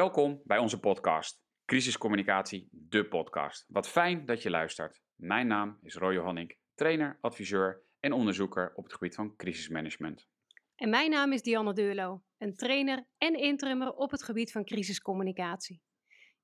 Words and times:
Welkom 0.00 0.40
bij 0.44 0.58
onze 0.58 0.80
podcast, 0.80 1.42
Crisiscommunicatie, 1.64 2.68
de 2.70 3.08
podcast. 3.08 3.64
Wat 3.68 3.88
fijn 3.88 4.26
dat 4.26 4.42
je 4.42 4.50
luistert. 4.50 5.02
Mijn 5.16 5.46
naam 5.46 5.78
is 5.82 5.94
Roy 5.94 6.14
Johannik, 6.14 6.58
trainer, 6.74 7.18
adviseur 7.20 7.82
en 7.98 8.12
onderzoeker 8.12 8.72
op 8.74 8.84
het 8.84 8.92
gebied 8.92 9.14
van 9.14 9.36
crisismanagement. 9.36 10.28
En 10.76 10.90
mijn 10.90 11.10
naam 11.10 11.32
is 11.32 11.42
Dianne 11.42 11.72
Deurlo, 11.72 12.22
een 12.38 12.54
trainer 12.54 13.06
en 13.18 13.34
interimmer 13.34 13.92
op 13.92 14.10
het 14.10 14.22
gebied 14.22 14.52
van 14.52 14.64
crisiscommunicatie. 14.64 15.82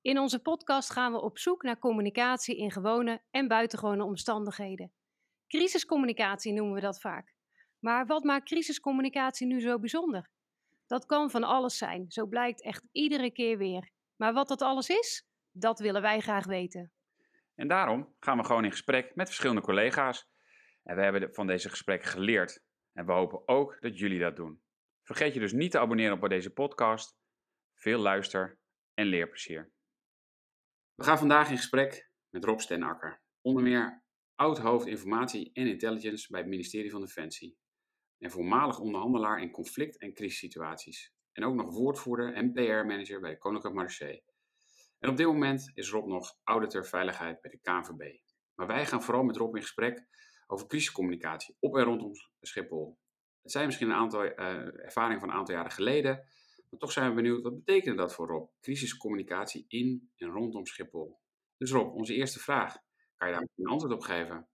In 0.01 0.19
onze 0.19 0.41
podcast 0.41 0.91
gaan 0.91 1.11
we 1.11 1.21
op 1.21 1.37
zoek 1.37 1.63
naar 1.63 1.79
communicatie 1.79 2.57
in 2.57 2.71
gewone 2.71 3.21
en 3.29 3.47
buitengewone 3.47 4.03
omstandigheden. 4.03 4.91
Crisiscommunicatie 5.47 6.53
noemen 6.53 6.73
we 6.75 6.81
dat 6.81 6.99
vaak. 6.99 7.33
Maar 7.79 8.05
wat 8.05 8.23
maakt 8.23 8.45
crisiscommunicatie 8.45 9.47
nu 9.47 9.61
zo 9.61 9.79
bijzonder? 9.79 10.29
Dat 10.87 11.05
kan 11.05 11.31
van 11.31 11.43
alles 11.43 11.77
zijn, 11.77 12.11
zo 12.11 12.25
blijkt 12.25 12.63
echt 12.63 12.83
iedere 12.91 13.31
keer 13.31 13.57
weer. 13.57 13.89
Maar 14.15 14.33
wat 14.33 14.47
dat 14.47 14.61
alles 14.61 14.89
is, 14.89 15.27
dat 15.51 15.79
willen 15.79 16.01
wij 16.01 16.19
graag 16.19 16.45
weten. 16.45 16.91
En 17.55 17.67
daarom 17.67 18.15
gaan 18.19 18.37
we 18.37 18.43
gewoon 18.43 18.63
in 18.63 18.71
gesprek 18.71 19.15
met 19.15 19.27
verschillende 19.27 19.61
collega's. 19.61 20.29
En 20.83 20.95
we 20.95 21.01
hebben 21.01 21.33
van 21.33 21.47
deze 21.47 21.69
gesprekken 21.69 22.09
geleerd. 22.09 22.63
En 22.93 23.05
we 23.05 23.11
hopen 23.11 23.47
ook 23.47 23.77
dat 23.79 23.99
jullie 23.99 24.19
dat 24.19 24.35
doen. 24.35 24.61
Vergeet 25.03 25.33
je 25.33 25.39
dus 25.39 25.53
niet 25.53 25.71
te 25.71 25.79
abonneren 25.79 26.21
op 26.21 26.29
deze 26.29 26.53
podcast. 26.53 27.17
Veel 27.73 27.99
luister 27.99 28.59
en 28.93 29.05
leerplezier. 29.05 29.71
We 30.95 31.03
gaan 31.03 31.17
vandaag 31.17 31.49
in 31.49 31.57
gesprek 31.57 32.09
met 32.29 32.43
Rob 32.43 32.59
Stenakker, 32.59 33.21
onder 33.41 33.63
meer 33.63 34.03
oud-hoofd 34.35 34.87
informatie 34.87 35.49
en 35.53 35.67
intelligence 35.67 36.27
bij 36.31 36.39
het 36.39 36.49
ministerie 36.49 36.91
van 36.91 37.01
Defensie 37.01 37.57
en 38.19 38.31
voormalig 38.31 38.79
onderhandelaar 38.79 39.41
in 39.41 39.51
conflict- 39.51 39.97
en 39.97 40.13
crisissituaties. 40.13 41.13
En 41.31 41.43
ook 41.43 41.55
nog 41.55 41.73
woordvoerder 41.73 42.33
en 42.33 42.53
PR-manager 42.53 43.19
bij 43.19 43.31
de 43.31 43.37
Koninklijke 43.37 43.79
Marché. 43.79 44.21
En 44.99 45.09
op 45.09 45.17
dit 45.17 45.25
moment 45.25 45.71
is 45.73 45.89
Rob 45.89 46.07
nog 46.07 46.37
auditor 46.43 46.85
veiligheid 46.85 47.41
bij 47.41 47.51
de 47.51 47.59
KNVB. 47.61 48.19
Maar 48.55 48.67
wij 48.67 48.85
gaan 48.85 49.03
vooral 49.03 49.23
met 49.23 49.37
Rob 49.37 49.55
in 49.55 49.61
gesprek 49.61 50.05
over 50.47 50.67
crisiscommunicatie 50.67 51.55
op 51.59 51.77
en 51.77 51.83
rondom 51.83 52.11
Schiphol. 52.41 52.97
Het 53.41 53.51
zijn 53.51 53.65
misschien 53.65 53.89
een 53.89 53.95
aantal 53.95 54.25
uh, 54.25 54.33
ervaringen 54.83 55.19
van 55.19 55.29
een 55.29 55.35
aantal 55.35 55.55
jaren 55.55 55.71
geleden, 55.71 56.15
maar 56.69 56.79
toch 56.79 56.91
zijn 56.91 57.09
we 57.09 57.15
benieuwd 57.15 57.41
wat 57.41 57.55
betekent 57.55 57.97
dat 57.97 58.13
voor 58.13 58.27
Rob? 58.27 58.49
Crisiscommunicatie 58.61 59.65
in 59.67 60.11
en 60.15 60.29
rondom 60.29 60.65
Schiphol. 60.65 61.19
Dus 61.57 61.71
Rob, 61.71 61.95
onze 61.95 62.13
eerste 62.13 62.39
vraag. 62.39 62.77
Kan 63.15 63.27
je 63.27 63.33
daar 63.33 63.47
een 63.55 63.67
antwoord 63.67 63.93
op 63.93 64.01
geven? 64.01 64.47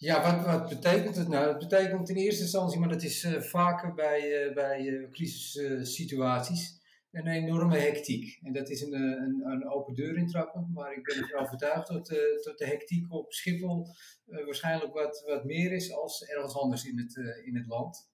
Ja, 0.00 0.22
wat, 0.22 0.44
wat 0.44 0.68
betekent 0.68 1.16
het 1.16 1.28
nou? 1.28 1.48
Het 1.48 1.58
betekent 1.58 2.08
in 2.08 2.16
eerste 2.16 2.42
instantie, 2.42 2.78
maar 2.78 2.88
dat 2.88 3.02
is 3.02 3.24
uh, 3.24 3.40
vaker 3.40 3.94
bij, 3.94 4.46
uh, 4.48 4.54
bij 4.54 4.84
uh, 4.84 5.10
crisissituaties, 5.10 6.80
een 7.10 7.26
enorme 7.26 7.78
hectiek. 7.78 8.38
En 8.42 8.52
dat 8.52 8.68
is 8.68 8.80
een, 8.80 8.92
een, 8.92 9.42
een 9.44 9.68
open 9.68 9.94
deur 9.94 10.16
intrappen, 10.16 10.70
maar 10.72 10.92
ik 10.92 11.02
ben 11.02 11.16
ervan 11.16 11.40
overtuigd 11.40 11.88
dat, 11.88 12.08
dat 12.42 12.58
de 12.58 12.66
hectiek 12.66 13.12
op 13.12 13.32
Schiphol 13.32 13.86
waarschijnlijk 14.26 14.92
wat, 14.92 15.22
wat 15.26 15.44
meer 15.44 15.72
is 15.72 15.92
als 15.92 16.24
ergens 16.24 16.54
anders 16.54 16.84
in 16.84 16.98
het, 16.98 17.16
in 17.44 17.56
het 17.56 17.66
land. 17.66 18.08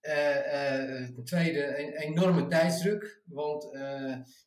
ten 0.00 1.24
tweede, 1.24 1.78
een 1.78 1.92
enorme 1.92 2.46
tijdsdruk, 2.46 3.22
want 3.24 3.64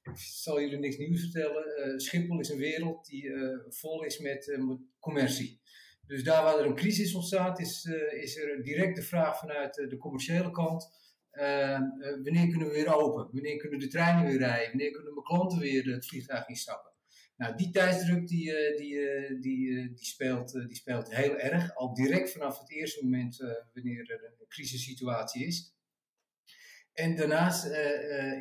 ik 0.03 0.17
zal 0.17 0.61
jullie 0.61 0.79
niks 0.79 0.97
nieuws 0.97 1.21
vertellen. 1.21 1.99
Schiphol 2.01 2.39
is 2.39 2.49
een 2.49 2.57
wereld 2.57 3.05
die 3.05 3.31
vol 3.69 4.03
is 4.03 4.19
met 4.19 4.59
commercie. 4.99 5.59
Dus 6.07 6.23
daar 6.23 6.43
waar 6.43 6.59
er 6.59 6.65
een 6.65 6.75
crisis 6.75 7.13
ontstaat, 7.13 7.59
is, 7.59 7.85
uh, 7.85 8.21
is 8.23 8.37
er 8.37 8.63
direct 8.63 8.95
de 8.95 9.01
vraag 9.01 9.39
vanuit 9.39 9.77
uh, 9.77 9.89
de 9.89 9.97
commerciële 9.97 10.51
kant: 10.51 10.89
uh, 11.31 11.79
wanneer 12.23 12.47
kunnen 12.47 12.67
we 12.67 12.73
weer 12.73 12.95
open? 12.95 13.29
Wanneer 13.31 13.57
kunnen 13.57 13.79
de 13.79 13.87
treinen 13.87 14.25
weer 14.25 14.37
rijden? 14.37 14.67
Wanneer 14.67 14.91
kunnen 14.91 15.13
mijn 15.13 15.25
klanten 15.25 15.59
weer 15.59 15.85
het 15.85 16.07
vliegtuig 16.07 16.47
instappen? 16.47 16.91
Nou, 17.37 17.55
die 17.55 17.69
tijdsdruk 17.69 18.27
die, 18.27 18.53
die, 18.77 18.99
die, 19.39 19.93
die, 19.93 20.05
speelt, 20.05 20.51
die 20.51 20.75
speelt 20.75 21.15
heel 21.15 21.37
erg, 21.37 21.75
al 21.75 21.93
direct 21.93 22.31
vanaf 22.31 22.59
het 22.59 22.71
eerste 22.71 23.03
moment 23.03 23.37
wanneer 23.73 24.11
er 24.11 24.23
een 24.23 24.47
crisissituatie 24.47 25.45
is. 25.45 25.75
En 26.93 27.15
daarnaast 27.15 27.65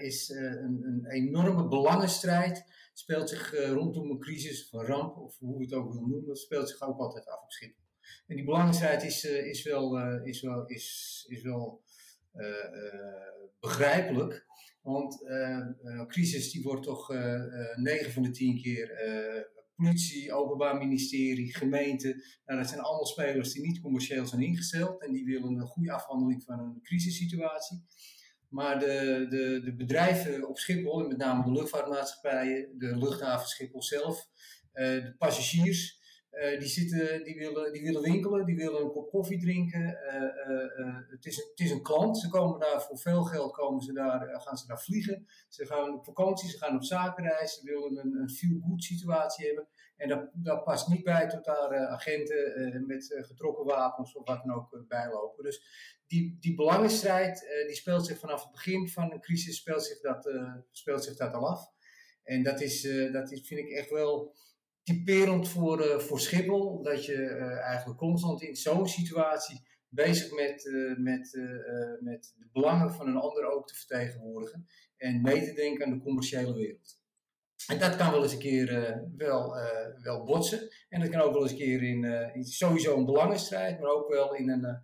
is 0.01 0.29
een, 0.29 0.83
een 0.85 1.07
enorme 1.11 1.69
belangenstrijd 1.69 2.65
speelt 2.99 3.29
zich 3.29 3.55
uh, 3.55 3.71
rondom 3.71 4.11
een 4.11 4.21
crisis 4.21 4.71
of 4.71 4.81
een 4.81 4.87
ramp, 4.87 5.17
of 5.17 5.39
hoe 5.39 5.59
we 5.59 5.65
het 5.65 5.73
ook 5.73 5.93
wil 5.93 6.07
noemen, 6.07 6.37
speelt 6.37 6.69
zich 6.69 6.81
ook 6.83 6.99
altijd 6.99 7.27
af 7.27 7.43
op 7.43 7.53
Schiphol. 7.53 7.85
En 8.27 8.37
die 8.37 8.45
belangrijkheid 8.45 9.03
is, 9.03 9.25
uh, 9.25 9.47
is 9.47 9.63
wel, 9.63 9.99
uh, 9.99 10.27
is 10.27 10.41
wel, 10.41 10.67
is, 10.67 11.27
is 11.29 11.43
wel 11.43 11.85
begrijpelijk. 13.61 14.47
Want 14.83 15.21
een 15.25 16.07
crisis 16.07 16.51
die 16.51 16.63
wordt 16.63 16.83
toch 16.83 17.09
9 17.77 18.13
van 18.13 18.23
de 18.23 18.31
10 18.31 18.61
keer 18.63 18.89
politie, 19.77 20.33
openbaar 20.33 20.77
ministerie, 20.77 21.57
gemeente. 21.57 22.25
Nou, 22.47 22.61
dat 22.61 22.69
zijn 22.69 22.81
allemaal 22.81 23.07
spelers 23.07 23.53
die 23.53 23.63
niet 23.63 23.81
commercieel 23.81 24.27
zijn 24.27 24.43
ingesteld 24.43 25.03
en 25.03 25.13
die 25.13 25.25
willen 25.25 25.61
een 25.61 25.67
goede 25.67 25.93
afhandeling 25.93 26.43
van 26.43 26.59
een 26.59 26.81
crisissituatie. 26.83 27.85
Maar 28.57 28.79
de, 28.79 29.27
de, 29.29 29.61
de 29.65 29.75
bedrijven 29.75 30.49
op 30.49 30.59
Schiphol, 30.59 31.07
met 31.07 31.17
name 31.17 31.45
de 31.45 31.53
luchtvaartmaatschappijen, 31.53 32.79
de 32.79 32.97
luchthaven 32.99 33.49
Schiphol 33.49 33.83
zelf, 33.83 34.29
uh, 34.75 34.85
de 34.85 35.15
passagiers, 35.19 36.01
uh, 36.33 36.59
die, 36.59 36.69
zitten, 36.69 37.25
die, 37.25 37.37
willen, 37.37 37.73
die 37.73 37.83
willen 37.83 38.03
winkelen, 38.03 38.47
die 38.47 38.57
willen 38.57 38.81
een 38.81 38.91
kop 38.91 39.11
koffie 39.11 39.41
drinken. 39.41 39.81
Uh, 39.83 40.97
het, 41.09 41.27
is 41.27 41.37
het 41.37 41.61
is 41.61 41.71
een 41.71 41.83
klant. 41.83 42.19
Ze 42.19 42.29
komen 42.29 42.61
daar 42.61 42.83
voor 42.83 42.99
veel 42.99 43.23
geld 43.23 43.53
komen 43.53 43.83
ze 43.83 43.93
daar, 43.93 44.41
gaan 44.41 44.57
ze 44.57 44.67
daar 44.67 44.81
vliegen. 44.81 45.27
Ze 45.49 45.67
gaan 45.67 45.95
op 45.95 46.05
vakantie, 46.05 46.51
ze 46.51 46.59
gaan 46.59 46.77
op 46.77 46.85
zakenreis. 46.85 47.55
Ze 47.55 47.65
willen 47.65 47.99
een, 48.05 48.21
een 48.21 48.31
feel-good 48.31 48.83
situatie 48.83 49.47
hebben. 49.47 49.69
En 49.97 50.09
dat, 50.09 50.31
dat 50.33 50.65
past 50.65 50.89
niet 50.89 51.05
bij 51.05 51.29
tot 51.29 51.45
daar 51.45 51.87
agenten 51.87 52.85
met 52.87 53.15
getrokken 53.19 53.65
wapens 53.65 54.17
of 54.17 54.27
wat 54.27 54.43
dan 54.45 54.55
ook 54.57 54.85
bijlopen. 54.89 55.45
Dus 55.45 55.63
die, 56.07 56.37
die 56.41 56.55
belangenstrijd 56.55 57.47
die 57.67 57.77
speelt 57.77 58.07
zich 58.07 58.19
vanaf 58.19 58.43
het 58.43 58.53
begin 58.53 58.89
van 58.89 59.13
een 59.13 59.21
crisis 59.21 59.57
speelt 59.57 59.85
zich 59.85 60.01
dat, 60.01 60.31
speelt 60.71 61.05
zich 61.05 61.17
dat 61.17 61.33
al 61.33 61.49
af. 61.49 61.75
En 62.23 62.43
dat, 62.43 62.61
is, 62.61 62.83
dat 63.13 63.33
is, 63.33 63.47
vind 63.47 63.61
ik 63.61 63.71
echt 63.71 63.91
wel 63.91 64.35
typerend 64.83 65.49
voor, 65.49 66.01
voor 66.01 66.21
Schiphol. 66.21 66.83
Dat 66.83 67.05
je 67.05 67.27
eigenlijk 67.63 67.99
constant 67.99 68.43
in 68.43 68.57
zo'n 68.57 68.87
situatie 68.87 69.67
bezig 69.89 70.33
met, 70.33 70.71
met, 70.99 71.39
met 72.01 72.35
de 72.39 72.49
belangen 72.53 72.93
van 72.93 73.09
een 73.09 73.17
ander 73.17 73.51
ook 73.51 73.69
te 73.69 73.75
vertegenwoordigen. 73.75 74.67
En 74.97 75.21
mee 75.21 75.45
te 75.45 75.53
denken 75.53 75.85
aan 75.85 75.93
de 75.93 76.05
commerciële 76.05 76.55
wereld. 76.55 77.01
En 77.67 77.79
dat 77.79 77.97
kan 77.97 78.11
wel 78.11 78.23
eens 78.23 78.33
een 78.33 78.39
keer 78.39 79.01
wel, 79.17 79.57
wel 80.03 80.25
botsen. 80.25 80.69
En 80.89 81.01
dat 81.01 81.09
kan 81.09 81.21
ook 81.21 81.33
wel 81.33 81.43
eens 81.43 81.51
een 81.51 81.57
keer 81.57 81.83
in, 81.83 82.05
in 82.35 82.45
sowieso 82.45 82.97
een 82.97 83.05
belangenstrijd, 83.05 83.81
maar 83.81 83.91
ook 83.91 84.09
wel 84.09 84.35
in 84.35 84.49
een, 84.49 84.83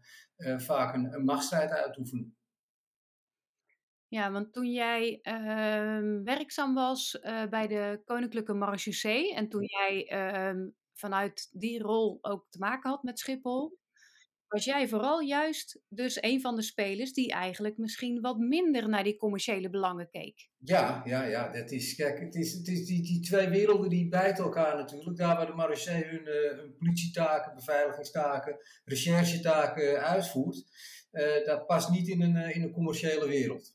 vaak 0.57 0.95
een, 0.95 1.15
een 1.15 1.25
machtsstrijd 1.25 1.71
uitoefenen. 1.71 2.37
Ja, 4.09 4.33
want 4.33 4.53
toen 4.53 4.73
jij 4.73 5.19
uh, 5.23 6.23
werkzaam 6.25 6.75
was 6.75 7.19
uh, 7.23 7.45
bij 7.47 7.67
de 7.67 8.03
Koninklijke 8.05 8.55
Marechaussee 8.55 9.35
en 9.35 9.49
toen 9.49 9.65
jij 9.65 10.13
uh, 10.13 10.67
vanuit 10.93 11.49
die 11.53 11.83
rol 11.83 12.19
ook 12.23 12.47
te 12.51 12.59
maken 12.59 12.91
had 12.91 13.03
met 13.03 13.19
Schiphol, 13.19 13.79
was 14.53 14.65
jij 14.65 14.89
vooral 14.89 15.21
juist 15.21 15.81
dus 15.89 16.23
een 16.23 16.41
van 16.41 16.57
de 16.57 16.63
spelers 16.63 17.13
die 17.13 17.31
eigenlijk 17.31 17.79
misschien 17.79 18.21
wat 18.21 18.39
minder 18.39 18.89
naar 18.89 19.05
die 19.05 19.17
commerciële 19.17 19.71
belangen 19.71 20.11
keek. 20.11 20.49
Ja, 20.59 21.03
ja, 21.05 21.25
ja. 21.25 21.53
Dat 21.53 21.71
is, 21.71 21.95
kijk, 21.95 22.21
het 22.21 22.35
is, 22.35 22.53
het 22.53 22.69
is 22.69 22.87
die, 22.87 23.03
die 23.03 23.21
twee 23.21 23.49
werelden 23.49 23.89
die 23.89 24.09
bijten 24.09 24.45
elkaar 24.45 24.77
natuurlijk. 24.77 25.17
Daar 25.17 25.37
waar 25.37 25.47
de 25.47 25.53
marechaussee 25.53 26.05
hun, 26.05 26.27
hun 26.57 26.77
politietaken, 26.79 27.55
beveiligingstaken, 27.55 28.57
recherchetaken 28.85 30.03
uitvoert, 30.03 30.65
dat 31.45 31.67
past 31.67 31.91
niet 31.91 32.09
in 32.09 32.23
een, 32.23 32.55
in 32.55 32.63
een 32.63 32.73
commerciële 32.73 33.27
wereld. 33.27 33.75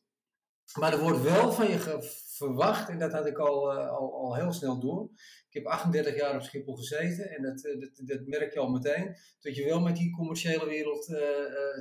Maar 0.73 0.93
er 0.93 0.99
wordt 0.99 1.21
wel 1.21 1.51
van 1.51 1.67
je 1.69 1.99
verwacht, 2.37 2.89
en 2.89 2.99
dat 2.99 3.11
had 3.11 3.25
ik 3.25 3.37
al, 3.37 3.73
uh, 3.73 3.89
al, 3.89 4.13
al 4.13 4.35
heel 4.35 4.51
snel 4.51 4.79
door. 4.79 5.09
Ik 5.47 5.53
heb 5.53 5.65
38 5.65 6.15
jaar 6.15 6.35
op 6.35 6.41
Schiphol 6.41 6.75
gezeten 6.75 7.29
en 7.29 7.41
dat, 7.41 7.65
uh, 7.65 7.79
dat, 7.79 8.07
dat, 8.07 8.25
merk 8.25 8.53
je 8.53 8.59
al 8.59 8.69
meteen. 8.69 9.15
Dat 9.39 9.55
je 9.55 9.65
wel 9.65 9.79
met 9.79 9.95
die 9.95 10.11
commerciële 10.11 10.65
wereld 10.65 11.09
uh, 11.09 11.17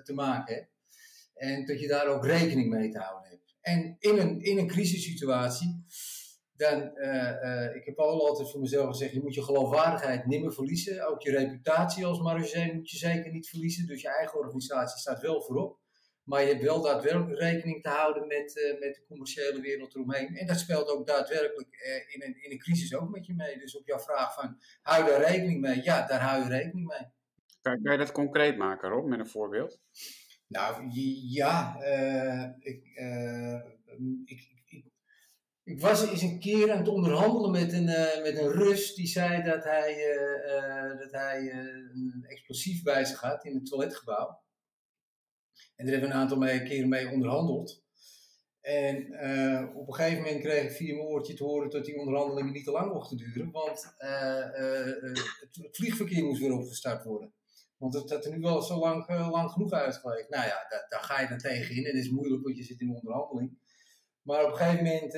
te 0.02 0.12
maken 0.14 0.54
hebt. 0.54 0.70
En 1.34 1.66
dat 1.66 1.80
je 1.80 1.88
daar 1.88 2.06
ook 2.06 2.26
rekening 2.26 2.70
mee 2.70 2.90
te 2.90 2.98
houden 2.98 3.30
hebt. 3.30 3.56
En 3.60 3.96
in 3.98 4.18
een, 4.18 4.40
in 4.40 4.58
een 4.58 4.66
crisissituatie, 4.66 5.84
dan, 6.52 6.82
ik 7.74 7.84
heb 7.84 7.98
al 7.98 8.28
altijd 8.28 8.50
voor 8.50 8.60
mezelf 8.60 8.88
gezegd, 8.88 9.12
je 9.12 9.22
moet 9.22 9.34
je 9.34 9.42
geloofwaardigheid 9.42 10.26
niet 10.26 10.40
meer 10.40 10.52
verliezen. 10.52 11.08
Ook 11.08 11.22
je 11.22 11.30
reputatie 11.30 12.06
als 12.06 12.20
marechaussee 12.20 12.74
moet 12.74 12.90
je 12.90 12.96
zeker 12.96 13.32
niet 13.32 13.48
verliezen. 13.48 13.86
Dus 13.86 14.00
je 14.00 14.08
eigen 14.08 14.38
organisatie 14.38 14.98
staat 14.98 15.20
wel 15.20 15.42
voorop. 15.42 15.78
Maar 16.26 16.43
je 16.43 16.49
hebt 16.49 16.62
wel 16.62 16.82
daadwerkelijk 16.82 17.40
rekening 17.40 17.82
te 17.82 17.88
houden 17.88 18.26
met, 18.26 18.56
uh, 18.56 18.81
met 18.81 18.94
de 18.94 19.05
commerciële 19.08 19.61
wereld 19.61 19.94
eromheen. 19.94 20.37
En 20.37 20.46
dat 20.46 20.58
speelt 20.58 20.88
ook 20.88 21.06
daadwerkelijk 21.06 21.69
uh, 21.87 22.14
in, 22.14 22.23
een, 22.23 22.43
in 22.43 22.50
een 22.50 22.58
crisis 22.58 22.94
ook 22.94 23.11
met 23.11 23.26
je 23.26 23.34
mee. 23.34 23.58
Dus 23.58 23.76
op 23.76 23.87
jouw 23.87 23.99
vraag 23.99 24.34
van, 24.34 24.58
hou 24.82 25.05
je 25.05 25.11
daar 25.11 25.31
rekening 25.31 25.61
mee? 25.61 25.82
Ja, 25.82 26.06
daar 26.06 26.20
hou 26.20 26.43
je 26.43 26.49
rekening 26.49 26.87
mee. 26.87 27.08
Kan, 27.61 27.82
kan 27.82 27.93
je 27.93 27.99
dat 27.99 28.12
concreet 28.12 28.56
maken, 28.56 28.88
Rob, 28.88 29.06
met 29.06 29.19
een 29.19 29.26
voorbeeld? 29.26 29.81
Nou, 30.46 30.88
ja, 31.28 31.76
uh, 31.81 32.43
ik, 32.58 32.84
ik, 34.25 34.40
ik, 34.67 34.84
Ik 35.64 35.81
was 35.81 36.08
eens 36.08 36.22
een 36.22 36.40
keer 36.40 36.70
aan 36.70 36.79
het 36.79 36.88
onderhandelen 36.88 37.50
met 37.50 37.72
een, 37.72 37.88
uh, 37.88 38.22
met 38.22 38.38
een 38.38 38.52
Rus 38.52 38.94
die 38.94 39.06
zei 39.06 39.43
dat 39.43 39.64
hij, 39.64 39.96
uh, 40.14 40.99
dat 40.99 41.12
hij 41.12 41.52
een 41.52 42.25
explosief 42.29 42.82
bij 42.82 43.05
zich 43.05 43.20
had 43.20 43.44
in 43.44 43.55
het 43.55 43.67
toiletgebouw. 43.67 44.44
En 45.76 45.84
daar 45.84 45.94
hebben 45.94 46.11
we 46.11 46.14
een 46.14 46.20
aantal 46.20 46.38
keren 46.38 46.88
mee 46.88 47.11
onderhandeld. 47.11 47.84
En 48.61 48.96
op 49.75 49.88
een 49.88 49.94
gegeven 49.94 50.23
moment 50.23 50.40
kreeg 50.40 50.62
ik 50.62 50.70
via 50.70 50.94
mijn 50.94 51.06
oortje 51.06 51.34
te 51.34 51.44
horen 51.44 51.70
dat 51.70 51.84
die 51.84 51.99
onderhandelingen 51.99 52.52
niet 52.52 52.64
te 52.64 52.70
lang 52.70 52.93
mochten 52.93 53.17
duren, 53.17 53.50
want 53.50 53.94
het, 53.96 55.19
het, 55.40 55.76
vliegverkeer 55.76 56.25
moest 56.25 56.40
weer 56.40 56.52
opgestart 56.52 57.05
worden. 57.05 57.32
Want 57.76 57.94
het 57.94 58.11
had 58.11 58.25
er 58.25 58.32
nu 58.32 58.40
wel 58.40 58.62
zo 58.62 58.78
lang, 58.78 59.08
lang 59.08 59.50
genoeg 59.50 59.73
uitgelegd. 59.73 60.28
Nou 60.28 60.46
ja, 60.46 60.67
daar, 60.69 60.87
daar, 60.88 61.02
ga 61.02 61.20
je 61.20 61.28
dan 61.28 61.38
tegen 61.38 61.76
in 61.76 61.84
en 61.84 61.96
het 61.96 62.05
is 62.05 62.11
moeilijk, 62.11 62.43
want 62.43 62.56
je 62.56 62.62
zit 62.62 62.81
in 62.81 62.94
onderhandeling. 62.94 63.58
Maar 64.22 64.44
op 64.44 64.50
een 64.50 64.56
gegeven 64.56 64.84
moment, 64.84 65.12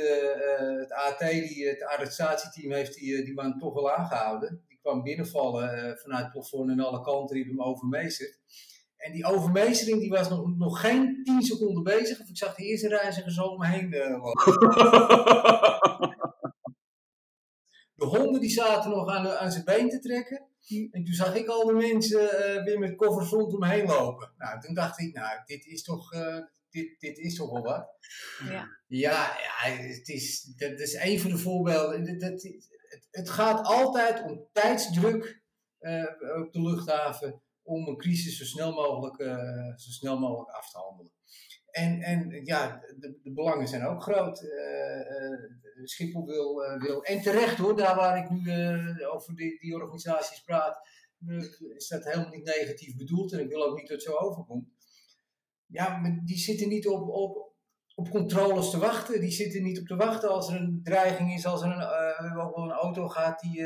het 0.81 0.93
AT, 0.93 1.19
die, 1.19 1.69
het 1.69 1.83
arrestatieteam, 1.83 2.73
heeft 2.73 2.95
die, 2.95 3.25
die 3.25 3.35
man 3.35 3.59
toch 3.59 3.75
wel 3.75 3.93
aangehouden. 3.93 4.65
Die 4.69 4.79
kwam 4.81 5.03
binnenvallen 5.03 5.99
vanuit 5.99 6.23
het 6.23 6.33
plafond 6.33 6.71
en 6.71 6.81
alle 6.81 7.01
kanten, 7.01 7.37
die 7.37 7.45
hem 7.45 7.63
overmeesterd. 7.63 8.39
En 8.99 9.13
die 9.13 9.25
overmeestering 9.25 10.01
die 10.01 10.11
was 10.11 10.29
nog, 10.29 10.57
nog 10.57 10.81
geen 10.81 11.21
10 11.25 11.43
seconden 11.43 11.83
bezig. 11.83 12.21
Of 12.21 12.29
ik 12.29 12.37
zag 12.37 12.55
de 12.55 12.65
eerste 12.65 12.89
reiziger 12.89 13.33
zo 13.33 13.45
om 13.45 13.59
me 13.59 13.67
heen 13.67 13.91
lopen. 13.91 14.59
de 17.99 18.05
honden 18.05 18.41
die 18.41 18.51
zaten 18.51 18.91
nog 18.91 19.09
aan, 19.09 19.29
aan 19.29 19.53
zijn 19.53 19.65
been 19.65 19.89
te 19.89 19.99
trekken. 19.99 20.47
En 20.91 21.05
toen 21.05 21.15
zag 21.15 21.35
ik 21.35 21.49
al 21.49 21.67
de 21.67 21.73
mensen 21.73 22.23
uh, 22.23 22.65
weer 22.65 22.79
met 22.79 22.97
koffers 22.97 23.31
rondom 23.31 23.61
me 23.61 23.69
heen 23.69 23.87
lopen. 23.87 24.33
Nou, 24.37 24.61
toen 24.61 24.75
dacht 24.75 25.01
ik, 25.01 25.15
nou, 25.15 25.41
dit 25.47 25.67
is 25.67 25.83
toch, 25.83 26.13
uh, 26.13 26.39
dit, 26.71 27.01
dit 27.01 27.19
is 27.19 27.35
toch 27.35 27.51
wel 27.51 27.63
wat. 27.63 27.89
Ja, 28.45 28.69
ja, 28.87 29.37
ja 29.39 29.71
het 29.71 30.09
is, 30.09 30.43
dat 30.43 30.81
is 30.81 30.95
een 30.95 31.21
van 31.21 31.31
de 31.31 31.39
voorbeelden. 31.39 32.19
Dat, 32.19 32.43
het, 32.43 32.69
het 33.11 33.31
gaat 33.31 33.67
altijd 33.67 34.23
om 34.23 34.49
tijdsdruk 34.53 35.43
uh, 35.81 36.05
op 36.43 36.53
de 36.53 36.63
luchthaven 36.63 37.43
om 37.69 37.89
een 37.89 37.97
crisis 37.97 38.39
zo 38.39 38.45
snel 38.45 38.73
mogelijk, 38.73 39.19
uh, 39.19 39.77
zo 39.77 39.91
snel 39.91 40.19
mogelijk 40.19 40.51
af 40.51 40.71
te 40.71 40.79
handelen. 40.79 41.13
En, 41.71 42.01
en 42.01 42.45
ja, 42.45 42.81
de, 42.99 43.19
de 43.23 43.33
belangen 43.33 43.69
zijn 43.69 43.87
ook 43.87 44.03
groot. 44.03 44.43
Uh, 44.43 45.85
Schiphol 45.85 46.27
wil, 46.27 46.55
wil, 46.79 47.03
en 47.03 47.23
terecht 47.23 47.59
hoor, 47.59 47.77
daar 47.77 47.97
waar 47.97 48.19
ik 48.19 48.31
nu 48.31 48.53
over 49.07 49.35
die, 49.35 49.59
die 49.59 49.75
organisaties 49.75 50.43
praat, 50.43 50.79
is 51.77 51.89
dat 51.89 52.05
helemaal 52.05 52.31
niet 52.31 52.45
negatief 52.45 52.97
bedoeld 52.97 53.33
en 53.33 53.41
ik 53.41 53.49
wil 53.49 53.65
ook 53.65 53.77
niet 53.77 53.89
dat 53.89 54.03
het 54.03 54.07
zo 54.07 54.17
overkomt 54.17 54.69
ja, 55.69 56.01
die 56.25 56.39
zitten 56.39 56.69
niet 56.69 56.89
op, 56.89 57.09
op, 57.09 57.53
op 57.95 58.11
controles 58.11 58.71
te 58.71 58.79
wachten. 58.79 59.21
Die 59.21 59.31
zitten 59.31 59.63
niet 59.63 59.81
op 59.81 59.87
te 59.87 59.97
wachten 59.97 60.31
als 60.31 60.49
er 60.49 60.61
een 60.61 60.81
dreiging 60.83 61.35
is, 61.35 61.47
als 61.47 61.63
er 61.63 61.71
een, 61.71 61.81
uh, 61.81 62.55
een 62.55 62.71
auto 62.71 63.09
gaat 63.09 63.41
die, 63.41 63.63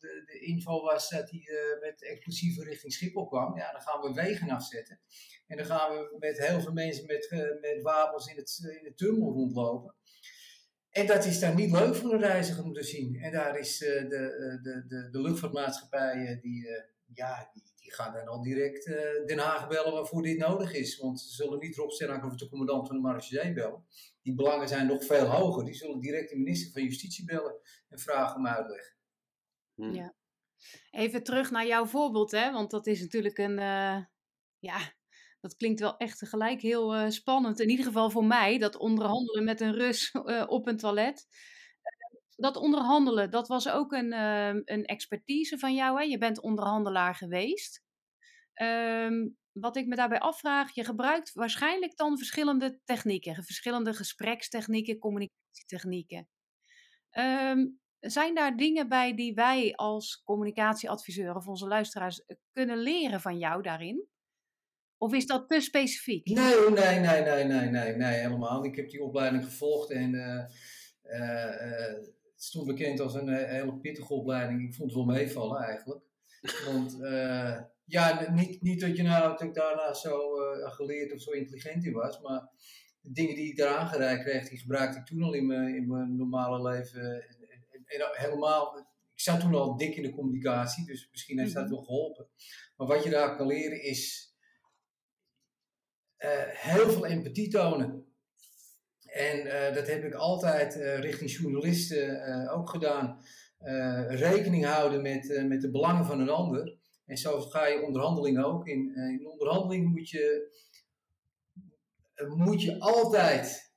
de, 0.00 0.22
de 0.26 0.38
inval 0.38 0.82
was 0.82 1.08
dat 1.08 1.28
die 1.28 1.50
uh, 1.50 1.80
met 1.80 2.02
explosieven 2.02 2.64
richting 2.64 2.92
Schiphol 2.92 3.26
kwam. 3.26 3.56
Ja, 3.56 3.72
dan 3.72 3.80
gaan 3.80 4.00
we 4.00 4.12
wegen 4.12 4.50
afzetten. 4.50 5.00
En 5.46 5.56
dan 5.56 5.66
gaan 5.66 5.90
we 5.90 6.16
met 6.18 6.46
heel 6.46 6.60
veel 6.60 6.72
mensen 6.72 7.06
met, 7.06 7.30
met 7.60 7.82
wapens 7.82 8.26
in 8.26 8.36
het, 8.36 8.78
in 8.82 8.94
tunnel 8.94 9.32
rondlopen. 9.32 9.94
En 10.90 11.06
dat 11.06 11.24
is 11.24 11.40
dan 11.40 11.56
niet 11.56 11.70
leuk 11.70 11.94
voor 11.94 12.12
een 12.12 12.20
reiziger 12.20 12.64
om 12.64 12.72
te 12.72 12.82
zien. 12.82 13.16
En 13.16 13.32
daar 13.32 13.58
is 13.58 13.78
de, 13.78 14.06
de, 14.62 14.84
de, 14.88 15.08
de 15.10 15.20
luchtvaartmaatschappijen 15.20 16.40
die, 16.40 16.68
ja, 17.14 17.50
die, 17.52 17.62
die 17.76 17.94
gaan 17.94 18.12
dan 18.12 18.26
al 18.26 18.42
direct 18.42 18.86
uh, 18.86 19.26
Den 19.26 19.38
Haag 19.38 19.68
bellen 19.68 19.92
waarvoor 19.92 20.22
dit 20.22 20.38
nodig 20.38 20.74
is. 20.74 20.98
Want 20.98 21.20
ze 21.20 21.28
zullen 21.28 21.58
niet 21.58 21.76
Rob 21.76 21.90
Sternak 21.90 22.24
of 22.24 22.36
de 22.36 22.48
commandant 22.48 22.86
van 22.86 22.96
de 22.96 23.02
Marechaussee 23.02 23.52
bellen. 23.52 23.84
Die 24.22 24.34
belangen 24.34 24.68
zijn 24.68 24.86
nog 24.86 25.04
veel 25.04 25.26
hoger. 25.26 25.64
Die 25.64 25.74
zullen 25.74 26.00
direct 26.00 26.30
de 26.30 26.36
minister 26.36 26.72
van 26.72 26.82
Justitie 26.82 27.24
bellen 27.24 27.54
en 27.88 27.98
vragen 27.98 28.36
om 28.36 28.46
uitleg. 28.46 28.95
Hm. 29.76 29.94
Ja. 29.94 30.14
Even 30.90 31.22
terug 31.22 31.50
naar 31.50 31.66
jouw 31.66 31.86
voorbeeld, 31.86 32.30
hè? 32.30 32.52
want 32.52 32.70
dat 32.70 32.86
is 32.86 33.00
natuurlijk 33.00 33.38
een, 33.38 33.58
uh, 33.58 34.04
ja, 34.58 34.94
dat 35.40 35.56
klinkt 35.56 35.80
wel 35.80 35.96
echt 35.96 36.18
tegelijk 36.18 36.60
heel 36.60 36.96
uh, 36.96 37.10
spannend. 37.10 37.60
In 37.60 37.70
ieder 37.70 37.84
geval 37.84 38.10
voor 38.10 38.24
mij, 38.24 38.58
dat 38.58 38.76
onderhandelen 38.76 39.44
met 39.44 39.60
een 39.60 39.74
Rus 39.74 40.12
op 40.46 40.66
een 40.66 40.76
toilet 40.76 41.26
dat 42.36 42.56
onderhandelen, 42.56 43.30
dat 43.30 43.48
was 43.48 43.68
ook 43.68 43.92
een, 43.92 44.12
uh, 44.12 44.48
een 44.48 44.84
expertise 44.84 45.58
van 45.58 45.74
jou. 45.74 45.98
Hè? 45.98 46.04
Je 46.04 46.18
bent 46.18 46.40
onderhandelaar 46.40 47.14
geweest. 47.14 47.84
Um, 48.62 49.36
wat 49.52 49.76
ik 49.76 49.86
me 49.86 49.94
daarbij 49.94 50.20
afvraag, 50.20 50.74
je 50.74 50.84
gebruikt 50.84 51.32
waarschijnlijk 51.32 51.96
dan 51.96 52.18
verschillende 52.18 52.80
technieken, 52.84 53.44
verschillende 53.44 53.94
gesprekstechnieken, 53.94 54.98
communicatietechnieken. 54.98 56.28
Um, 57.10 57.80
zijn 58.10 58.34
daar 58.34 58.56
dingen 58.56 58.88
bij 58.88 59.14
die 59.14 59.34
wij 59.34 59.72
als 59.74 60.22
communicatieadviseur 60.24 61.34
of 61.34 61.46
onze 61.46 61.66
luisteraars 61.66 62.24
eh, 62.24 62.36
kunnen 62.52 62.78
leren 62.78 63.20
van 63.20 63.38
jou 63.38 63.62
daarin? 63.62 64.06
Of 64.98 65.12
is 65.12 65.26
dat 65.26 65.48
te 65.48 65.60
specifiek? 65.60 66.26
Nee, 66.26 66.70
nee, 66.70 66.98
nee, 66.98 67.22
nee, 67.22 67.44
nee, 67.44 67.70
nee, 67.70 67.96
nee 67.96 68.18
helemaal. 68.18 68.64
Ik 68.64 68.76
heb 68.76 68.90
die 68.90 69.02
opleiding 69.02 69.44
gevolgd 69.44 69.90
en 69.90 70.14
uh, 70.14 70.44
uh, 71.02 72.04
het 72.34 72.44
stond 72.44 72.66
bekend 72.66 73.00
als 73.00 73.14
een 73.14 73.28
hele 73.28 73.78
pittige 73.78 74.14
opleiding. 74.14 74.62
Ik 74.62 74.74
vond 74.74 74.90
het 74.90 74.98
wel 74.98 75.14
meevallen 75.14 75.62
eigenlijk. 75.62 76.04
Want 76.64 76.96
ja, 77.84 78.30
niet, 78.30 78.62
niet 78.62 78.80
dat 78.80 78.96
je 78.96 79.02
nou 79.02 79.28
dat 79.28 79.42
ik 79.42 79.54
daarna 79.54 79.94
zo 79.94 80.34
geleerd 80.58 81.12
of 81.12 81.20
zo 81.20 81.30
intelligent 81.30 81.84
in 81.84 81.92
was, 81.92 82.20
maar 82.20 82.48
de 83.00 83.12
dingen 83.12 83.34
die 83.34 83.50
ik 83.50 83.56
daar 83.56 83.76
aangereikt 83.76 84.22
kreeg, 84.22 84.48
die 84.48 84.58
gebruikte 84.58 84.98
ik 84.98 85.06
toen 85.06 85.22
al 85.22 85.32
in 85.32 85.46
mijn, 85.46 85.74
in 85.74 85.86
mijn 85.88 86.16
normale 86.16 86.70
leven. 86.70 87.24
En, 87.86 88.08
helemaal, 88.12 88.78
ik 89.12 89.20
zat 89.20 89.40
toen 89.40 89.54
al 89.54 89.76
dik 89.76 89.96
in 89.96 90.02
de 90.02 90.14
communicatie, 90.14 90.86
dus 90.86 91.08
misschien 91.10 91.38
heeft 91.38 91.54
dat 91.54 91.64
mhm. 91.64 91.72
wel 91.72 91.82
geholpen. 91.82 92.28
Maar 92.76 92.86
wat 92.86 93.04
je 93.04 93.10
daar 93.10 93.36
kan 93.36 93.46
leren 93.46 93.82
is 93.82 94.34
heel 96.48 96.90
veel 96.90 97.06
empathie 97.06 97.48
tonen. 97.48 98.04
En 99.06 99.46
uh, 99.46 99.74
dat 99.74 99.86
heb 99.86 100.04
ik 100.04 100.14
altijd 100.14 100.76
uh, 100.76 100.98
richting 100.98 101.30
journalisten 101.30 102.50
ook 102.50 102.70
gedaan. 102.70 103.24
rekening 104.08 104.64
houden 104.64 105.02
met, 105.02 105.44
met 105.48 105.60
de 105.60 105.70
belangen 105.70 106.04
van 106.04 106.20
een 106.20 106.28
ander. 106.28 106.76
En 107.06 107.16
zo 107.16 107.40
ga 107.40 107.66
je 107.66 107.82
onderhandelingen 107.82 108.44
ook. 108.44 108.66
In, 108.66 108.94
in 108.94 109.26
onderhandeling 109.26 109.88
moet 109.88 110.10
je, 110.10 110.54
moet 112.36 112.62
je 112.62 112.80
altijd 112.80 113.74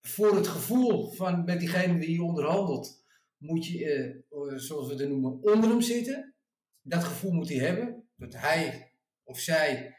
voor 0.00 0.36
het 0.36 0.46
gevoel 0.46 1.12
van 1.12 1.44
met 1.44 1.60
diegene 1.60 1.98
die 1.98 2.12
je 2.12 2.22
onderhandelt, 2.22 3.01
moet 3.42 3.66
je, 3.66 4.20
zoals 4.56 4.88
we 4.88 4.94
het 4.94 5.08
noemen, 5.08 5.42
onder 5.42 5.70
hem 5.70 5.80
zitten. 5.80 6.34
Dat 6.82 7.04
gevoel 7.04 7.32
moet 7.32 7.48
hij 7.48 7.58
hebben. 7.58 8.04
Dat 8.16 8.34
hij 8.36 8.92
of 9.24 9.38
zij 9.38 9.96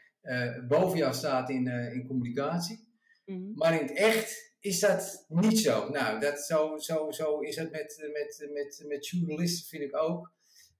boven 0.68 0.98
jou 0.98 1.14
staat 1.14 1.50
in, 1.50 1.66
in 1.66 2.06
communicatie. 2.06 2.88
Mhm. 3.24 3.54
Maar 3.54 3.74
in 3.74 3.86
het 3.86 3.96
echt 3.96 4.54
is 4.64 4.80
dat 4.80 5.24
niet 5.28 5.58
zo. 5.58 5.88
Nou, 5.88 6.20
dat, 6.20 6.40
zo, 6.40 6.78
zo, 6.78 7.10
zo 7.10 7.40
is 7.40 7.56
het 7.56 7.70
met, 7.70 8.10
met, 8.12 8.50
met, 8.52 8.84
met 8.88 9.08
journalisten, 9.08 9.68
vind 9.68 9.82
ik 9.82 9.96
ook. 9.96 10.32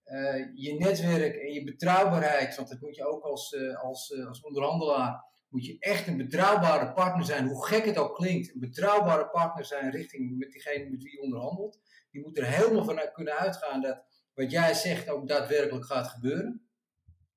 Uh, 0.07 0.47
je 0.55 0.75
netwerk 0.75 1.35
en 1.35 1.53
je 1.53 1.65
betrouwbaarheid, 1.65 2.57
want 2.57 2.69
dat 2.69 2.81
moet 2.81 2.97
je 2.97 3.07
ook 3.07 3.23
als, 3.23 3.53
uh, 3.53 3.83
als, 3.83 4.11
uh, 4.11 4.27
als 4.27 4.41
onderhandelaar, 4.41 5.25
moet 5.49 5.67
je 5.67 5.77
echt 5.79 6.07
een 6.07 6.17
betrouwbare 6.17 6.93
partner 6.93 7.25
zijn, 7.25 7.47
hoe 7.47 7.67
gek 7.67 7.85
het 7.85 7.99
ook 7.99 8.15
klinkt, 8.15 8.55
een 8.55 8.61
betrouwbare 8.61 9.29
partner 9.29 9.65
zijn 9.65 9.91
richting 9.91 10.39
met 10.39 10.53
diegene 10.53 10.91
met 10.91 11.03
wie 11.03 11.13
je 11.13 11.23
onderhandelt. 11.23 11.81
Die 12.15 12.23
moet 12.23 12.39
er 12.39 12.47
helemaal 12.47 12.85
van 12.85 13.01
kunnen 13.13 13.39
uitgaan 13.39 13.83
dat 13.83 14.05
wat 14.35 14.51
jij 14.51 14.75
zegt 14.75 15.09
ook 15.09 15.29
daadwerkelijk 15.29 15.85
gaat 15.85 16.07
gebeuren. 16.07 16.69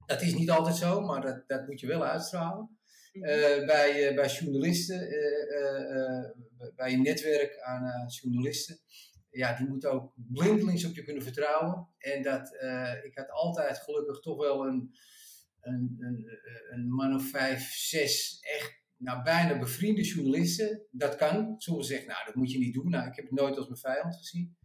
Dat 0.05 0.22
is 0.22 0.34
niet 0.34 0.50
altijd 0.50 0.75
zo, 0.75 1.01
maar 1.01 1.22
dat, 1.22 1.43
dat 1.48 1.67
moet 1.67 1.79
je 1.79 1.88
wel 1.88 2.03
uitstralen. 2.03 2.77
Uh, 3.13 3.24
bij, 3.65 4.10
uh, 4.10 4.15
bij 4.15 4.27
journalisten, 4.27 5.01
uh, 5.01 6.72
bij 6.75 6.93
een 6.93 7.01
netwerk 7.01 7.60
aan 7.60 8.07
journalisten. 8.07 8.79
Ja, 9.29 9.55
die 9.55 9.67
moeten 9.67 9.91
ook 9.91 10.13
blindelings 10.15 10.86
op 10.86 10.96
je 10.96 11.03
kunnen 11.03 11.24
vertrouwen. 11.24 11.88
En 11.98 12.22
dat, 12.22 12.53
ik 13.03 13.17
had 13.17 13.29
altijd 13.29 13.77
gelukkig 13.77 14.19
toch 14.19 14.38
wel 14.38 14.65
een, 14.67 14.96
een, 15.62 15.96
een, 16.00 16.39
een 16.69 16.89
man 16.89 17.15
of 17.15 17.29
vijf, 17.29 17.74
zes 17.74 18.39
echt 18.39 18.81
nou, 18.98 19.24
bijna 19.24 19.60
bevriende 19.60 20.03
journalisten. 20.03 20.88
Dat 20.91 21.15
kan. 21.15 21.55
Sommigen 21.57 21.89
zeggen, 21.89 22.07
nou, 22.07 22.25
dat 22.25 22.36
moet 22.36 22.51
je 22.51 22.57
niet 22.57 22.74
doen. 22.74 22.89
Nou, 22.89 23.07
ik 23.07 23.15
heb 23.15 23.25
het 23.25 23.39
nooit 23.39 23.57
als 23.57 23.67
mijn 23.67 23.79
vijand 23.79 24.15
gezien. 24.15 24.57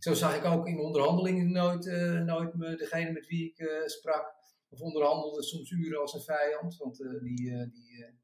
Zo 0.00 0.14
zag 0.14 0.36
ik 0.36 0.44
ook 0.44 0.66
in 0.66 0.78
onderhandelingen 0.78 1.52
nooit, 1.52 1.84
nooit 2.24 2.54
me, 2.54 2.76
degene 2.76 3.12
met 3.12 3.26
wie 3.26 3.54
ik 3.54 3.84
sprak 3.86 4.34
of 4.68 4.80
onderhandelde 4.80 5.42
soms 5.42 5.70
uren 5.70 6.00
als 6.00 6.14
een 6.14 6.20
vijand. 6.20 6.76
Want 6.76 7.00
uh, 7.00 7.20
die, 7.22 7.70
die, 7.70 8.18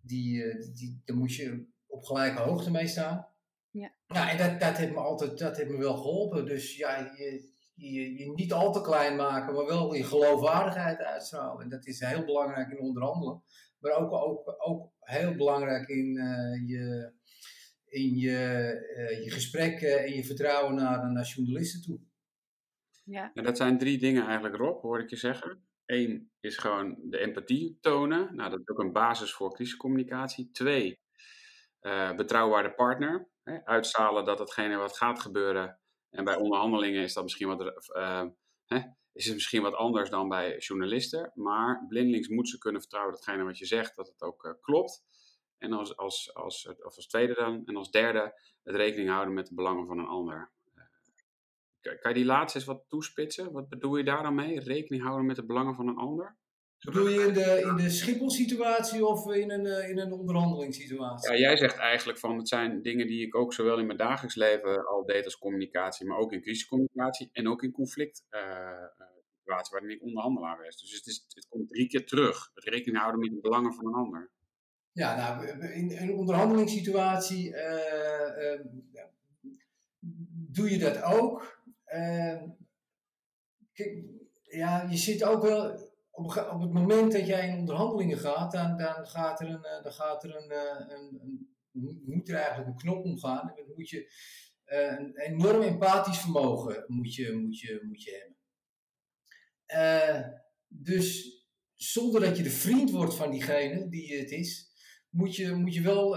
die, 0.00 0.72
die, 0.74 1.02
daar 1.04 1.16
moest 1.16 1.36
je 1.36 1.66
op 1.86 2.04
gelijke 2.04 2.42
hoogte 2.42 2.70
mee 2.70 2.86
staan. 2.86 3.28
Ja. 3.70 3.94
ja 4.06 4.30
en 4.30 4.38
dat, 4.38 4.60
dat 4.60 4.76
heeft 4.76 4.92
me 4.92 4.98
altijd 4.98 5.38
dat 5.38 5.56
heeft 5.56 5.70
me 5.70 5.78
wel 5.78 5.96
geholpen. 5.96 6.46
Dus 6.46 6.76
ja, 6.76 6.98
je, 7.16 7.52
je, 7.74 8.18
je 8.18 8.32
niet 8.34 8.52
al 8.52 8.72
te 8.72 8.80
klein 8.80 9.16
maken, 9.16 9.54
maar 9.54 9.66
wel 9.66 9.94
je 9.94 10.04
geloofwaardigheid 10.04 10.98
uitstralen. 10.98 11.62
En 11.62 11.68
dat 11.68 11.86
is 11.86 12.00
heel 12.00 12.24
belangrijk 12.24 12.70
in 12.70 12.80
onderhandelen. 12.80 13.42
Maar 13.78 13.92
ook, 13.92 14.12
ook, 14.12 14.54
ook 14.58 14.92
heel 15.00 15.34
belangrijk 15.34 15.88
in 15.88 16.12
je 16.66 17.12
in 17.94 18.16
je, 18.16 18.38
je 19.24 19.30
gesprekken 19.30 20.04
en 20.04 20.14
je 20.14 20.24
vertrouwen 20.24 20.74
naar, 20.74 21.12
naar 21.12 21.24
journalisten 21.24 21.82
toe. 21.82 22.00
Ja. 23.04 23.30
Nou, 23.34 23.46
dat 23.46 23.56
zijn 23.56 23.78
drie 23.78 23.98
dingen 23.98 24.26
eigenlijk, 24.26 24.56
Rob, 24.56 24.82
hoor 24.82 25.00
ik 25.00 25.10
je 25.10 25.16
zeggen. 25.16 25.64
Eén 25.86 26.30
is 26.40 26.56
gewoon 26.56 26.96
de 27.02 27.18
empathie 27.18 27.78
tonen. 27.80 28.34
Nou, 28.34 28.50
dat 28.50 28.60
is 28.60 28.68
ook 28.68 28.78
een 28.78 28.92
basis 28.92 29.32
voor 29.32 29.54
crisiscommunicatie. 29.54 30.50
Twee, 30.50 31.00
uh, 31.80 32.14
betrouwbare 32.14 32.74
partner. 32.74 33.28
Hè, 33.42 33.64
uitzalen 33.64 34.24
dat 34.24 34.38
hetgene 34.38 34.76
wat 34.76 34.96
gaat 34.96 35.20
gebeuren. 35.20 35.78
En 36.10 36.24
bij 36.24 36.36
onderhandelingen 36.36 37.02
is 37.02 37.12
dat 37.12 37.22
misschien 37.22 37.48
wat, 37.48 37.90
uh, 37.96 38.24
hè, 38.66 38.80
is 39.12 39.24
het 39.24 39.34
misschien 39.34 39.62
wat 39.62 39.74
anders 39.74 40.10
dan 40.10 40.28
bij 40.28 40.58
journalisten. 40.58 41.32
Maar 41.34 41.84
blindelings 41.88 42.28
moet 42.28 42.48
ze 42.48 42.58
kunnen 42.58 42.80
vertrouwen 42.80 43.14
datgene 43.14 43.42
wat 43.42 43.58
je 43.58 43.66
zegt, 43.66 43.96
dat 43.96 44.08
het 44.08 44.22
ook 44.22 44.44
uh, 44.44 44.52
klopt. 44.60 45.04
En 45.58 45.72
als, 45.72 45.96
als, 45.96 46.34
als, 46.34 46.68
of 46.68 46.96
als 46.96 47.06
tweede 47.06 47.34
dan. 47.34 47.62
En 47.64 47.76
als 47.76 47.90
derde, 47.90 48.40
het 48.62 48.76
rekening 48.76 49.08
houden 49.08 49.34
met 49.34 49.46
de 49.46 49.54
belangen 49.54 49.86
van 49.86 49.98
een 49.98 50.06
ander. 50.06 50.52
Kan 51.80 52.10
je 52.10 52.14
die 52.14 52.24
laatste 52.24 52.58
eens 52.58 52.66
wat 52.66 52.84
toespitsen? 52.88 53.52
Wat 53.52 53.68
bedoel 53.68 53.96
je 53.96 54.04
daar 54.04 54.22
dan 54.22 54.34
mee? 54.34 54.60
Rekening 54.60 55.02
houden 55.02 55.26
met 55.26 55.36
de 55.36 55.46
belangen 55.46 55.74
van 55.74 55.88
een 55.88 55.96
ander? 55.96 56.36
Bedoel 56.84 57.08
je 57.08 57.26
in 57.26 57.32
de, 57.32 57.64
in 57.68 57.76
de 57.76 57.90
Schiphol-situatie 57.90 59.06
of 59.06 59.34
in 59.34 59.50
een, 59.50 59.66
eh, 59.66 59.88
in 59.88 59.98
een 59.98 60.12
onderhandelingssituatie? 60.12 61.32
Ja, 61.32 61.38
jij 61.38 61.56
zegt 61.56 61.76
eigenlijk 61.76 62.18
van 62.18 62.36
het 62.36 62.48
zijn 62.48 62.82
dingen 62.82 63.06
die 63.06 63.26
ik 63.26 63.34
ook 63.34 63.52
zowel 63.52 63.78
in 63.78 63.86
mijn 63.86 63.98
dagelijks 63.98 64.36
leven 64.36 64.86
al 64.86 65.04
deed 65.04 65.24
als 65.24 65.38
communicatie, 65.38 66.06
maar 66.06 66.18
ook 66.18 66.32
in 66.32 66.40
crisiscommunicatie 66.40 67.28
en 67.32 67.48
ook 67.48 67.62
in 67.62 67.72
conflict 67.72 68.24
uh, 68.30 68.40
waarin 69.44 69.90
ik 69.90 70.02
onderhandelaar 70.02 70.62
was. 70.62 70.80
Dus 70.80 70.92
het, 70.92 71.06
is, 71.06 71.24
het 71.28 71.48
komt 71.48 71.68
drie 71.68 71.88
keer 71.88 72.06
terug. 72.06 72.50
Het 72.54 72.64
rekening 72.64 72.98
houden 72.98 73.20
met 73.20 73.30
de 73.30 73.40
belangen 73.40 73.74
van 73.74 73.86
een 73.86 73.94
ander. 73.94 74.30
Ja, 74.94 75.16
nou, 75.16 75.46
in 75.72 75.96
een 75.96 76.14
onderhandelingssituatie 76.14 77.48
uh, 77.48 78.60
doe 80.54 80.70
je 80.70 80.78
dat 80.78 81.02
ook. 81.02 81.62
Ehm, 81.84 82.48
kijk, 83.72 84.04
ja, 84.42 84.82
je 84.90 84.96
zit 84.96 85.24
ook 85.24 85.42
wel. 85.42 85.92
Op, 86.10 86.48
op 86.52 86.60
het 86.60 86.72
moment 86.72 87.12
dat 87.12 87.26
jij 87.26 87.48
in 87.48 87.58
onderhandelingen 87.58 88.18
gaat, 88.18 88.52
dan, 88.52 88.76
dan 88.76 89.06
gaat 89.06 89.40
er 89.40 89.48
een, 89.48 89.64
eh, 89.64 89.82
dan 89.82 89.92
gaat 89.92 90.24
er 90.24 90.36
een, 90.36 90.50
eh, 90.50 90.96
een, 90.96 91.20
een, 91.72 92.02
moet 92.06 92.28
er 92.28 92.34
eigenlijk 92.34 92.68
een 92.68 92.76
knop 92.76 93.04
omgaan. 93.04 93.52
Dan 93.56 93.74
moet 93.74 93.88
je 93.88 94.12
eh, 94.64 94.98
een 94.98 95.18
enorm 95.18 95.62
empathisch 95.62 96.18
vermogen 96.18 96.84
moet 96.86 97.14
je, 97.14 97.32
moet 97.32 97.58
je, 97.58 97.80
moet 97.82 98.02
je 98.02 98.32
hebben. 99.66 100.42
dus 100.68 101.38
zonder 101.74 102.20
dat 102.20 102.36
je 102.36 102.42
de 102.42 102.50
vriend 102.50 102.90
wordt 102.90 103.14
van 103.14 103.30
diegene 103.30 103.88
die 103.88 104.18
het 104.18 104.30
is, 104.30 104.73
moet 105.14 105.36
je, 105.36 105.54
moet 105.54 105.74
je 105.74 105.80
wel 105.80 106.10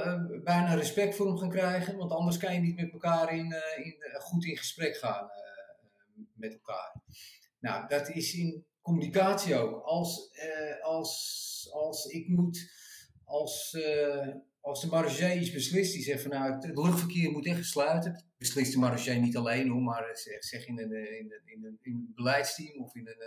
bijna 0.43 0.73
respect 0.73 1.15
voor 1.15 1.27
hem 1.27 1.37
gaan 1.37 1.49
krijgen, 1.49 1.97
want 1.97 2.11
anders 2.11 2.37
kan 2.37 2.53
je 2.53 2.59
niet 2.59 2.75
met 2.75 2.91
elkaar 2.91 3.33
in, 3.33 3.55
in, 3.83 3.95
goed 4.19 4.45
in 4.45 4.57
gesprek 4.57 4.97
gaan 4.97 5.29
met 6.33 6.53
elkaar. 6.53 7.01
Nou, 7.59 7.87
dat 7.87 8.09
is 8.09 8.33
in 8.33 8.65
communicatie 8.81 9.55
ook. 9.55 9.83
Als, 9.83 10.29
als, 10.81 11.69
als 11.71 12.05
ik 12.05 12.27
moet, 12.27 12.71
als, 13.23 13.77
als 14.59 14.81
de 14.81 14.87
marge 14.87 15.39
iets 15.39 15.51
beslist, 15.51 15.93
die 15.93 16.03
zegt 16.03 16.21
van 16.21 16.31
nou, 16.31 16.53
het, 16.53 16.77
luchtverkeer 16.77 17.31
moet 17.31 17.45
echt 17.45 17.57
gesluiten. 17.57 18.25
Beslist 18.37 18.71
de 18.71 18.79
marge 18.79 19.11
niet 19.11 19.37
alleen 19.37 19.69
hoor, 19.69 19.81
maar 19.81 20.09
zeg, 20.13 20.43
zeg 20.43 20.67
in, 20.67 20.79
een, 20.79 20.91
in, 20.91 21.31
een, 21.31 21.41
in, 21.45 21.65
een, 21.65 21.79
in 21.81 21.93
een 21.93 22.11
beleidsteam 22.15 22.83
of 22.83 22.95
in 22.95 23.07
een, 23.07 23.21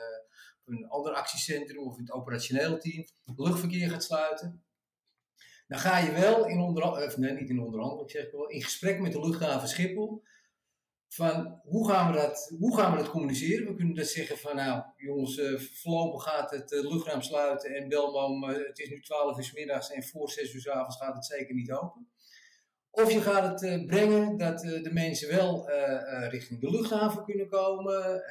een 0.65 0.89
ander 0.89 1.13
actiecentrum 1.13 1.87
of 1.87 1.97
in 1.97 2.03
het 2.03 2.13
operationeel 2.13 2.79
team. 2.79 3.05
Luchtverkeer 3.37 3.91
gaat 3.91 4.05
sluiten. 4.05 4.65
Dan 5.71 5.79
ga 5.79 5.99
je 5.99 6.13
wel 6.13 6.47
in 6.47 6.61
onderhandeling, 6.61 7.17
nee 7.17 7.33
niet 7.33 7.51
in 7.51 7.61
onderhandeling, 7.61 8.11
zeg 8.11 8.25
ik 8.25 8.33
wel, 8.33 8.49
in 8.49 8.63
gesprek 8.63 9.01
met 9.01 9.13
de 9.13 9.21
luchthaven 9.21 9.69
Schiphol 9.69 10.23
van 11.09 11.61
hoe 11.63 11.89
gaan, 11.89 12.13
we 12.13 12.19
dat, 12.19 12.55
hoe 12.59 12.77
gaan 12.77 12.93
we 12.93 12.99
dat 12.99 13.11
communiceren? 13.11 13.67
We 13.67 13.75
kunnen 13.75 13.95
dus 13.95 14.13
zeggen 14.13 14.39
van 14.39 14.57
nou 14.57 14.83
jongens, 14.97 15.37
uh, 15.37 15.59
voorlopig 15.59 16.23
gaat 16.23 16.51
het 16.51 16.73
uh, 16.73 16.91
luchtruim 16.91 17.23
sluiten 17.23 17.75
en 17.75 17.89
Belmom, 17.89 18.51
uh, 18.51 18.57
het 18.67 18.79
is 18.79 18.89
nu 18.89 19.01
12 19.01 19.39
uur 19.39 19.51
middags 19.55 19.91
en 19.91 20.03
voor 20.03 20.31
6 20.31 20.55
uur 20.55 20.61
s 20.61 20.69
avonds 20.69 20.97
gaat 20.97 21.15
het 21.15 21.27
zeker 21.27 21.55
niet 21.55 21.73
open. 21.73 22.09
Of 22.91 23.13
je 23.13 23.21
gaat 23.21 23.61
het 23.61 23.87
brengen 23.87 24.37
dat 24.37 24.61
de 24.61 24.91
mensen 24.93 25.29
wel 25.29 25.71
richting 26.29 26.61
de 26.61 26.71
luchthaven 26.71 27.25
kunnen 27.25 27.49
komen. 27.49 28.25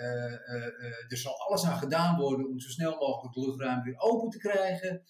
er 1.08 1.18
zal 1.18 1.40
alles 1.48 1.66
aan 1.66 1.78
gedaan 1.78 2.18
worden 2.18 2.48
om 2.48 2.60
zo 2.60 2.70
snel 2.70 2.96
mogelijk 2.98 3.36
het 3.36 3.46
luchtruim 3.46 3.84
weer 3.84 4.00
open 4.00 4.30
te 4.30 4.38
krijgen. 4.38 5.04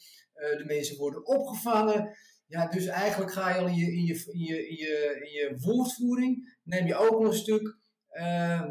De 0.57 0.63
mensen 0.65 0.97
worden 0.97 1.25
opgevangen. 1.25 2.17
Ja, 2.47 2.67
dus 2.67 2.85
eigenlijk 2.85 3.31
ga 3.31 3.49
je 3.49 3.59
al 3.59 3.67
in 3.67 3.75
je, 3.75 3.91
in 3.91 4.05
je, 4.05 4.23
in 4.31 4.39
je, 4.39 4.67
in 4.69 4.75
je, 4.75 5.19
in 5.23 5.31
je 5.31 5.57
woordvoering, 5.65 6.57
neem 6.63 6.87
je 6.87 6.95
ook 6.95 7.25
een 7.25 7.33
stuk 7.33 7.77
uh, 8.11 8.61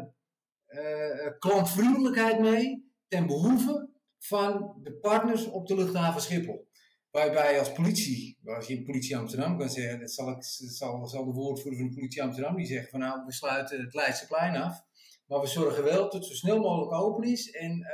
klantvriendelijkheid 1.39 2.39
mee 2.39 2.91
ten 3.07 3.27
behoeve 3.27 3.89
van 4.17 4.79
de 4.83 4.93
partners 4.93 5.45
op 5.45 5.67
de 5.67 5.75
luchthaven 5.75 6.21
Schiphol. 6.21 6.67
Waarbij 7.11 7.59
als 7.59 7.71
politie, 7.71 8.39
als 8.43 8.67
je 8.67 8.83
politie 8.83 9.17
Amsterdam 9.17 9.57
kan 9.57 9.69
zeggen, 9.69 9.99
dat 9.99 10.11
zal, 10.11 10.29
ik, 10.29 10.43
zal, 10.43 11.07
zal 11.07 11.25
de 11.25 11.31
woordvoerder 11.31 11.79
van 11.79 11.89
de 11.89 11.95
politie 11.95 12.23
Amsterdam 12.23 12.55
die 12.55 12.65
zeggen 12.65 12.89
van 12.89 12.99
nou, 12.99 13.25
we 13.25 13.33
sluiten 13.33 13.81
het 13.81 13.93
Leidseplein 13.93 14.55
af. 14.55 14.87
Maar 15.25 15.39
we 15.39 15.47
zorgen 15.47 15.83
wel 15.83 16.01
dat 16.01 16.13
het 16.13 16.25
zo 16.25 16.33
snel 16.33 16.59
mogelijk 16.59 16.93
open 16.93 17.27
is. 17.27 17.51
En 17.51 17.85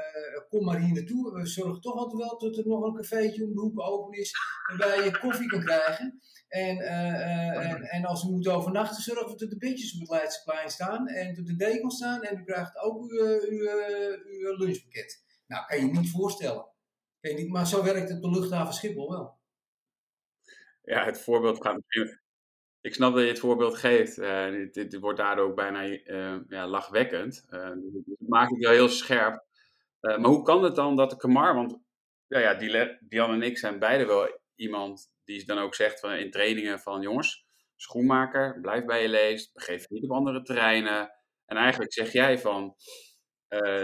kom 0.55 0.65
maar 0.65 0.79
hier 0.79 0.93
naartoe. 0.93 1.33
We 1.33 1.47
zorgen 1.47 1.81
toch 1.81 1.95
altijd 1.95 2.21
wel 2.21 2.39
dat 2.39 2.57
er 2.57 2.67
nog 2.67 2.83
een 2.83 2.95
cafeetje 2.95 3.43
om 3.43 3.53
de 3.53 3.59
hoek 3.59 3.79
open 3.79 4.19
is. 4.19 4.33
Waarbij 4.67 5.03
je 5.03 5.19
koffie 5.19 5.47
kan 5.47 5.59
krijgen. 5.59 6.19
En, 6.47 6.77
uh, 6.77 7.71
en, 7.71 7.81
en, 7.81 8.05
als 8.05 8.24
u 8.24 8.29
moet 8.29 8.47
overnachten, 8.47 9.03
zorgen 9.03 9.31
we 9.31 9.38
dat 9.38 9.50
de 9.50 9.57
bedjes 9.57 9.93
op 9.93 10.00
het 10.00 10.09
Leidseplein 10.09 10.69
staan. 10.69 11.07
En 11.07 11.35
dat 11.35 11.45
de 11.45 11.55
dekens 11.55 11.95
staan. 11.95 12.21
En 12.21 12.38
u 12.38 12.43
krijgt 12.43 12.77
ook 12.77 13.12
uw, 13.12 13.19
uw, 13.50 13.69
uw 14.25 14.57
lunchpakket. 14.57 15.24
Nou, 15.47 15.65
kan 15.65 15.79
je 15.79 15.91
niet 15.91 16.12
voorstellen. 16.12 16.65
Kan 17.21 17.31
je 17.31 17.38
niet, 17.38 17.50
maar 17.50 17.67
zo 17.67 17.83
werkt 17.83 18.09
het 18.09 18.24
op 18.24 18.33
luchthaven 18.33 18.74
Schiphol 18.74 19.09
wel. 19.09 19.38
Ja, 20.83 21.05
het 21.05 21.21
voorbeeld 21.21 21.62
gaat 21.62 21.81
ik 22.85 22.93
snap 22.93 23.13
dat 23.13 23.21
je 23.21 23.27
het 23.27 23.39
voorbeeld 23.39 23.75
geeft. 23.75 24.17
Uh, 24.17 24.71
dit, 24.71 25.00
wordt 25.00 25.19
daardoor 25.19 25.45
ook 25.45 25.55
bijna 25.55 25.81
ja, 26.47 26.67
lachwekkend. 26.67 27.45
Uh, 27.51 27.69
het 27.69 28.29
maakt 28.29 28.51
het 28.51 28.59
wel 28.59 28.71
heel 28.71 28.89
scherp. 28.89 29.45
Maar 30.05 30.29
hoe 30.29 30.43
kan 30.43 30.63
het 30.63 30.75
dan 30.75 30.95
dat 30.95 31.09
de 31.09 31.15
Kamar, 31.15 31.55
want 31.55 31.79
ja, 32.27 32.39
ja, 32.39 32.53
Dian 33.00 33.31
en 33.31 33.41
ik 33.41 33.57
zijn 33.57 33.79
beide 33.79 34.05
wel 34.05 34.39
iemand 34.55 35.09
die 35.24 35.45
dan 35.45 35.57
ook 35.57 35.75
zegt 35.75 36.00
van, 36.00 36.12
in 36.12 36.31
trainingen 36.31 36.79
van 36.79 37.01
jongens, 37.01 37.45
schoenmaker, 37.75 38.59
blijf 38.62 38.85
bij 38.85 39.01
je 39.01 39.09
leest, 39.09 39.53
begeef 39.53 39.81
je 39.81 39.93
niet 39.93 40.03
op 40.03 40.12
andere 40.12 40.41
terreinen. 40.41 41.12
En 41.45 41.57
eigenlijk 41.57 41.93
zeg 41.93 42.12
jij 42.12 42.39
van, 42.39 42.75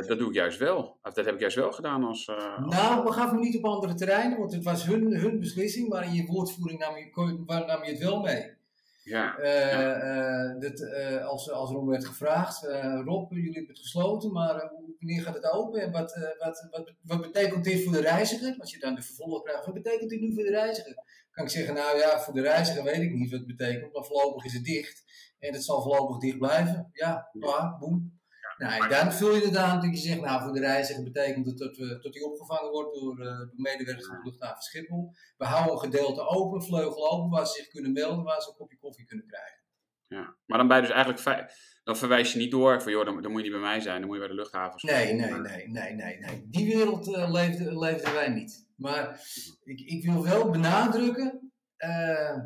dat 0.08 0.20
doe 0.20 0.28
ik 0.28 0.34
juist 0.34 0.58
wel. 0.58 1.00
Of 1.02 1.14
dat 1.14 1.26
heb 1.26 1.34
ik 1.34 1.40
juist 1.40 1.56
wel 1.56 1.72
gedaan 1.72 2.04
als... 2.04 2.30
als... 2.30 2.76
Nou, 2.76 3.04
we 3.04 3.12
gaven 3.12 3.40
niet 3.40 3.58
op 3.58 3.66
andere 3.66 3.94
terreinen, 3.94 4.38
want 4.38 4.54
het 4.54 4.64
was 4.64 4.86
hun, 4.86 5.16
hun 5.16 5.40
beslissing, 5.40 5.90
maar 5.90 6.04
in 6.04 6.14
je 6.14 6.26
woordvoering 6.26 6.80
nam 6.80 6.98
je, 6.98 7.10
nam 7.46 7.84
je 7.84 7.92
het 7.92 8.04
wel 8.04 8.22
mee. 8.22 8.60
Ja, 9.04 9.40
uh, 9.40 10.60
dat, 10.60 10.80
uh, 10.80 11.26
als, 11.26 11.52
als 11.52 11.70
erom 11.70 11.88
werd 11.88 12.06
gevraagd, 12.06 12.64
Rob, 13.06 13.32
jullie 13.32 13.54
hebben 13.54 13.74
het 13.74 13.80
gesloten, 13.80 14.32
maar 14.32 14.72
wanneer 15.00 15.22
gaat 15.22 15.34
het 15.34 15.52
open 15.52 15.82
en 15.82 15.92
wat, 15.92 16.36
wat, 16.40 16.68
wat, 16.72 16.94
wat 17.02 17.22
betekent 17.22 17.64
dit 17.64 17.84
voor 17.84 17.94
de 17.94 18.02
reiziger? 18.02 18.56
Als 18.60 18.72
je 18.72 18.80
dan 18.80 18.96
de 18.96 19.02
vervolg 19.02 19.44
krijgt, 19.44 19.66
wat 19.66 19.74
betekent 19.74 20.10
dit 20.10 20.20
nu 20.22 20.34
voor 20.34 20.44
de 20.44 20.50
reiziger? 20.50 20.96
Kan 21.32 21.46
ik 21.46 21.52
zeggen, 21.52 21.74
nou 21.74 21.98
ja, 21.98 22.20
voor 22.20 22.34
de 22.34 22.42
reiziger 22.42 22.84
weet 22.84 23.02
ik 23.02 23.14
niet 23.14 23.32
wat 23.32 23.40
het 23.40 23.58
betekent, 23.58 23.94
maar 23.94 24.04
voorlopig 24.04 24.46
is 24.46 24.54
het 24.54 24.64
dicht 24.64 25.04
en 25.40 25.54
het 25.54 25.64
zal 25.64 25.82
voorlopig 25.82 26.18
dicht 26.18 26.38
blijven. 26.38 26.90
Ja, 26.94 27.30
klaar, 27.40 27.78
boem. 27.80 28.21
Nou, 28.62 28.90
dan 28.90 29.14
vul 29.14 29.36
je 29.36 29.46
het 29.46 29.56
aan 29.56 29.82
dat 29.82 29.90
je 29.90 30.08
zegt, 30.08 30.22
nou 30.22 30.42
voor 30.44 30.54
de 30.54 30.60
reiziger 30.60 31.04
betekent 31.04 31.46
het 31.46 31.58
dat, 31.58 31.78
we, 31.78 32.00
dat 32.02 32.14
hij 32.14 32.24
opgevangen 32.24 32.72
wordt 32.72 32.94
door, 32.94 33.20
uh, 33.20 33.26
door 33.26 33.52
medewerkers 33.56 34.08
van 34.08 34.16
de 34.16 34.24
luchthaven 34.24 34.62
Schiphol. 34.62 35.14
We 35.38 35.46
houden 35.46 35.74
een 35.74 35.80
gedeelte 35.80 36.22
open, 36.22 36.64
vleugel 36.64 37.12
open, 37.12 37.30
waar 37.30 37.48
ze 37.48 37.54
zich 37.54 37.68
kunnen 37.68 37.92
melden, 37.92 38.24
waar 38.24 38.42
ze 38.42 38.50
een 38.50 38.56
kopje 38.56 38.78
koffie 38.78 39.06
kunnen 39.06 39.26
krijgen. 39.28 39.60
Ja, 40.08 40.36
maar 40.46 40.58
dan 40.58 40.68
ben 40.68 40.78
je 40.78 40.84
dus 40.84 40.92
eigenlijk, 40.92 41.54
dan 41.84 41.98
verwijs 41.98 42.34
je 42.34 42.40
niet 42.40 42.52
door 42.52 42.82
van 42.82 42.92
joh, 42.92 43.06
dan, 43.06 43.22
dan, 43.22 43.32
moet 43.32 43.42
je 43.42 43.50
niet 43.50 43.60
bij 43.60 43.70
mij 43.70 43.80
zijn, 43.80 44.00
dan 44.00 44.06
moet 44.06 44.16
je 44.16 44.22
bij 44.22 44.32
de 44.32 44.42
luchthaven 44.42 44.80
Nee, 44.94 45.14
nee, 45.14 45.32
nee, 45.32 45.68
nee, 45.68 45.94
nee, 45.94 46.20
nee. 46.20 46.48
Die 46.50 46.76
wereld 46.76 47.08
uh, 47.08 47.32
leefden, 47.32 47.80
leefden 47.80 48.14
wij 48.14 48.30
niet. 48.30 48.68
Maar 48.76 49.22
ik, 49.64 49.80
ik 49.80 50.06
wil 50.06 50.24
wel 50.24 50.50
benadrukken, 50.50 51.52
uh, 51.78 52.38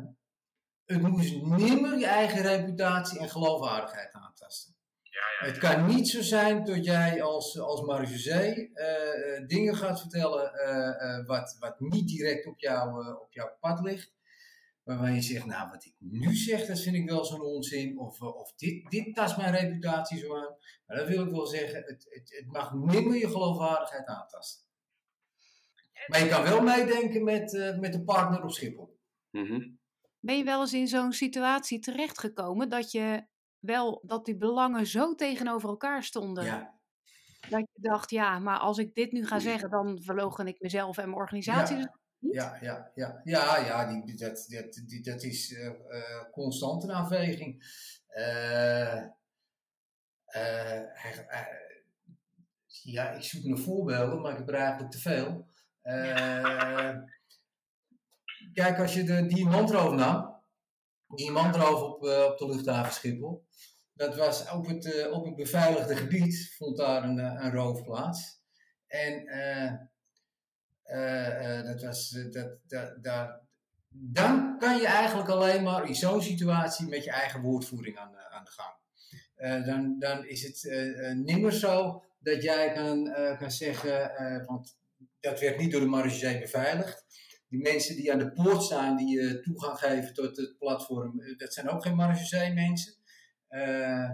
het 0.84 1.02
moest 1.02 1.42
nimmer 1.42 1.98
je 1.98 2.06
eigen 2.06 2.42
reputatie 2.42 3.18
en 3.18 3.28
geloofwaardigheid 3.28 4.12
Het 5.38 5.58
kan 5.58 5.86
niet 5.86 6.08
zo 6.08 6.22
zijn 6.22 6.64
dat 6.64 6.84
jij 6.84 7.22
als, 7.22 7.58
als 7.58 7.80
Marge 7.80 8.70
uh, 8.74 9.46
dingen 9.46 9.76
gaat 9.76 10.00
vertellen 10.00 10.52
uh, 10.54 11.26
wat, 11.26 11.56
wat 11.60 11.80
niet 11.80 12.08
direct 12.08 12.46
op, 12.46 12.58
jou, 12.58 13.08
op 13.20 13.32
jouw 13.32 13.56
pad 13.60 13.80
ligt. 13.80 14.14
Waarvan 14.82 15.14
je 15.14 15.20
zegt, 15.20 15.46
nou 15.46 15.70
wat 15.70 15.84
ik 15.84 15.94
nu 15.98 16.34
zeg, 16.34 16.66
dat 16.66 16.80
vind 16.80 16.96
ik 16.96 17.08
wel 17.08 17.24
zo'n 17.24 17.40
onzin. 17.40 17.98
Of, 17.98 18.20
of 18.20 18.52
dit, 18.56 18.90
dit 18.90 19.14
tast 19.14 19.36
mijn 19.36 19.54
reputatie 19.54 20.18
zo 20.18 20.36
aan. 20.36 20.56
Maar 20.86 20.96
dat 20.96 21.08
wil 21.08 21.24
ik 21.24 21.30
wel 21.30 21.46
zeggen, 21.46 21.82
het, 21.86 22.06
het, 22.08 22.36
het 22.36 22.46
mag 22.46 22.72
nimmer 22.74 23.16
je 23.16 23.30
geloofwaardigheid 23.30 24.06
aantasten. 24.06 24.64
Maar 26.06 26.20
je 26.20 26.28
kan 26.28 26.42
wel 26.42 26.60
meedenken 26.60 27.24
met, 27.24 27.76
met 27.80 27.92
de 27.92 28.04
partner 28.04 28.42
op 28.42 28.50
Schiphol. 28.50 28.98
Mm 29.30 29.78
Ben 30.20 30.36
je 30.36 30.44
wel 30.44 30.60
eens 30.60 30.72
in 30.72 30.88
zo'n 30.88 31.12
situatie 31.12 31.78
terechtgekomen 31.78 32.68
dat 32.68 32.90
je 32.90 33.26
wel 33.66 34.02
dat 34.06 34.24
die 34.24 34.36
belangen 34.36 34.86
zo 34.86 35.14
tegenover 35.14 35.68
elkaar 35.68 36.02
stonden? 36.02 36.44
Ja, 36.44 36.74
Dat 37.48 37.60
je 37.72 37.80
dacht, 37.80 38.10
ja, 38.10 38.38
maar 38.38 38.58
als 38.58 38.78
ik 38.78 38.94
dit 38.94 39.12
nu 39.12 39.26
ga 39.26 39.38
zeggen, 39.38 39.70
dan 39.70 40.02
verloochen 40.02 40.46
ik 40.46 40.60
mezelf 40.60 40.98
en 40.98 41.04
mijn 41.04 41.20
organisatie. 41.20 41.76
Ja. 41.76 41.82
Dus 42.18 42.34
ja, 42.34 42.58
ja, 42.60 42.90
ja, 42.94 43.20
ja, 43.24 43.56
ja 43.56 43.86
die, 43.86 44.14
dat, 44.14 44.46
dat, 44.48 44.82
die, 44.86 45.02
dat 45.02 45.22
is 45.22 45.54
eh, 45.54 45.70
constant 46.32 46.82
een 46.82 46.90
afweging. 46.90 47.64
Eh, 48.06 49.04
ja, 52.82 53.10
ik 53.10 53.22
zoek 53.22 53.44
naar 53.44 53.58
voorbeelden, 53.58 54.20
maar 54.20 54.32
ik 54.32 54.38
heb 54.38 54.48
er 54.48 54.54
eigenlijk 54.54 54.90
te 54.90 54.98
veel. 54.98 55.46
Kijk, 58.52 58.78
als 58.78 58.94
je 58.94 59.04
de 59.04 59.26
diamantroof 59.26 59.94
nam, 59.94 60.35
diamantroof 61.14 61.80
op, 61.82 62.06
eh, 62.06 62.24
op 62.24 62.38
de 62.38 62.46
luchthaven 62.46 62.92
Schiphol, 62.92 63.44
dat 63.96 64.16
was 64.16 64.50
op 64.50 64.66
het, 64.66 64.92
eh, 64.92 65.12
op 65.12 65.24
het 65.24 65.36
beveiligde 65.36 65.96
gebied, 65.96 66.54
vond 66.56 66.76
daar 66.76 67.04
een, 67.04 67.18
eh, 67.18 67.44
een 67.44 67.52
roof 67.52 67.82
plaats. 67.82 68.44
En 68.86 69.24
dat 71.64 71.82
was, 71.82 72.18
dat, 72.30 72.58
daar, 73.02 73.40
dan 73.88 74.58
kan 74.58 74.76
je 74.76 74.86
eigenlijk 74.86 75.28
alleen 75.28 75.62
maar 75.62 75.88
in 75.88 75.94
zo'n 75.94 76.22
situatie 76.22 76.88
met 76.88 77.04
je 77.04 77.10
eigen 77.10 77.40
woordvoering 77.40 77.98
aan, 77.98 78.16
aan 78.16 78.44
de 78.44 78.50
gang. 78.50 79.64
Dan, 79.66 79.98
dan 79.98 80.26
is 80.26 80.42
het 80.42 80.66
eh, 80.68 81.12
nimmer 81.12 81.52
zo 81.52 82.02
dat 82.18 82.42
jij 82.42 82.72
kan, 82.72 83.14
kan 83.38 83.50
zeggen, 83.50 84.44
want 84.46 84.78
dat 85.20 85.40
werd 85.40 85.58
niet 85.58 85.72
door 85.72 85.80
de 85.80 85.86
marechaussee 85.86 86.40
beveiligd. 86.40 87.04
Die 87.56 87.64
mensen 87.64 87.96
die 87.96 88.12
aan 88.12 88.18
de 88.18 88.32
poort 88.32 88.62
staan, 88.62 88.96
die 88.96 89.20
eh, 89.20 89.42
toegang 89.42 89.78
geven 89.78 90.14
tot 90.14 90.36
het 90.36 90.58
platform, 90.58 91.20
eh, 91.20 91.38
dat 91.38 91.52
zijn 91.52 91.68
ook 91.68 91.82
geen 91.82 91.96
marechaussee 91.96 92.52
mensen. 92.52 92.94
Eh, 93.48 94.10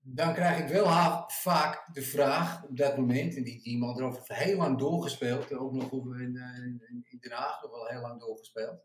dan 0.00 0.34
krijg 0.34 0.58
ik 0.58 0.68
wel 0.68 0.86
vaak 1.26 1.88
de 1.92 2.02
vraag 2.02 2.64
op 2.64 2.76
dat 2.76 2.96
moment, 2.96 3.36
en 3.36 3.42
die, 3.42 3.78
man 3.78 3.96
erover 3.96 4.34
heel 4.34 4.56
lang 4.56 4.78
doorgespeeld, 4.78 5.52
ook 5.52 5.72
nog 5.72 5.92
in, 5.92 6.36
in, 6.56 7.06
in 7.08 7.18
Den 7.20 7.32
Haag 7.32 7.62
nog 7.62 7.70
wel 7.70 7.86
heel 7.86 8.00
lang 8.00 8.20
doorgespeeld, 8.20 8.84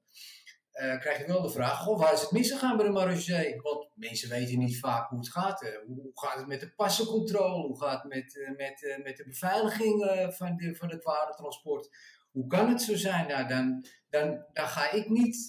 eh, 0.72 1.00
krijg 1.00 1.18
je 1.18 1.26
wel 1.26 1.42
de 1.42 1.50
vraag, 1.50 1.80
goh, 1.80 2.00
waar 2.00 2.14
is 2.14 2.22
het 2.22 2.32
misgegaan 2.32 2.78
bij 2.78 2.86
de 2.86 2.92
marechaussee? 2.92 3.62
Want 3.62 3.90
mensen 3.96 4.30
weten 4.30 4.60
niet 4.60 4.80
vaak 4.80 5.10
hoe 5.10 5.20
het 5.20 5.30
gaat. 5.30 5.80
Hoe, 5.86 6.12
gaat 6.14 6.38
het 6.38 6.48
met 6.48 6.60
de 6.60 6.74
passencontrole? 6.76 7.68
Hoe 7.68 7.82
gaat 7.82 8.04
het 8.04 8.14
met, 8.14 8.38
eh, 8.38 8.56
met, 8.56 8.84
eh, 8.84 9.04
met 9.04 9.18
de 9.18 9.24
beveiliging 9.24 10.04
van, 10.38 10.56
de, 10.58 10.76
van 10.76 10.90
het 10.90 11.04
waardetransport? 11.04 11.90
Hoe 12.32 12.48
kan 12.48 12.70
het 12.70 12.82
zo 12.82 12.96
zijn? 12.96 13.28
Nou, 13.28 13.48
dan, 13.48 13.86
dan, 14.10 14.46
dan 14.54 14.68
ga 14.68 14.92
ik 14.92 15.10
niet 15.10 15.48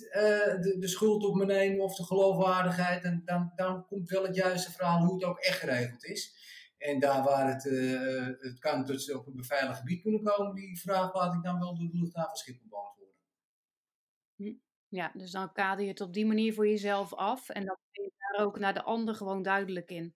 de, 0.61 0.77
de 0.79 0.89
schuld 0.89 1.25
op 1.25 1.35
me 1.35 1.45
nemen 1.45 1.85
of 1.85 1.97
de 1.97 2.05
geloofwaardigheid. 2.05 3.05
En 3.05 3.23
dan, 3.25 3.53
dan 3.55 3.87
komt 3.87 4.09
wel 4.09 4.23
het 4.23 4.35
juiste 4.35 4.73
verhaal 4.73 5.05
hoe 5.05 5.15
het 5.15 5.25
ook 5.25 5.39
echt 5.39 5.59
geregeld 5.59 6.05
is. 6.05 6.41
En 6.79 7.01
daar 7.01 7.23
waar 7.23 7.49
het, 7.49 7.63
het 8.41 8.59
kan 8.59 8.85
dat 8.85 9.15
op 9.15 9.27
een 9.27 9.37
beveiligd 9.37 9.79
gebied 9.79 10.03
kunnen 10.03 10.23
komen, 10.23 10.55
die 10.55 10.81
vraag 10.81 11.15
laat 11.15 11.35
ik 11.35 11.43
dan 11.43 11.59
wel 11.59 11.77
door 11.77 11.91
de 11.91 11.99
luchthaven 11.99 12.37
Schiphol 12.37 12.69
beantwoorden. 12.69 13.03
Ja, 14.93 15.13
dus 15.15 15.31
dan 15.31 15.53
kader 15.53 15.85
je 15.85 15.91
het 15.91 16.01
op 16.01 16.13
die 16.13 16.27
manier 16.27 16.55
voor 16.55 16.69
jezelf 16.69 17.15
af 17.15 17.49
en 17.49 17.67
dan 17.67 17.79
ben 17.93 18.05
je 18.05 18.13
daar 18.17 18.47
ook 18.47 18.59
naar 18.59 18.75
de 18.75 18.83
ander 18.83 19.15
gewoon 19.15 19.43
duidelijk 19.43 19.91
in. 19.91 20.15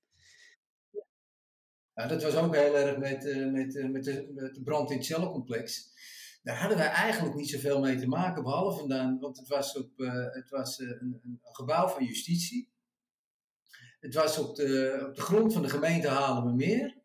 Nou, 1.95 2.09
dat 2.09 2.23
was 2.23 2.35
ook 2.35 2.55
heel 2.55 2.77
erg 2.77 2.99
met, 2.99 3.27
eh, 3.27 3.47
met, 3.47 3.77
eh, 3.77 3.89
met, 3.89 4.05
de, 4.05 4.31
met 4.35 4.55
de 4.55 4.63
brand 4.63 4.91
in 4.91 4.97
het 4.97 5.07
cellencomplex. 5.07 5.91
Daar 6.43 6.59
hadden 6.59 6.79
wij 6.79 6.89
eigenlijk 6.89 7.35
niet 7.35 7.51
zoveel 7.51 7.81
mee 7.81 7.99
te 7.99 8.07
maken, 8.07 8.43
behalve 8.43 8.89
dan, 8.89 9.19
want 9.19 9.39
het 9.39 9.49
was, 9.49 9.77
op, 9.77 10.01
eh, 10.01 10.25
het 10.33 10.51
was 10.51 10.79
een, 10.79 11.21
een 11.25 11.41
gebouw 11.43 11.89
van 11.89 12.05
justitie. 12.05 12.71
Het 14.01 14.15
was 14.15 14.39
op 14.39 14.57
de, 14.57 15.05
op 15.09 15.15
de 15.15 15.23
grond 15.23 15.53
van 15.53 15.63
de 15.63 15.69
gemeente 15.69 16.09
Haarlemmermeer. 16.09 16.97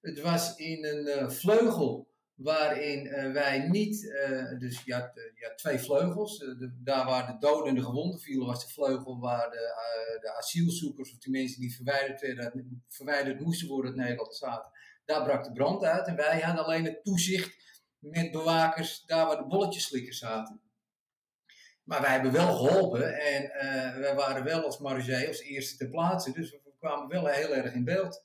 Het 0.00 0.20
was 0.20 0.56
in 0.56 0.84
een 0.84 1.32
vleugel 1.32 2.09
waarin 2.42 3.06
eh, 3.06 3.32
wij 3.32 3.68
niet, 3.68 4.12
eh, 4.12 4.58
dus 4.58 4.82
je 4.84 4.94
had, 4.94 5.10
twee 5.56 5.78
vleugels. 5.78 6.38
Eh, 6.38 6.48
daar 6.82 7.06
waar 7.06 7.26
de 7.26 7.46
doden 7.46 7.68
en 7.68 7.74
de 7.74 7.82
gewonden 7.82 8.20
vielen 8.20 8.46
was 8.46 8.66
de 8.66 8.72
vleugel 8.72 9.20
waar 9.20 9.50
de, 9.50 10.18
de 10.20 10.36
asielzoekers 10.36 11.12
of 11.12 11.18
de 11.18 11.30
mensen 11.30 11.60
die 11.60 11.74
verwijderd, 11.74 12.20
werden, 12.20 12.84
verwijderd 12.88 13.40
moesten 13.40 13.68
worden 13.68 13.90
uit 13.90 14.00
Nederland 14.00 14.36
zaten. 14.36 14.70
Daar 15.04 15.24
brak 15.24 15.44
de 15.44 15.52
brand 15.52 15.84
uit 15.84 16.06
en 16.06 16.16
wij 16.16 16.40
hadden 16.40 16.64
alleen 16.64 16.84
het 16.84 17.04
toezicht 17.04 17.56
met 17.98 18.30
bewakers 18.30 19.04
daar 19.06 19.26
waar 19.26 19.36
de 19.36 19.46
bolletjeslikkers 19.46 20.18
zaten. 20.18 20.60
Maar 21.82 22.00
wij 22.00 22.12
hebben 22.12 22.32
wel 22.32 22.56
geholpen 22.56 23.18
en 23.18 23.50
wij 24.00 24.14
waren 24.14 24.44
wel 24.44 24.64
als 24.64 24.78
marge 24.78 25.26
als 25.26 25.40
eerste 25.40 25.76
ter 25.76 25.88
plaatse. 25.88 26.32
Dus 26.32 26.50
we 26.50 26.72
kwamen 26.78 27.08
wel 27.08 27.26
heel 27.26 27.54
erg 27.54 27.72
in 27.72 27.84
beeld. 27.84 28.24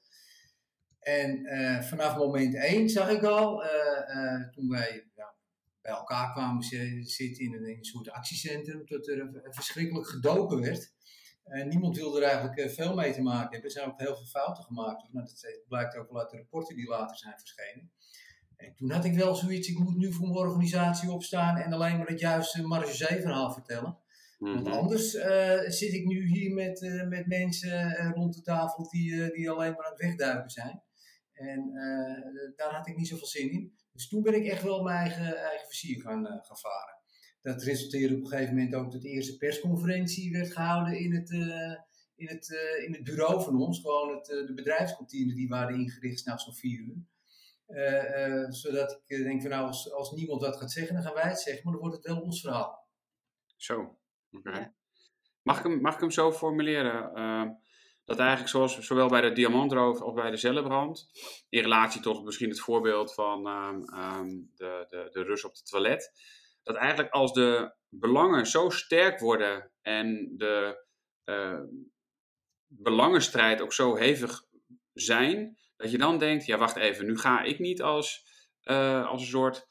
En 1.06 1.46
eh, 1.46 1.82
vanaf 1.82 2.18
moment 2.18 2.56
één 2.56 2.90
zag 2.90 3.10
ik 3.10 3.24
al, 3.24 3.64
eh, 3.64 4.34
eh, 4.34 4.50
toen 4.50 4.70
wij 4.70 5.08
ja, 5.16 5.34
bij 5.82 5.92
elkaar 5.92 6.32
kwamen 6.32 6.64
zi- 6.64 7.04
zitten 7.04 7.46
in 7.46 7.54
een, 7.54 7.84
soort 7.86 8.10
actiecentrum, 8.10 8.84
dat 8.86 9.08
er 9.08 9.30
verschrikkelijk 9.50 10.08
gedoken 10.08 10.62
werd. 10.62 10.94
En 11.44 11.68
niemand 11.68 11.96
wilde 11.96 12.22
er 12.22 12.28
eigenlijk 12.30 12.70
veel 12.72 12.96
mee 12.96 13.14
te 13.14 13.22
maken 13.22 13.52
hebben. 13.52 13.64
Er 13.64 13.72
zijn 13.72 13.88
ook 13.92 14.00
heel 14.00 14.16
veel 14.16 14.26
fouten 14.26 14.64
gemaakt. 14.64 15.08
Maar 15.12 15.24
dat 15.24 15.60
blijkt 15.68 15.96
ook 15.96 16.12
wel 16.12 16.22
uit 16.22 16.30
de 16.30 16.38
rapporten 16.38 16.76
die 16.76 16.88
later 16.88 17.18
zijn 17.18 17.34
verschenen. 17.38 17.92
En 18.56 18.76
toen 18.76 18.92
had 18.92 19.06
ik 19.06 19.14
wel 19.16 19.36
zoiets, 19.36 19.68
ik 19.68 19.80
moet 19.80 19.98
nu 19.98 20.14
voor 20.14 20.28
mijn 20.28 20.40
organisatie 20.40 21.12
opstaan 21.12 21.58
en 21.58 21.74
alleen 21.74 21.98
maar 21.98 22.08
het 22.08 22.20
juiste 22.20 22.62
marge 22.62 23.06
verhaal 23.22 23.54
vertellen. 23.54 23.98
Want 24.40 24.64
Mhm. 24.68 24.74
anders 24.74 25.10
zit 25.78 25.94
ik 25.94 26.06
nu 26.06 26.28
hier 26.28 26.54
met, 26.54 27.06
met 27.10 27.28
mensen 27.28 27.96
rond 28.14 28.34
de 28.36 28.42
tafel 28.42 28.90
die, 28.90 29.32
die 29.32 29.50
alleen 29.50 29.74
maar 29.74 29.86
aan 29.86 29.92
het 29.92 30.02
wegduiken 30.02 30.50
zijn. 30.50 30.84
En 31.36 31.60
eh, 31.60 32.56
daar 32.56 32.74
had 32.74 32.88
ik 32.88 32.98
niet 32.98 33.08
zoveel 33.08 33.28
zin 33.28 33.52
in. 33.52 33.74
Dus 33.92 34.08
toen 34.08 34.22
ben 34.22 34.34
ik 34.34 34.46
echt 34.46 34.64
wel 34.64 34.84
mijn 34.84 34.98
eigen, 34.98 35.38
eigen 35.38 35.66
versier 35.66 36.02
gaan, 36.02 36.28
eh, 36.28 36.32
gaan 36.42 36.58
varen. 36.58 36.98
Dat 37.42 37.64
resulteerde 37.64 38.16
op 38.16 38.22
een 38.22 38.28
gegeven 38.28 38.56
moment 38.56 38.76
ook 38.76 38.92
dat 38.92 39.02
de 39.02 39.10
eerste 39.10 39.38
persconferentie 39.38 40.32
werd 40.32 40.52
gehouden 40.52 41.00
in 41.00 41.14
het, 41.14 41.32
eh, 41.32 41.76
in 42.16 42.28
het, 42.28 42.54
eh, 42.54 42.84
in 42.84 42.94
het 42.94 43.04
bureau 43.04 43.44
van 43.44 43.62
ons. 43.62 43.80
Gewoon 43.80 44.16
het, 44.16 44.26
de 44.26 44.54
bedrijfskantine 44.56 45.34
die 45.34 45.48
waren 45.48 45.80
ingericht 45.80 46.20
s'nachts 46.20 46.48
om 46.48 46.54
vier 46.54 46.80
uur. 46.80 47.06
Eh, 47.66 48.26
eh, 48.26 48.52
zodat 48.52 49.02
ik 49.06 49.24
denk 49.24 49.42
van 49.42 49.50
nou, 49.50 49.68
als, 49.68 49.92
als 49.92 50.12
niemand 50.12 50.42
wat 50.42 50.58
gaat 50.58 50.72
zeggen, 50.72 50.96
dan 50.96 51.04
gaan 51.04 51.14
wij 51.14 51.30
het 51.30 51.40
zeggen. 51.40 51.64
Maar 51.64 51.74
dan 51.74 51.82
wordt 51.82 51.98
het 51.98 52.06
wel 52.06 52.22
ons 52.22 52.42
verhaal. 52.42 52.88
Zo, 53.56 54.00
oké. 54.32 54.52
Ja. 54.52 54.74
Mag, 55.42 55.58
ik 55.58 55.64
hem, 55.64 55.82
mag 55.82 55.94
ik 55.94 56.00
hem 56.00 56.12
zo 56.12 56.32
formuleren? 56.32 57.12
Ehm, 58.06 58.18
dat 58.18 58.20
eigenlijk 58.20 58.50
zoals 58.50 58.80
zowel 58.80 59.08
bij 59.10 59.22
de 59.22 59.32
diamantroof 59.32 60.02
als 60.02 60.14
bij 60.14 60.32
de 60.32 60.38
cellenbrand, 60.38 61.08
in 61.50 61.62
relatie 61.62 62.02
tot 62.02 62.24
misschien 62.24 62.50
het 62.50 62.60
voorbeeld 62.60 63.14
van 63.14 63.48
ehm, 63.48 63.82
ehm, 63.84 64.30
de, 64.56 64.86
de, 64.90 65.08
de 65.12 65.24
rust 65.24 65.46
op 65.46 65.54
het 65.54 65.66
toilet, 65.66 66.12
dat 66.64 66.76
eigenlijk 66.76 67.14
als 67.14 67.34
de 67.34 67.74
belangen 67.90 68.46
zo 68.46 68.70
sterk 68.70 69.20
worden 69.20 69.72
en 69.82 70.34
de 70.38 70.84
eh, 71.24 71.60
belangenstrijd 72.68 73.62
ook 73.62 73.74
zo 73.74 73.96
hevig 73.96 74.44
zijn, 74.94 75.58
dat 75.78 75.92
je 75.92 75.98
dan 75.98 76.18
denkt, 76.18 76.46
ja 76.46 76.58
wacht 76.58 76.76
even, 76.76 77.06
nu 77.06 77.18
ga 77.18 77.42
ik 77.42 77.60
niet 77.60 77.82
als, 77.82 78.26
eh, 78.62 79.08
als 79.08 79.22
een 79.22 79.28
soort 79.28 79.68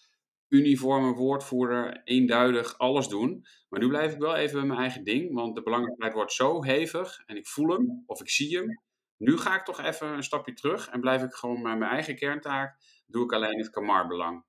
uniforme 0.54 1.12
woordvoerder 1.14 2.00
eenduidig 2.04 2.78
alles 2.78 3.08
doen. 3.08 3.46
Maar 3.68 3.80
nu 3.80 3.88
blijf 3.88 4.12
ik 4.12 4.18
wel 4.18 4.36
even 4.36 4.58
bij 4.58 4.66
mijn 4.68 4.80
eigen 4.80 5.04
ding, 5.04 5.34
want 5.34 5.54
de 5.54 5.62
belangenstrijd 5.62 6.12
wordt 6.14 6.32
zo 6.32 6.64
hevig 6.64 7.22
en 7.26 7.36
ik 7.36 7.46
voel 7.46 7.68
hem 7.68 8.02
of 8.06 8.20
ik 8.20 8.30
zie 8.30 8.56
hem. 8.56 8.82
Nu 9.16 9.36
ga 9.38 9.54
ik 9.58 9.64
toch 9.64 9.80
even 9.80 10.08
een 10.08 10.22
stapje 10.22 10.52
terug 10.52 10.88
en 10.88 11.00
blijf 11.00 11.22
ik 11.22 11.32
gewoon 11.32 11.62
bij 11.62 11.76
mijn 11.76 11.90
eigen 11.90 12.16
kerntaak. 12.16 12.76
Doe 13.06 13.24
ik 13.24 13.32
alleen 13.32 13.58
het 13.58 13.70
kamarbelang. 13.70 14.44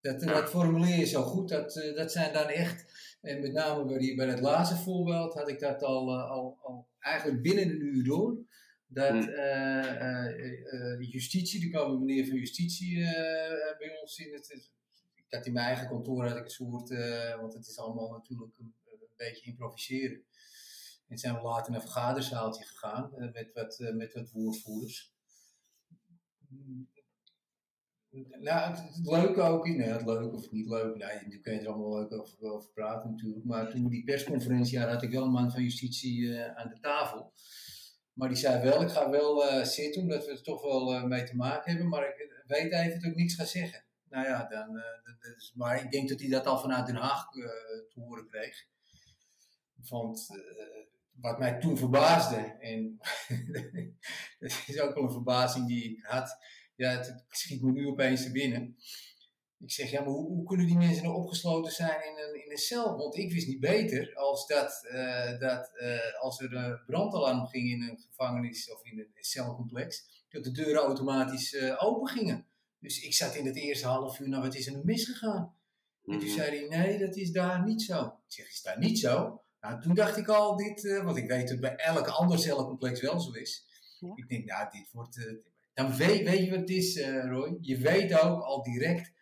Dat, 0.00 0.22
Ja. 0.22 0.32
dat 0.32 0.50
formuleer 0.50 0.98
je 0.98 1.04
zo 1.06 1.22
goed. 1.22 1.48
Dat, 1.48 1.76
eh, 1.76 1.94
dat 1.96 2.12
zijn 2.12 2.32
dan 2.32 2.46
echt, 2.46 2.84
en 3.20 3.40
met 3.40 3.52
name 3.52 3.84
bij, 3.84 3.98
die, 3.98 4.14
bij 4.16 4.26
het 4.26 4.40
laatste 4.40 4.76
voorbeeld 4.76 5.34
had 5.34 5.48
ik 5.48 5.60
dat 5.60 5.82
al, 5.82 6.08
eh, 6.08 6.30
al, 6.30 6.58
al 6.62 6.88
eigenlijk 6.98 7.42
binnen 7.42 7.64
een 7.64 7.84
uur 7.84 8.04
door. 8.04 8.38
Dat 8.94 9.10
Hmm. 9.10 9.28
eh, 9.28 10.00
eh, 10.00 10.92
eh, 10.92 11.00
justitie, 11.00 11.62
er 11.64 11.70
kwam 11.70 11.90
een 11.90 12.04
meneer 12.04 12.26
van 12.26 12.36
justitie 12.36 13.04
bij 13.78 13.98
ons 14.00 14.18
in 14.18 14.32
het. 14.32 14.70
Ik 15.14 15.24
had 15.28 15.46
in 15.46 15.52
mijn 15.52 15.66
eigen 15.66 15.88
kantoor 15.88 16.26
had 16.26 16.36
ik 16.36 16.44
een 16.44 16.50
soort, 16.50 16.88
want 17.40 17.54
het 17.54 17.66
is 17.66 17.78
allemaal 17.78 18.10
natuurlijk 18.10 18.52
een, 18.58 18.74
een 18.84 18.98
beetje 19.16 19.50
improviseren. 19.50 20.24
En 21.08 21.18
zijn 21.18 21.34
we 21.34 21.42
later 21.42 21.72
naar 21.72 21.80
een 21.80 21.86
vergaderzaaltje 21.86 22.64
gegaan 22.64 23.10
met, 23.32 23.50
wat, 23.54 23.78
met 23.94 24.14
wat 24.14 24.30
woordvoerders. 24.30 25.12
Nou, 28.40 28.70
het, 28.70 28.94
het 28.94 29.06
leuke 29.06 29.40
ook, 29.40 29.66
nee, 29.66 29.88
het 29.88 30.04
leuke 30.04 30.36
of 30.36 30.50
niet 30.50 30.68
leuk, 30.68 30.96
nee, 30.96 31.26
nu 31.28 31.40
kun 31.40 31.52
je 31.52 31.60
er 31.60 31.68
allemaal 31.68 31.98
leuk 31.98 32.12
over, 32.12 32.52
over 32.52 32.70
praten 32.70 33.10
natuurlijk. 33.10 33.44
Maar 33.44 33.70
toen 33.70 33.84
we 33.84 33.90
die 33.90 34.04
persconferentie 34.04 34.78
hadden, 34.78 34.94
had 34.94 35.04
ik 35.04 35.10
wel 35.10 35.24
een 35.24 35.30
man 35.30 35.50
van 35.50 35.62
justitie 35.62 36.42
aan 36.42 36.68
de 36.68 36.80
tafel. 36.80 37.32
Maar 38.14 38.28
die 38.28 38.36
zei 38.36 38.62
wel, 38.62 38.82
ik 38.82 38.88
ga 38.88 39.10
wel 39.10 39.48
eh, 39.48 39.64
zitten, 39.64 40.02
omdat 40.02 40.24
we 40.26 40.30
er 40.30 40.42
toch 40.42 40.62
wel 40.62 40.94
eh, 40.94 41.04
mee 41.04 41.24
te 41.24 41.36
maken 41.36 41.70
hebben, 41.70 41.88
maar 41.88 42.08
ik 42.08 42.42
weet 42.46 42.72
even 42.72 43.00
dat 43.00 43.10
ik 43.10 43.16
niks 43.16 43.34
ga 43.34 43.44
zeggen. 43.44 43.84
nou 44.08 44.26
ja, 44.26 44.46
dan, 44.46 44.82
is, 45.36 45.52
maar 45.56 45.84
ik 45.84 45.90
denk 45.90 46.08
dat 46.08 46.20
hij 46.20 46.28
dat 46.28 46.46
al 46.46 46.58
vanuit 46.58 46.86
Den 46.86 46.96
Haag 46.96 47.30
te 47.30 48.00
horen 48.00 48.28
kreeg. 48.28 48.66
Want 49.88 50.26
wat 51.20 51.38
mij 51.38 51.60
toen 51.60 51.78
verbaasde, 51.78 52.36
en 52.60 52.98
dat 54.38 54.64
is 54.66 54.80
ook 54.80 54.94
wel 54.94 55.04
een 55.04 55.12
verbazing 55.12 55.66
die 55.66 55.84
ik 55.90 56.04
had, 56.04 56.36
ja, 56.76 56.90
het, 56.90 57.24
schiet 57.28 57.62
me 57.62 57.72
nu 57.72 57.86
opeens 57.86 58.22
te 58.22 58.32
binnen. 58.32 58.76
Ik 59.64 59.72
zeg, 59.72 59.90
ja, 59.90 60.00
maar 60.00 60.12
hoe, 60.12 60.26
hoe, 60.26 60.44
kunnen 60.44 60.66
die 60.66 60.76
mensen 60.76 61.04
nou 61.04 61.16
opgesloten 61.16 61.72
zijn 61.72 62.00
in 62.04 62.18
een, 62.18 62.44
in 62.44 62.50
een 62.50 62.56
cel? 62.56 62.96
Want 62.96 63.16
ik 63.16 63.32
wist 63.32 63.46
niet 63.46 63.60
beter 63.60 64.14
als 64.14 64.46
dat, 64.46 64.86
uh, 64.92 65.38
dat 65.38 65.70
uh, 65.82 66.20
als 66.20 66.40
er 66.40 66.54
een 66.54 66.80
brandalarm 66.86 67.46
ging 67.46 67.70
in 67.70 67.82
een 67.82 67.98
gevangenis 68.08 68.72
of 68.72 68.84
in 68.84 68.98
een 68.98 69.24
celcomplex, 69.24 70.06
dat 70.28 70.44
de 70.44 70.50
deuren 70.50 70.82
automatisch 70.82 71.52
uh, 71.52 71.84
open 71.84 72.08
gingen. 72.08 72.46
Dus 72.78 73.00
ik 73.00 73.14
zat 73.14 73.34
in 73.34 73.46
het 73.46 73.56
eerste 73.56 73.86
half 73.86 74.20
uur, 74.20 74.28
nou 74.28 74.42
wat 74.42 74.54
is 74.54 74.66
er 74.66 74.72
nu 74.72 74.80
misgegaan? 74.84 75.56
En 76.04 76.18
toen 76.18 76.28
mhm. 76.28 76.36
zei 76.36 76.58
hij, 76.58 76.78
nee, 76.78 76.98
dat 76.98 77.16
is 77.16 77.30
daar 77.30 77.64
niet 77.64 77.82
zo. 77.82 78.04
Ik 78.04 78.32
zeg, 78.32 78.48
is 78.48 78.62
daar 78.62 78.78
niet 78.78 78.98
zo? 78.98 79.42
Nou, 79.60 79.80
toen 79.80 79.94
dacht 79.94 80.16
ik 80.16 80.28
al, 80.28 80.56
dit, 80.56 81.00
want 81.02 81.16
ik 81.16 81.28
weet 81.28 81.48
dat 81.48 81.60
bij 81.60 81.76
elk 81.76 82.06
ander 82.06 82.38
celcomplex 82.38 83.00
wel 83.00 83.20
zo 83.20 83.32
is. 83.32 83.66
Ja. 84.00 84.12
Ik 84.14 84.28
denk, 84.28 84.44
nou, 84.44 84.70
dit 84.70 84.88
wordt, 84.92 85.34
dan 85.74 85.96
weet, 85.96 86.28
weet 86.28 86.44
je 86.44 86.50
wat 86.50 86.60
het 86.60 86.70
is, 86.70 87.00
Roy? 87.06 87.56
Je 87.60 87.78
weet 87.78 88.20
ook 88.20 88.42
al 88.42 88.62
direct 88.62 89.12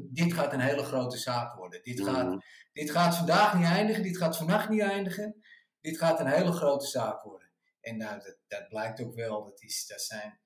dit 0.00 0.32
gaat 0.32 0.52
een 0.52 0.60
hele 0.60 0.82
grote 0.82 1.18
zaak 1.18 1.54
worden. 1.54 1.82
Dit 1.82 2.00
gaat, 2.00 2.26
mhm. 2.26 2.38
dit 2.72 2.90
gaat 2.90 3.16
vandaag 3.16 3.54
niet 3.54 3.66
eindigen, 3.66 4.02
dit 4.02 4.16
gaat 4.16 4.36
vannacht 4.36 4.68
niet 4.68 4.80
eindigen. 4.80 5.42
Dit 5.80 5.98
gaat 5.98 6.20
een 6.20 6.26
hele 6.26 6.52
grote 6.52 6.86
zaak 6.86 7.22
worden. 7.22 7.50
En 7.80 7.96
nou, 7.96 8.20
dat, 8.20 8.36
dat 8.48 8.68
blijkt 8.68 9.00
ook 9.00 9.14
wel. 9.14 9.44
Dat, 9.44 9.62
is, 9.62 9.86
dat 9.86 10.00
zijn 10.00 10.40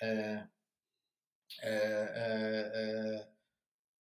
uh, 0.00 0.40
uh, 1.64 3.20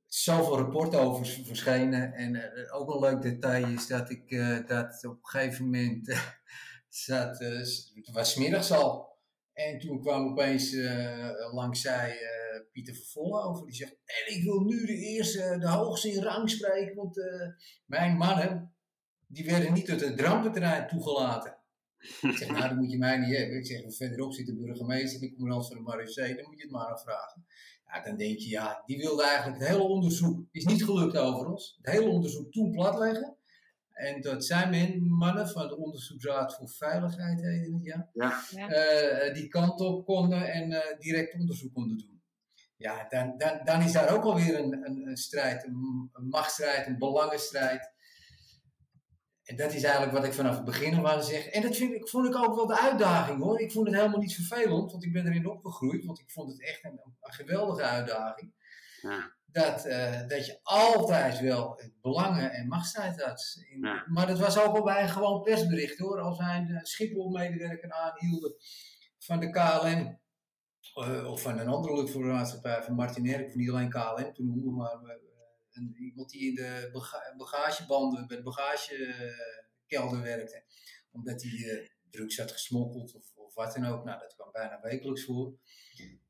zoveel 0.05 0.57
rapporten 0.57 0.99
over 0.99 1.25
verschenen. 1.25 2.13
En 2.13 2.53
ook 2.71 2.93
een 2.93 2.99
leuk 2.99 3.21
detail 3.21 3.67
is 3.67 3.87
dat 3.87 4.09
ik 4.09 4.29
dat 4.67 5.05
op 5.05 5.13
een 5.13 5.19
gegeven 5.21 5.63
moment 5.63 6.17
zat, 6.89 7.39
het 7.39 8.09
was 8.11 8.35
middags 8.35 8.71
al. 8.71 9.09
En 9.53 9.79
toen 9.79 10.01
kwam 10.01 10.29
opeens 10.29 10.75
langs 11.51 11.81
zij 11.81 12.19
Pieter 12.71 12.95
Vervolle 12.95 13.41
over. 13.41 13.65
Die 13.65 13.75
zegt, 13.75 13.91
en 13.91 14.35
ik 14.35 14.43
wil 14.43 14.59
nu 14.59 14.85
de 14.85 14.97
eerste, 14.97 15.57
de 15.59 15.67
hoogste 15.67 16.11
in 16.11 16.23
rang 16.23 16.49
spreken, 16.49 16.95
want 16.95 17.17
uh, 17.17 17.25
mijn 17.85 18.17
mannen, 18.17 18.73
die 19.27 19.45
werden 19.45 19.73
niet 19.73 19.85
tot 19.85 20.01
het 20.01 20.17
drampenterrein 20.17 20.87
toegelaten. 20.87 21.57
ik 22.21 22.37
zeg, 22.37 22.47
nou, 22.47 22.67
dat 22.67 22.77
moet 22.77 22.91
je 22.91 22.97
mij 22.97 23.17
niet 23.17 23.37
hebben. 23.37 23.57
Ik 23.57 23.65
zeg, 23.65 23.95
verderop 23.95 24.33
zit 24.33 24.45
de 24.45 24.55
burgemeester 24.55 25.21
en 25.21 25.27
de 25.27 25.33
commandant 25.33 25.67
van 25.67 25.77
de 25.77 25.83
Marseille, 25.83 26.35
dan 26.35 26.45
moet 26.45 26.57
je 26.57 26.63
het 26.63 26.71
maar 26.71 26.93
afvragen. 26.93 27.45
Ja, 27.85 28.03
dan 28.03 28.17
denk 28.17 28.39
je, 28.39 28.49
ja, 28.49 28.83
die 28.85 28.97
wilde 28.97 29.23
eigenlijk 29.23 29.59
het 29.59 29.67
hele 29.67 29.83
onderzoek, 29.83 30.45
is 30.51 30.65
niet 30.65 30.83
gelukt 30.83 31.17
over 31.17 31.47
ons, 31.47 31.77
het 31.81 31.93
hele 31.93 32.09
onderzoek 32.09 32.51
toen 32.51 32.71
platleggen. 32.71 33.35
En 33.93 34.21
dat 34.21 34.45
zijn 34.45 34.69
men, 34.69 35.03
mannen 35.03 35.49
van 35.49 35.67
de 35.67 35.77
Onderzoeksraad 35.77 36.55
voor 36.55 36.69
Veiligheid, 36.69 37.41
heet 37.41 37.73
het, 37.73 37.83
ja. 37.83 38.09
ja. 38.13 39.27
Uh, 39.27 39.33
die 39.33 39.47
kant 39.47 39.79
op 39.79 40.05
konden 40.05 40.51
en 40.51 40.71
uh, 40.71 40.79
direct 40.99 41.33
onderzoek 41.33 41.73
konden 41.73 41.97
doen 41.97 42.20
ja, 42.81 43.05
dan, 43.09 43.37
dan, 43.37 43.59
dan 43.63 43.81
is 43.81 43.91
daar 43.91 44.13
ook 44.13 44.23
alweer 44.23 44.59
een, 44.59 44.85
een, 44.85 45.07
een 45.07 45.17
strijd, 45.17 45.65
een, 45.65 46.09
een 46.13 46.27
machtsstrijd, 46.27 46.87
een 46.87 46.97
belangenstrijd. 46.97 47.91
En 49.43 49.55
dat 49.55 49.73
is 49.73 49.83
eigenlijk 49.83 50.13
wat 50.13 50.25
ik 50.25 50.33
vanaf 50.33 50.55
het 50.55 50.65
begin 50.65 51.05
al 51.05 51.21
zeg. 51.21 51.45
En 51.45 51.61
dat 51.61 51.75
vind 51.75 51.93
ik, 51.93 52.07
vond 52.07 52.27
ik 52.27 52.35
ook 52.35 52.55
wel 52.55 52.67
de 52.67 52.79
uitdaging 52.79 53.41
hoor. 53.41 53.59
Ik 53.59 53.71
vond 53.71 53.87
het 53.87 53.95
helemaal 53.95 54.19
niet 54.19 54.35
vervelend, 54.35 54.91
want 54.91 55.03
ik 55.03 55.13
ben 55.13 55.27
erin 55.27 55.49
opgegroeid. 55.49 56.05
Want 56.05 56.19
ik 56.19 56.31
vond 56.31 56.51
het 56.51 56.61
echt 56.61 56.83
een, 56.83 56.99
een 57.21 57.33
geweldige 57.33 57.81
uitdaging. 57.81 58.53
Ja. 59.01 59.35
Dat, 59.45 59.85
uh, 59.85 60.27
dat 60.27 60.45
je 60.45 60.59
altijd 60.63 61.39
wel 61.39 61.81
belangen 62.01 62.51
en 62.51 62.67
machtsstrijd 62.67 63.21
had. 63.21 63.63
In, 63.69 64.03
Maar 64.07 64.27
dat 64.27 64.39
was 64.39 64.59
ook 64.59 64.75
al 64.75 64.83
bij 64.83 65.01
een 65.01 65.09
gewoon 65.09 65.41
persbericht 65.41 65.97
hoor. 65.97 66.19
Als 66.19 66.37
wij 66.37 66.57
een 66.57 66.85
Schiphol-medewerker 66.85 67.91
aanhielden 67.91 68.55
van 69.17 69.39
de 69.39 69.49
KLM 69.49 70.20
uh, 70.95 71.31
of 71.31 71.41
van 71.41 71.59
een 71.59 71.67
andere 71.67 71.95
luchtvaartmaatschappij, 71.95 72.83
van 72.83 72.95
Martin 72.95 73.27
Erk, 73.27 73.55
niet 73.55 73.69
alleen 73.69 73.89
KLM, 73.89 74.33
toen 74.33 74.47
noemen 74.47 74.73
maar 74.75 75.19
een, 75.71 75.95
iemand 75.99 76.29
die 76.29 76.49
in 76.49 76.55
de 76.55 76.89
baga 76.93 77.33
bagagebanden, 77.37 78.27
bij 78.27 78.37
de 78.37 78.43
bagagekelder 78.43 80.21
werkte. 80.21 80.63
Omdat 81.11 81.41
hij 81.41 81.51
uh, 81.51 81.87
drugs 82.09 82.37
had 82.37 82.51
gesmokkeld 82.51 83.15
of, 83.15 83.31
of, 83.35 83.55
wat 83.55 83.73
dan 83.73 83.85
ook. 83.85 84.03
Nou, 84.03 84.19
dat 84.19 84.35
kwam 84.35 84.51
bijna 84.51 84.79
wekelijks 84.81 85.25
voor. 85.25 85.53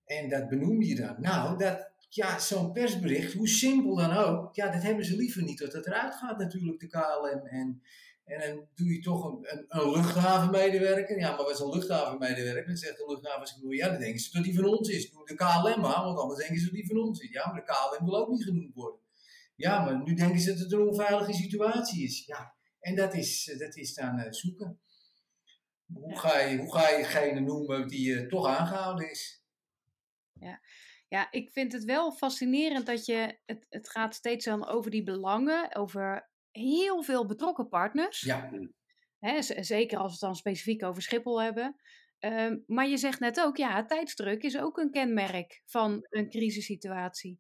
En 0.06 0.30
dat 0.30 0.50
benoemde 0.50 0.88
je 0.88 0.96
dan. 0.96 1.16
Nou, 1.20 1.58
dat, 1.58 1.92
ja, 2.10 2.40
zo'n 2.40 2.72
persbericht, 2.72 3.34
hoe 3.34 3.48
simpel 3.48 3.96
dan 3.96 4.12
ook, 4.12 4.56
ja, 4.56 4.72
dat 4.72 4.82
hebben 4.82 5.06
ze 5.06 5.16
liever 5.16 5.44
niet 5.44 5.60
dat 5.60 5.74
het 5.74 5.86
eruit 5.86 6.16
gaat 6.16 6.38
natuurlijk, 6.38 6.80
de 6.80 6.88
KLM 6.88 7.46
en 7.46 7.82
en 8.24 8.40
dan 8.40 8.68
doe 8.76 8.94
je 8.94 9.00
toch 9.00 9.26
een, 9.26 9.38
een, 9.42 9.66
een 9.68 9.92
luchthavenmedewerker. 9.92 11.20
Ja, 11.20 11.30
maar 11.30 11.38
wat 11.38 11.50
is 11.50 11.60
een 11.60 11.70
luchthavenmedewerker? 11.70 12.66
Dan 12.66 12.76
zegt 12.76 12.98
de 12.98 13.06
luchthaven, 13.08 13.76
ja, 13.76 13.90
dan 13.90 14.00
denken 14.00 14.20
ze 14.20 14.32
dat 14.32 14.44
die 14.44 14.56
van 14.56 14.66
ons 14.66 14.90
is. 14.90 15.12
Doe 15.12 15.26
de 15.26 15.36
KLM 15.36 15.82
maar, 15.82 16.04
want 16.04 16.20
anders 16.20 16.40
denken 16.40 16.58
ze 16.58 16.66
dat 16.66 16.74
die 16.74 16.88
van 16.88 16.98
ons 16.98 17.20
is. 17.20 17.30
Ja, 17.30 17.48
maar 17.48 17.66
de 17.66 17.74
KLM 17.74 18.06
wil 18.06 18.18
ook 18.18 18.30
niet 18.30 18.44
genoemd 18.44 18.74
worden. 18.74 19.00
Ja, 19.56 19.84
maar 19.84 20.04
nu 20.04 20.14
denken 20.14 20.40
ze 20.40 20.50
dat 20.52 20.60
het 20.60 20.72
een 20.72 20.88
onveilige 20.88 21.34
situatie 21.34 22.04
is. 22.04 22.26
Ja, 22.26 22.56
en 22.80 22.96
dat 22.96 23.14
is, 23.14 23.56
dat 23.58 23.76
is 23.76 23.94
dan 23.94 24.20
uh, 24.20 24.26
zoeken. 24.30 24.80
Hoe 25.94 26.20
ga, 26.20 26.40
je, 26.40 26.58
hoe 26.58 26.74
ga 26.74 26.90
je 26.90 26.98
degene 26.98 27.40
noemen 27.40 27.88
die 27.88 28.08
uh, 28.08 28.28
toch 28.28 28.48
aangehouden 28.48 29.12
is? 29.12 29.44
Ja. 30.34 30.62
ja, 31.08 31.32
ik 31.32 31.52
vind 31.52 31.72
het 31.72 31.84
wel 31.84 32.12
fascinerend 32.12 32.86
dat 32.86 33.06
je, 33.06 33.40
het, 33.46 33.66
het 33.70 33.90
gaat 33.90 34.16
steeds 34.16 34.46
dan 34.46 34.68
over 34.68 34.92
die 34.92 35.04
belangen, 35.04 35.76
over 35.76 36.31
heel 36.52 37.04
veel 37.04 37.26
betrokken 37.26 37.68
partners. 37.68 38.22
Ja. 38.22 38.50
Hè, 39.20 39.42
zeker 39.42 39.98
als 39.98 40.08
we 40.08 40.12
het 40.12 40.20
dan 40.20 40.36
specifiek 40.36 40.84
over 40.84 41.02
Schiphol 41.02 41.42
hebben. 41.42 41.76
Ehm, 42.20 42.58
maar 42.68 42.88
je 42.88 42.98
zegt 42.98 43.20
net 43.20 43.42
ook, 43.42 43.58
ja, 43.58 43.86
tijdsdruk 43.86 44.44
is 44.44 44.58
ook 44.58 44.78
een 44.78 44.92
kenmerk 44.92 45.62
van 45.66 46.08
een 46.10 46.30
crisissituatie. 46.30 47.40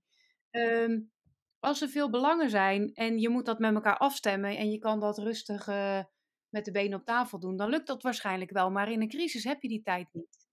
Um, 0.51 1.11
als 1.59 1.81
er 1.81 1.89
veel 1.89 2.09
belangen 2.09 2.49
zijn 2.49 2.93
en 2.93 3.19
je 3.19 3.29
moet 3.29 3.45
dat 3.45 3.59
met 3.59 3.73
elkaar 3.73 3.97
afstemmen 3.97 4.57
en 4.57 4.71
je 4.71 4.77
kan 4.77 4.99
dat 4.99 5.17
rustig 5.17 5.67
uh, 5.67 6.03
met 6.49 6.65
de 6.65 6.71
benen 6.71 6.99
op 6.99 7.05
tafel 7.05 7.39
doen, 7.39 7.57
dan 7.57 7.69
lukt 7.69 7.87
dat 7.87 8.03
waarschijnlijk 8.03 8.51
wel. 8.51 8.71
Maar 8.71 8.91
in 8.91 9.01
een 9.01 9.09
crisis 9.09 9.43
heb 9.43 9.61
je 9.61 9.67
die 9.67 9.81
tijd 9.81 10.07
niet. 10.11 10.49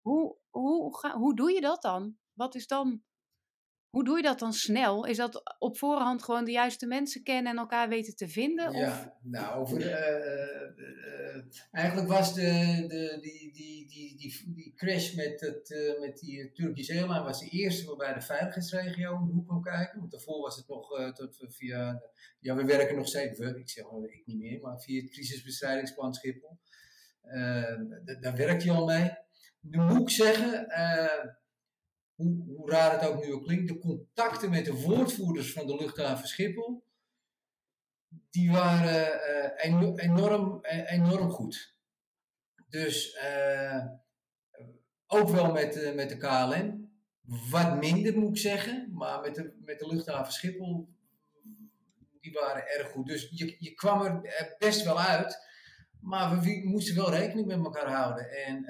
Hoe, 0.00 0.36
hoe, 0.50 0.98
ga, 0.98 1.16
hoe 1.16 1.36
doe 1.36 1.52
je 1.52 1.60
dat 1.60 1.82
dan? 1.82 2.16
Wat 2.32 2.54
is 2.54 2.66
dan 2.66 3.02
hoe 3.98 4.06
doe 4.06 4.16
je 4.16 4.22
dat 4.22 4.38
dan 4.38 4.52
snel? 4.52 5.04
Is 5.06 5.16
dat 5.16 5.56
op 5.58 5.78
voorhand 5.78 6.22
gewoon 6.22 6.44
de 6.44 6.50
juiste 6.50 6.86
mensen 6.86 7.22
kennen 7.22 7.52
en 7.52 7.58
elkaar 7.58 7.88
weten 7.88 8.16
te 8.16 8.28
vinden? 8.28 8.72
Ja, 8.72 8.88
of? 8.88 9.08
nou, 9.22 9.60
over, 9.60 9.80
uh, 9.80 9.86
uh, 9.86 11.42
eigenlijk 11.70 12.08
was 12.08 12.34
de, 12.34 12.84
de, 12.88 13.18
die, 13.20 13.52
die, 13.52 13.88
die, 13.88 14.16
die, 14.16 14.52
die 14.54 14.72
crash 14.76 15.14
met, 15.14 15.40
het, 15.40 15.96
met 16.00 16.18
die 16.18 16.52
Turkish 16.52 16.90
Airlines 16.90 17.22
was 17.22 17.40
de 17.40 17.48
eerste 17.48 17.86
waarbij 17.86 18.14
de 18.14 18.20
veiligheidsregio 18.20 19.14
om 19.14 19.26
de 19.26 19.32
hoek 19.32 19.46
kwam 19.46 19.62
kijken. 19.62 19.98
Want 19.98 20.10
daarvoor 20.10 20.40
was 20.40 20.56
het 20.56 20.68
nog 20.68 21.12
tot, 21.14 21.44
via, 21.48 22.02
ja, 22.40 22.54
we 22.54 22.64
werken 22.64 22.96
nog 22.96 23.08
steeds, 23.08 23.38
ik 23.38 23.68
zeg 23.70 23.90
wel, 23.90 24.04
ik 24.04 24.22
niet 24.26 24.38
meer, 24.38 24.60
maar 24.60 24.80
via 24.80 25.02
het 25.02 25.10
crisisbestrijdingsplan 25.10 26.14
Schiphol. 26.14 26.58
daar 28.20 28.36
werkt 28.36 28.62
je 28.62 28.70
al 28.70 28.86
mee. 28.86 29.10
Nu 29.60 29.78
moet 29.78 30.00
ik 30.00 30.10
zeggen 30.10 30.66
hoe, 32.18 32.70
raar 32.70 33.00
het 33.00 33.08
ook 33.08 33.24
nu 33.24 33.32
ook 33.32 33.44
klinkt, 33.44 33.68
de 33.68 33.78
contacten 33.78 34.50
met 34.50 34.64
de 34.64 34.80
woordvoerders 34.80 35.52
van 35.52 35.66
de 35.66 35.76
luchthaven 35.76 36.28
Schiphol, 36.28 36.84
die 38.30 38.50
waren 38.50 39.20
uh, 39.64 39.94
enorm, 39.96 40.64
uh, 40.64 40.92
enorm 40.92 41.30
goed. 41.30 41.76
Dus 42.68 43.14
uh, 43.14 43.86
ook 45.06 45.28
wel 45.28 45.52
met, 45.52 45.94
met 45.94 46.08
de 46.08 46.16
KLM. 46.16 46.90
Wat 47.50 47.76
minder 47.76 48.18
moet 48.18 48.30
ik 48.30 48.36
zeggen, 48.36 48.88
maar 48.92 49.20
met 49.20 49.34
de, 49.34 49.54
met 49.64 49.78
de 49.78 49.86
luchthaven 49.86 50.32
Schiphol, 50.32 50.88
die 52.20 52.32
waren 52.32 52.66
erg 52.66 52.90
goed. 52.90 53.06
Dus 53.06 53.28
je, 53.30 53.56
je 53.58 53.74
kwam 53.74 54.02
er 54.02 54.54
best 54.58 54.84
wel 54.84 55.00
uit, 55.00 55.38
maar 56.00 56.40
we, 56.40 56.60
moesten 56.64 56.94
wel 56.94 57.10
rekening 57.10 57.46
met 57.46 57.58
elkaar 57.58 57.92
houden. 57.92 58.30
En 58.30 58.64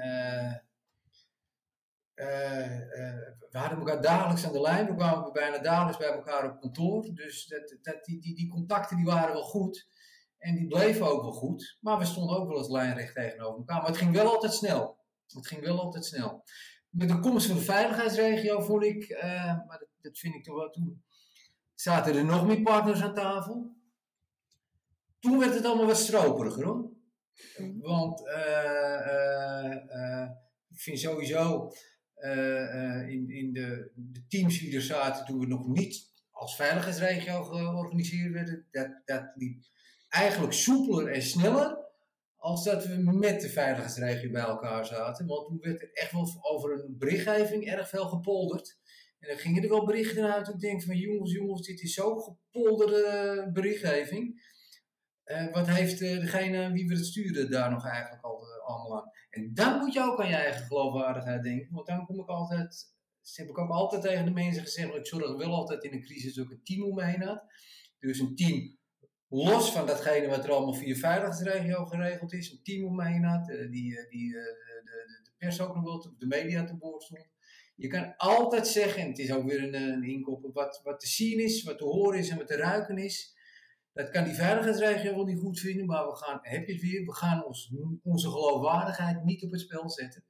we 2.19 3.59
hadden 3.59 3.79
elkaar 3.79 4.03
dagelijks 4.03 4.47
aan 4.47 4.53
de 4.53 4.61
lijn. 4.61 4.87
We 4.87 4.95
kwamen 4.95 5.33
bijna 5.33 5.59
dagelijks 5.59 5.99
bij 5.99 6.09
elkaar 6.09 6.51
op 6.51 6.61
kantoor. 6.61 7.15
Dus 7.15 7.47
dat, 7.47 7.77
dat, 7.83 8.05
die, 8.05 8.21
die, 8.21 8.35
die 8.35 8.49
contacten 8.49 8.97
die 8.97 9.07
waren 9.07 9.33
wel 9.33 9.43
goed. 9.43 9.89
En 10.39 10.55
die 10.55 10.67
bleven 10.67 11.07
ook 11.07 11.23
wel 11.23 11.33
goed. 11.33 11.79
Maar 11.81 11.99
we 11.99 12.05
stonden 12.05 12.37
ook 12.37 12.49
wel 12.49 12.59
eens 12.59 12.69
lijnrecht 12.69 13.15
tegenover 13.15 13.59
elkaar. 13.59 13.77
Maar 13.77 13.87
het 13.87 13.97
ging 13.97 14.15
wel 14.15 14.33
altijd 14.35 14.53
snel. 14.53 14.99
Het 15.27 15.47
ging 15.47 15.65
wel 15.65 15.81
altijd 15.81 16.05
snel. 16.05 16.45
Met 16.89 17.09
de 17.09 17.21
komst 17.21 17.47
van 17.47 17.57
de 17.57 17.63
veiligheidsregio 17.63 18.61
vond 18.61 18.85
ik, 18.85 19.09
uh, 19.09 19.23
maar 19.67 19.79
dat, 19.79 19.89
dat, 20.01 20.19
vind 20.19 20.35
ik 20.35 20.45
toch 20.45 20.57
wel 20.57 20.71
toen, 20.71 21.03
zaten 21.75 22.15
er 22.15 22.25
nog 22.25 22.47
meer 22.47 22.63
partners 22.63 23.03
aan 23.03 23.15
tafel. 23.15 23.77
Toen 25.19 25.39
werd 25.39 25.55
het 25.55 25.65
allemaal 25.65 25.87
wat 25.87 25.97
stroperiger 25.97 26.65
hoor. 26.65 26.91
Want 27.81 28.21
ik 30.69 30.81
vind 30.81 30.99
sowieso 30.99 31.71
in, 33.09 33.31
in 33.31 33.53
de, 33.53 33.91
de, 33.95 34.27
teams 34.29 34.59
die 34.59 34.75
er 34.75 34.83
zaten 34.83 35.25
toen 35.25 35.39
we 35.39 35.47
nog 35.47 35.67
niet 35.67 36.07
als 36.31 36.57
veiligheidsregio 36.57 37.43
georganiseerd 37.43 38.33
werden, 38.33 38.67
dat, 38.71 38.89
dat 39.05 39.31
liep 39.35 39.63
eigenlijk 40.09 40.53
soepeler 40.53 41.13
en 41.13 41.23
sneller 41.23 41.87
als 42.37 42.65
dat 42.65 42.87
we 42.87 42.97
met 42.97 43.41
de 43.41 43.49
veiligheidsregio 43.49 44.31
bij 44.31 44.43
elkaar 44.43 44.87
zaten. 44.87 45.27
Want 45.27 45.47
toen 45.47 45.59
werd 45.61 45.83
er 45.83 45.91
echt 45.93 46.13
wel 46.13 46.39
over 46.43 46.73
een 46.73 46.99
berichtgeving 46.99 47.67
erg 47.67 47.89
veel 47.89 48.09
gepolderd. 48.09 48.79
En 49.19 49.29
dan 49.29 49.39
gingen 49.39 49.63
er 49.63 49.69
wel 49.69 49.85
berichten 49.85 50.35
uit. 50.35 50.49
Ik 50.49 50.61
denk 50.61 50.83
van 50.83 50.97
jongens, 50.97 51.33
jongens, 51.33 51.67
dit 51.67 51.81
is 51.81 51.95
zo'n 51.95 52.21
gepolderde 52.21 53.51
berichtgeving. 53.53 54.47
Uh, 55.25 55.53
wat 55.53 55.69
heeft 55.69 55.99
degene 55.99 56.73
wie 56.73 56.89
we 56.89 56.95
het 56.95 57.07
sturen 57.07 57.51
daar 57.51 57.71
nog 57.71 57.87
eigenlijk 57.87 58.25
al, 58.25 58.45
allemaal 58.67 59.01
aan? 59.01 59.11
En 59.38 59.55
dan 59.55 59.79
moet 59.79 59.92
je 59.92 60.01
ook 60.01 60.20
aan 60.20 60.29
je 60.29 60.35
eigen 60.35 60.66
geloofwaardigheid 60.66 61.42
denken. 61.42 61.74
Want 61.74 61.87
dan 61.87 62.07
kom 62.07 62.20
ik 62.20 62.29
altijd, 62.29 62.94
heb 63.35 63.48
ik 63.48 63.59
ook 63.59 63.70
altijd 63.70 64.03
tegen 64.03 64.24
de 64.24 64.31
mensen 64.31 64.62
gezegd, 64.62 64.94
ik 64.94 65.07
zorg 65.07 65.37
wel 65.37 65.55
altijd 65.55 65.85
in 65.85 65.92
een 65.92 66.03
crisis 66.03 66.40
ook 66.40 66.51
een 66.51 66.62
team 66.64 66.85
omheen 66.85 67.22
had. 67.22 67.42
Dus 67.98 68.18
een 68.18 68.35
team 68.35 68.79
los 69.29 69.72
van 69.72 69.87
datgene 69.87 70.29
wat 70.29 70.44
er 70.44 70.51
allemaal 70.51 70.74
via 70.74 70.94
veiligheidsregio 70.94 71.85
geregeld 71.85 72.33
is, 72.33 72.51
een 72.51 72.62
team 72.62 72.85
omheen 72.85 73.24
had, 73.24 73.46
die, 73.46 74.07
die 74.09 74.33
de, 74.33 74.83
de, 74.85 75.20
de, 75.24 75.31
pers 75.38 75.61
ook 75.61 75.74
nog 75.74 75.85
wel, 75.85 76.14
de 76.18 76.27
media 76.27 76.64
te 76.64 76.77
boord 76.77 77.03
stond. 77.03 77.27
Je 77.77 77.88
kan 77.88 78.16
altijd 78.16 78.66
zeggen, 78.66 79.03
en 79.03 79.09
het 79.09 79.18
is 79.18 79.33
ook 79.33 79.48
weer 79.48 79.62
een, 79.62 79.74
een 79.74 80.03
inkop, 80.03 80.51
wat, 80.53 80.81
wat 80.85 81.01
te 81.01 81.07
zien 81.07 81.40
is, 81.40 81.62
wat 81.62 81.79
te 81.79 81.85
horen 81.85 82.18
is 82.18 82.29
en 82.29 82.37
wat 82.37 82.46
te 82.46 82.57
ruiken 82.57 82.98
is. 82.98 83.37
Dat 83.99 84.11
kan 84.11 84.25
die 84.25 84.35
veiligheidsregio 84.35 85.15
wel 85.15 85.25
niet 85.25 85.39
goed 85.39 85.61
vinden, 85.61 85.87
maar 85.87 86.07
we 86.07 86.17
gaan, 86.17 86.39
heb 86.43 86.67
je 86.67 86.73
het 86.73 86.83
weer, 86.83 87.05
we 87.05 87.15
gaan 87.15 87.45
ons, 87.45 87.75
onze 88.03 88.31
geloofwaardigheid 88.31 89.25
niet 89.25 89.43
op 89.43 89.51
het 89.51 89.61
spel 89.61 89.91
zetten. 89.91 90.25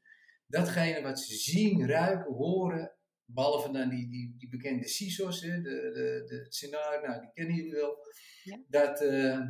Datgene 0.46 1.02
wat 1.02 1.20
ze 1.20 1.35
zien, 1.35 1.88
ruiken, 1.88 2.35
horen, 2.35 2.96
behalve 3.24 3.72
dan 3.72 3.88
die, 3.88 4.11
die, 4.11 4.35
die 4.38 4.48
bekende 4.48 4.88
CISO's, 4.88 5.40
hè, 5.42 5.61
de, 5.61 5.90
de, 5.92 6.24
de 6.26 6.46
scenario, 6.48 7.07
nou, 7.07 7.20
die 7.20 7.31
kennen 7.35 7.57
jullie 7.57 7.72
wel. 7.72 7.96
Ja. 8.42 8.59
Dat, 8.68 9.00
uh, 9.02 9.40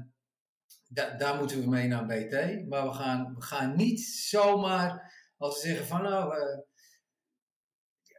daar 1.18 1.38
moeten 1.38 1.60
we 1.60 1.68
mee 1.68 1.88
naar 1.88 2.06
BT. 2.06 2.66
Maar 2.68 2.86
we 2.86 2.92
gaan, 2.92 3.34
we 3.34 3.42
gaan 3.42 3.76
niet 3.76 4.00
zomaar, 4.00 5.12
als 5.36 5.60
ze 5.60 5.66
zeggen 5.66 5.86
van 5.86 6.02
nou, 6.02 6.36
uh, 6.36 6.42
een 6.42 6.64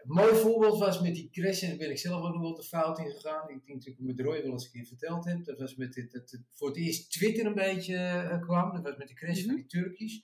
mooi 0.09 0.35
voorbeeld 0.35 0.79
was 0.79 1.01
met 1.01 1.15
die 1.15 1.29
crash, 1.29 1.61
en 1.61 1.69
daar 1.69 1.77
ben 1.77 1.89
ik 1.89 1.97
zelf 1.97 2.23
ook 2.23 2.33
nog 2.33 2.41
wel 2.41 2.55
de 2.55 2.63
fout 2.63 2.99
in 2.99 3.11
gegaan. 3.11 3.49
Ik 3.49 3.65
denk 3.65 3.83
dat 3.83 3.93
ik 3.93 3.99
met 3.99 4.19
Roy 4.19 4.41
wel 4.41 4.51
eens 4.51 4.65
een 4.65 4.71
keer 4.71 4.85
verteld 4.85 5.25
heb. 5.25 5.45
Dat 5.45 5.59
was 5.59 5.75
met 5.75 5.93
dit, 5.93 6.11
dat 6.11 6.31
het 6.31 6.41
voor 6.53 6.67
het 6.67 6.77
eerst 6.77 7.11
Twitter 7.11 7.45
een 7.45 7.53
beetje 7.53 7.93
uh, 7.93 8.41
kwam. 8.41 8.73
Dat 8.73 8.83
was 8.83 8.97
met 8.97 9.07
de 9.07 9.13
crash 9.13 9.39
van 9.39 9.45
mhm. 9.45 9.55
die 9.55 9.65
Turkish. 9.65 10.19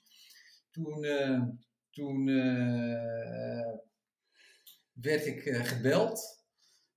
Toen, 0.70 1.04
uh, 1.04 1.42
toen 1.90 2.26
uh, 2.26 3.74
werd 4.92 5.26
ik 5.26 5.40
gebeld, 5.42 6.44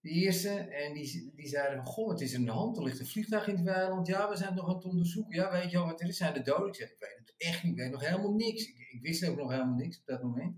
de 0.02 0.10
eerste, 0.10 0.50
en 0.50 0.94
die, 0.94 1.32
die 1.36 1.48
zeiden: 1.48 1.86
Goh, 1.86 2.10
het 2.10 2.22
is 2.22 2.34
in 2.34 2.46
de 2.46 2.52
hand, 2.52 2.78
er 2.78 2.84
ligt 2.84 3.00
een 3.00 3.08
vliegtuig 3.08 3.48
in 3.48 3.56
het 3.56 3.66
weiland. 3.66 4.08
Ja, 4.08 4.30
we 4.30 4.38
zijn 4.38 4.56
nog 4.56 4.68
aan 4.68 4.76
het 4.76 4.86
onderzoeken. 4.86 5.36
Ja, 5.36 5.52
weet 5.52 5.72
je 5.72 5.78
al 5.78 5.86
wat 5.86 6.02
er 6.02 6.08
is? 6.08 6.18
Zijn 6.18 6.34
de 6.34 6.42
doden? 6.42 6.68
Ik 6.68 6.76
zeg: 6.76 6.90
Ik 6.92 7.00
weet 7.00 7.18
het 7.18 7.34
echt 7.38 7.64
niet, 7.64 7.72
ik 7.72 7.80
weet 7.80 7.92
nog 7.92 8.06
helemaal 8.08 8.34
niks. 8.34 8.68
Ik, 8.68 8.90
ik 8.92 9.02
wist 9.02 9.28
ook 9.28 9.38
nog 9.38 9.52
helemaal 9.52 9.76
niks 9.76 10.00
op 10.00 10.06
dat 10.06 10.24
moment. 10.24 10.56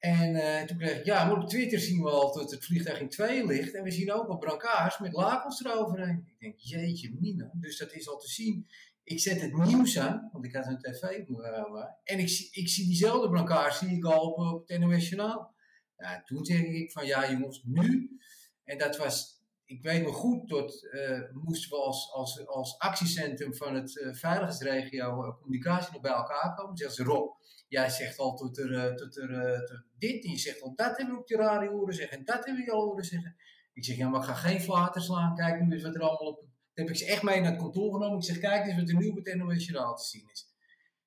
En 0.00 0.34
uh, 0.34 0.62
toen 0.62 0.76
kreeg 0.76 0.98
ik, 0.98 1.04
ja, 1.04 1.24
maar 1.24 1.42
op 1.42 1.48
Twitter 1.48 1.78
zien 1.78 2.02
we 2.02 2.10
al 2.10 2.34
dat 2.34 2.50
het 2.50 2.64
vliegtuig 2.64 3.00
in 3.00 3.08
tweeën 3.08 3.46
ligt. 3.46 3.74
En 3.74 3.82
we 3.82 3.90
zien 3.90 4.12
ook 4.12 4.28
al 4.28 4.38
brancards 4.38 4.98
met 4.98 5.12
lakens 5.12 5.64
eroverheen. 5.64 6.24
Ik 6.26 6.38
denk, 6.38 6.58
jeetje 6.58 7.16
mina, 7.20 7.50
dus 7.54 7.78
dat 7.78 7.92
is 7.92 8.08
al 8.08 8.18
te 8.18 8.28
zien. 8.28 8.66
Ik 9.04 9.20
zet 9.20 9.40
het 9.40 9.52
nieuws 9.52 9.98
aan, 9.98 10.28
want 10.32 10.44
ik 10.44 10.54
had 10.54 10.66
een 10.66 10.78
tv 10.78 11.02
uh, 11.02 11.84
En 12.04 12.18
ik, 12.18 12.48
ik 12.50 12.68
zie 12.68 12.86
diezelfde 12.86 13.28
brancards, 13.28 13.78
zie 13.78 13.96
ik 13.96 14.04
al 14.04 14.32
op, 14.32 14.38
op 14.38 14.68
het 14.68 14.78
NOS. 14.78 15.08
Ja, 15.08 16.22
toen 16.24 16.44
zeg 16.44 16.60
ik 16.60 16.92
van, 16.92 17.06
ja 17.06 17.30
jongens, 17.30 17.62
nu. 17.64 18.18
En 18.64 18.78
dat 18.78 18.96
was, 18.96 19.42
ik 19.64 19.82
weet 19.82 20.02
nog 20.02 20.14
goed, 20.14 20.48
tot 20.48 20.82
uh, 20.82 21.20
moesten 21.32 21.70
we 21.70 21.76
als, 21.76 22.12
als, 22.12 22.46
als 22.46 22.78
actiecentrum 22.78 23.54
van 23.54 23.74
het 23.74 23.92
veiligheidsregio 24.12 25.36
communicatie 25.40 25.92
nog 25.92 26.02
bij 26.02 26.12
elkaar 26.12 26.54
komen. 26.54 26.76
Ze, 26.76 27.02
Rob, 27.02 27.39
jij 27.70 27.90
zegt 27.90 28.18
al 28.18 28.36
tot 28.36 28.58
er, 28.58 28.74
eh, 28.74 28.94
tot 28.94 29.16
er, 29.16 29.30
eh, 29.30 29.64
tot 29.64 29.82
dit 29.98 30.24
en 30.24 30.30
je 30.30 30.38
zegt 30.38 30.62
al 30.62 30.74
dat 30.74 30.96
hebben 30.96 31.14
we 31.14 31.20
op 31.20 31.26
de 31.26 31.36
radio 31.36 31.70
horen 31.70 31.94
zeggen 31.94 32.18
en 32.18 32.24
dat 32.24 32.44
hebben 32.44 32.64
we 32.64 32.72
al 32.72 32.84
horen 32.84 33.04
zeggen. 33.04 33.36
Ik 33.72 33.84
zeg, 33.84 33.96
ja, 33.96 34.08
maar 34.08 34.20
ik 34.20 34.26
ga 34.26 34.34
geen 34.34 34.60
flater 34.60 35.02
slaan. 35.02 35.34
Kijk 35.34 35.60
nu 35.60 35.72
eens 35.72 35.82
wat 35.82 35.94
er 35.94 36.00
allemaal 36.00 36.32
op... 36.32 36.44
Heb 36.74 36.88
ik 36.88 36.96
ze 36.96 37.06
echt 37.06 37.22
mee 37.22 37.40
naar 37.40 37.50
het 37.50 37.60
kantoor 37.60 37.92
genomen. 37.92 38.18
Ik 38.18 38.24
zeg, 38.24 38.38
kijk 38.38 38.66
eens 38.66 38.76
wat 38.76 38.88
er 38.88 38.96
nu 38.96 39.08
op 39.08 39.16
het 39.16 39.34
NOS 39.34 39.66
te 39.66 40.08
zien 40.08 40.28
is. 40.32 40.54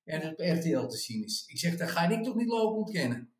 En 0.04 0.28
op 0.28 0.38
RTL 0.38 0.86
te 0.86 0.96
zien 0.96 1.24
is. 1.24 1.44
Ik 1.46 1.58
zeg, 1.58 1.76
dat 1.76 1.90
ga 1.90 2.08
ik 2.08 2.24
toch 2.24 2.34
niet 2.34 2.48
lopen 2.48 2.78
ontkennen. 2.78 3.34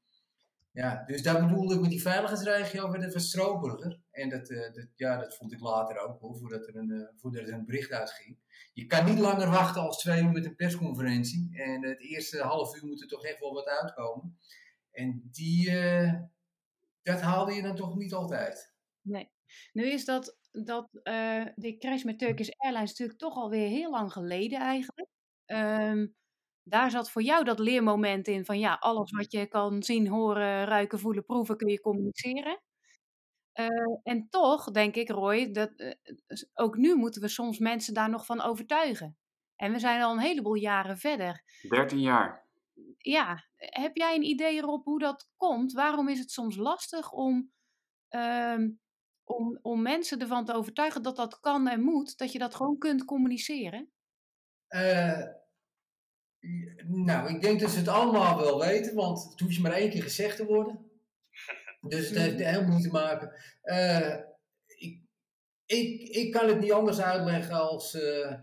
Ja, 0.72 1.04
dus 1.06 1.22
daar 1.22 1.46
bedoelde 1.46 1.74
ik 1.74 1.80
met 1.80 1.90
die 1.90 2.02
veiligheidsregio, 2.02 2.90
werd 2.90 3.04
het 3.04 3.14
was 3.14 3.28
stroopburger. 3.28 4.00
En 4.14 4.28
dat, 4.28 4.50
uh, 4.50 4.72
dat, 4.72 4.86
ja, 4.96 5.16
dat 5.16 5.36
vond 5.36 5.52
ik 5.52 5.60
later 5.60 5.98
ook, 5.98 6.20
hoor, 6.20 6.36
voordat, 6.36 6.66
er 6.66 6.76
een, 6.76 6.90
uh, 6.90 7.06
voordat 7.16 7.48
er 7.48 7.52
een 7.52 7.64
bericht 7.64 7.92
uitging. 7.92 8.38
Je 8.72 8.86
kan 8.86 9.04
niet 9.04 9.18
langer 9.18 9.50
wachten 9.50 9.82
als 9.82 9.98
twee 9.98 10.22
uur 10.22 10.30
met 10.30 10.44
een 10.44 10.56
persconferentie. 10.56 11.48
En 11.52 11.82
het 11.82 12.00
eerste 12.00 12.42
half 12.42 12.76
uur 12.76 12.86
moet 12.86 13.02
er 13.02 13.08
toch 13.08 13.24
echt 13.24 13.40
wel 13.40 13.52
wat 13.52 13.66
uitkomen. 13.66 14.38
En 14.90 15.28
die, 15.30 15.70
uh, 15.70 16.12
dat 17.02 17.20
haalde 17.20 17.52
je 17.52 17.62
dan 17.62 17.76
toch 17.76 17.96
niet 17.96 18.12
altijd. 18.12 18.74
Nee. 19.00 19.30
Nu 19.72 19.84
is 19.90 20.04
dat, 20.04 20.38
dat 20.50 20.88
die 21.54 21.78
crash 21.78 22.02
met 22.02 22.18
Turkish 22.18 22.48
Airlines 22.56 22.90
natuurlijk 22.90 23.18
toch 23.18 23.34
alweer 23.34 23.68
heel 23.68 23.90
lang 23.90 24.12
geleden 24.12 24.60
eigenlijk. 24.60 25.08
Um, 25.46 26.14
daar 26.62 26.90
zat 26.90 27.10
voor 27.10 27.22
jou 27.22 27.44
dat 27.44 27.58
leermoment 27.58 28.28
in 28.28 28.44
van 28.44 28.58
ja, 28.58 28.74
alles 28.80 29.10
wat 29.10 29.32
je 29.32 29.46
kan 29.46 29.82
zien, 29.82 30.08
horen, 30.08 30.64
ruiken, 30.64 30.98
voelen, 30.98 31.24
proeven 31.24 31.56
kun 31.56 31.68
je 31.68 31.80
communiceren. 31.80 32.60
Uh, 33.54 33.98
en 34.02 34.28
toch 34.30 34.70
denk 34.70 34.94
ik, 34.94 35.08
Roy, 35.08 35.52
dat 35.52 35.70
uh, 35.76 35.92
ook 36.54 36.76
nu 36.76 36.94
moeten 36.94 37.20
we 37.20 37.28
soms 37.28 37.58
mensen 37.58 37.94
daar 37.94 38.10
nog 38.10 38.26
van 38.26 38.40
overtuigen. 38.40 39.16
En 39.56 39.72
we 39.72 39.78
zijn 39.78 40.02
al 40.02 40.12
een 40.12 40.18
heleboel 40.18 40.54
jaren 40.54 40.98
verder. 40.98 41.42
13 41.68 42.00
jaar. 42.00 42.46
Ja, 42.98 43.44
heb 43.56 43.96
jij 43.96 44.14
een 44.14 44.22
idee 44.22 44.56
erop 44.56 44.84
hoe 44.84 44.98
dat 44.98 45.28
komt? 45.36 45.72
Waarom 45.72 46.08
is 46.08 46.18
het 46.18 46.30
soms 46.30 46.56
lastig 46.56 47.12
om, 47.12 47.52
uh, 48.10 48.58
om, 49.24 49.58
om 49.62 49.82
mensen 49.82 50.20
ervan 50.20 50.44
te 50.44 50.52
overtuigen 50.52 51.02
dat 51.02 51.16
dat 51.16 51.40
kan 51.40 51.68
en 51.68 51.80
moet, 51.80 52.18
dat 52.18 52.32
je 52.32 52.38
dat 52.38 52.54
gewoon 52.54 52.78
kunt 52.78 53.04
communiceren? 53.04 53.92
Uh, 54.68 55.22
nou, 56.86 57.34
ik 57.34 57.40
denk 57.40 57.60
dat 57.60 57.70
ze 57.70 57.78
het 57.78 57.88
allemaal 57.88 58.36
wel 58.36 58.58
weten, 58.58 58.94
want 58.94 59.28
het 59.30 59.40
hoeft 59.40 59.54
je 59.54 59.60
maar 59.60 59.72
één 59.72 59.90
keer 59.90 60.02
gezegd 60.02 60.36
te 60.36 60.44
worden. 60.44 60.83
Dus 61.88 62.08
het 62.08 62.18
heeft 62.18 62.38
helemaal 62.38 62.74
niet 62.74 62.84
te 62.84 62.90
maken. 62.90 63.32
Uh, 63.64 64.16
ik, 64.66 65.02
ik, 65.66 66.08
ik 66.08 66.32
kan 66.32 66.48
het 66.48 66.60
niet 66.60 66.72
anders 66.72 67.00
uitleggen 67.00 67.54
als, 67.54 67.94
uh, 67.94 68.34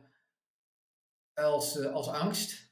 als, 1.33 1.75
uh, 1.75 1.93
als 1.93 2.07
angst. 2.07 2.69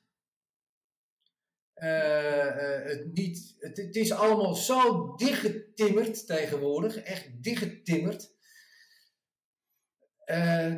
het, 1.73 3.13
niet, 3.13 3.55
het, 3.59 3.77
het, 3.77 3.95
is 3.95 4.11
allemaal 4.11 4.55
zo 4.55 5.15
dichtgetimmerd 5.15 6.27
tegenwoordig, 6.27 6.97
echt 6.97 7.43
dichtgetimmerd, 7.43 8.33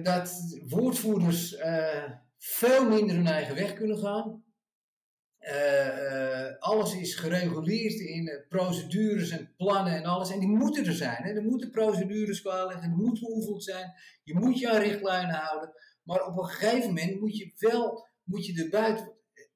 dat 0.03 0.57
woordvoerders 0.67 1.55
veel 2.37 2.89
minder 2.89 3.15
hun 3.15 3.27
eigen 3.27 3.55
weg 3.55 3.73
kunnen 3.73 3.97
gaan. 3.97 4.43
Uh, 5.41 5.87
uh, 5.87 6.59
alles 6.59 6.95
is 6.95 7.15
gereguleerd 7.15 7.99
in 7.99 8.27
uh, 8.27 8.47
procedures 8.49 9.29
en 9.29 9.53
plannen 9.57 9.93
en 9.93 10.05
alles. 10.05 10.31
En 10.31 10.39
die 10.39 10.49
moeten 10.49 10.85
er 10.85 10.93
zijn. 10.93 11.23
Hè? 11.23 11.33
Er 11.33 11.43
moeten 11.43 11.69
procedures 11.71 12.41
klaar 12.41 12.67
liggen, 12.67 12.89
er 12.89 12.97
moet 12.97 13.19
geoefend 13.19 13.63
zijn. 13.63 13.93
Je 14.23 14.33
moet 14.33 14.59
je 14.59 14.69
aan 14.69 14.81
richtlijnen 14.81 15.35
houden. 15.35 15.73
Maar 16.03 16.25
op 16.25 16.37
een 16.37 16.45
gegeven 16.45 16.87
moment 16.87 17.19
moet 17.19 17.37
je 17.37 17.53
wel, 17.57 18.07
moet 18.23 18.45
je 18.45 18.63
er 18.63 18.69
buiten. 18.69 19.13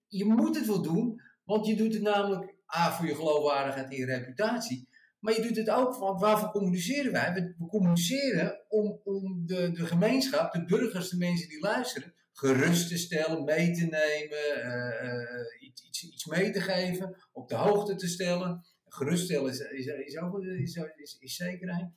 Je 0.08 0.26
moet 0.26 0.56
het 0.56 0.68
wel 0.68 0.82
doen, 0.82 1.22
want 1.44 1.66
je 1.66 1.76
doet 1.76 1.94
het 1.94 2.02
namelijk 2.02 2.54
A 2.76 2.92
voor 2.92 3.08
je 3.08 3.16
geloofwaardigheid 3.16 3.90
en 3.90 3.98
je 3.98 4.06
reputatie. 4.06 4.88
Maar 5.20 5.34
je 5.36 5.42
doet 5.42 5.58
het 5.58 5.70
ook, 5.70 5.96
want 5.96 6.22
waarvoor 6.22 6.52
communiceren 6.52 7.12
wij? 7.12 7.34
We 7.34 7.66
communiceren 7.68 8.66
om, 8.68 9.00
om 9.04 9.46
de, 9.46 9.72
de 9.72 9.86
gemeenschap, 9.86 10.54
de 10.54 10.66
burgers, 10.66 11.10
de 11.10 11.18
mensen 11.18 11.50
die 11.50 11.60
luisteren, 11.60 12.14
gerust 12.36 12.88
te 12.88 12.98
stellen, 12.98 13.44
mee 13.44 13.72
te 13.72 13.86
nemen, 13.86 14.66
uh, 14.66 15.68
iets, 15.68 15.84
iets, 15.84 16.04
iets 16.04 16.26
mee 16.26 16.52
te 16.52 16.62
geven, 16.62 17.18
op 17.32 17.50
de 17.50 17.56
hoogte 17.56 17.96
te 17.96 18.08
stellen. 18.08 18.66
Geruststellen 18.86 19.52
is, 19.52 19.60
is, 19.60 19.86
is 19.86 20.18
ook 20.18 20.44
is, 20.44 20.76
is, 20.96 21.18
is 21.20 21.36
zekerheid. 21.36 21.90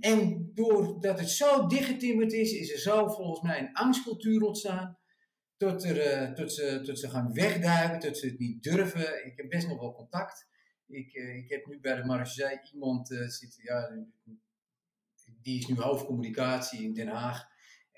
En 0.00 0.50
doordat 0.54 1.18
het 1.18 1.30
zo 1.30 1.66
dichtgetimmerd 1.66 2.32
is, 2.32 2.52
is 2.52 2.72
er 2.72 2.78
zo 2.78 3.08
volgens 3.08 3.40
mij 3.40 3.58
een 3.58 3.72
angstcultuur 3.72 4.42
ontstaan. 4.42 4.98
Tot, 5.56 5.84
er, 5.84 6.22
uh, 6.22 6.32
tot, 6.32 6.52
ze, 6.52 6.80
tot 6.84 6.98
ze 6.98 7.10
gaan 7.10 7.32
wegduiken, 7.32 7.98
tot 7.98 8.18
ze 8.18 8.26
het 8.26 8.38
niet 8.38 8.62
durven. 8.62 9.26
Ik 9.26 9.36
heb 9.36 9.48
best 9.48 9.68
nog 9.68 9.80
wel 9.80 9.94
contact. 9.94 10.46
Ik, 10.86 11.12
ik 11.12 11.48
heb 11.48 11.66
nu 11.66 11.80
bij 11.80 11.94
de 11.94 12.04
Marseille 12.04 12.68
iemand 12.72 13.08
zitten, 13.08 13.62
ja, 13.62 14.06
die 15.42 15.58
is 15.58 15.66
nu 15.66 15.74
hoofdcommunicatie 15.74 16.82
in 16.82 16.94
Den 16.94 17.08
Haag. 17.08 17.49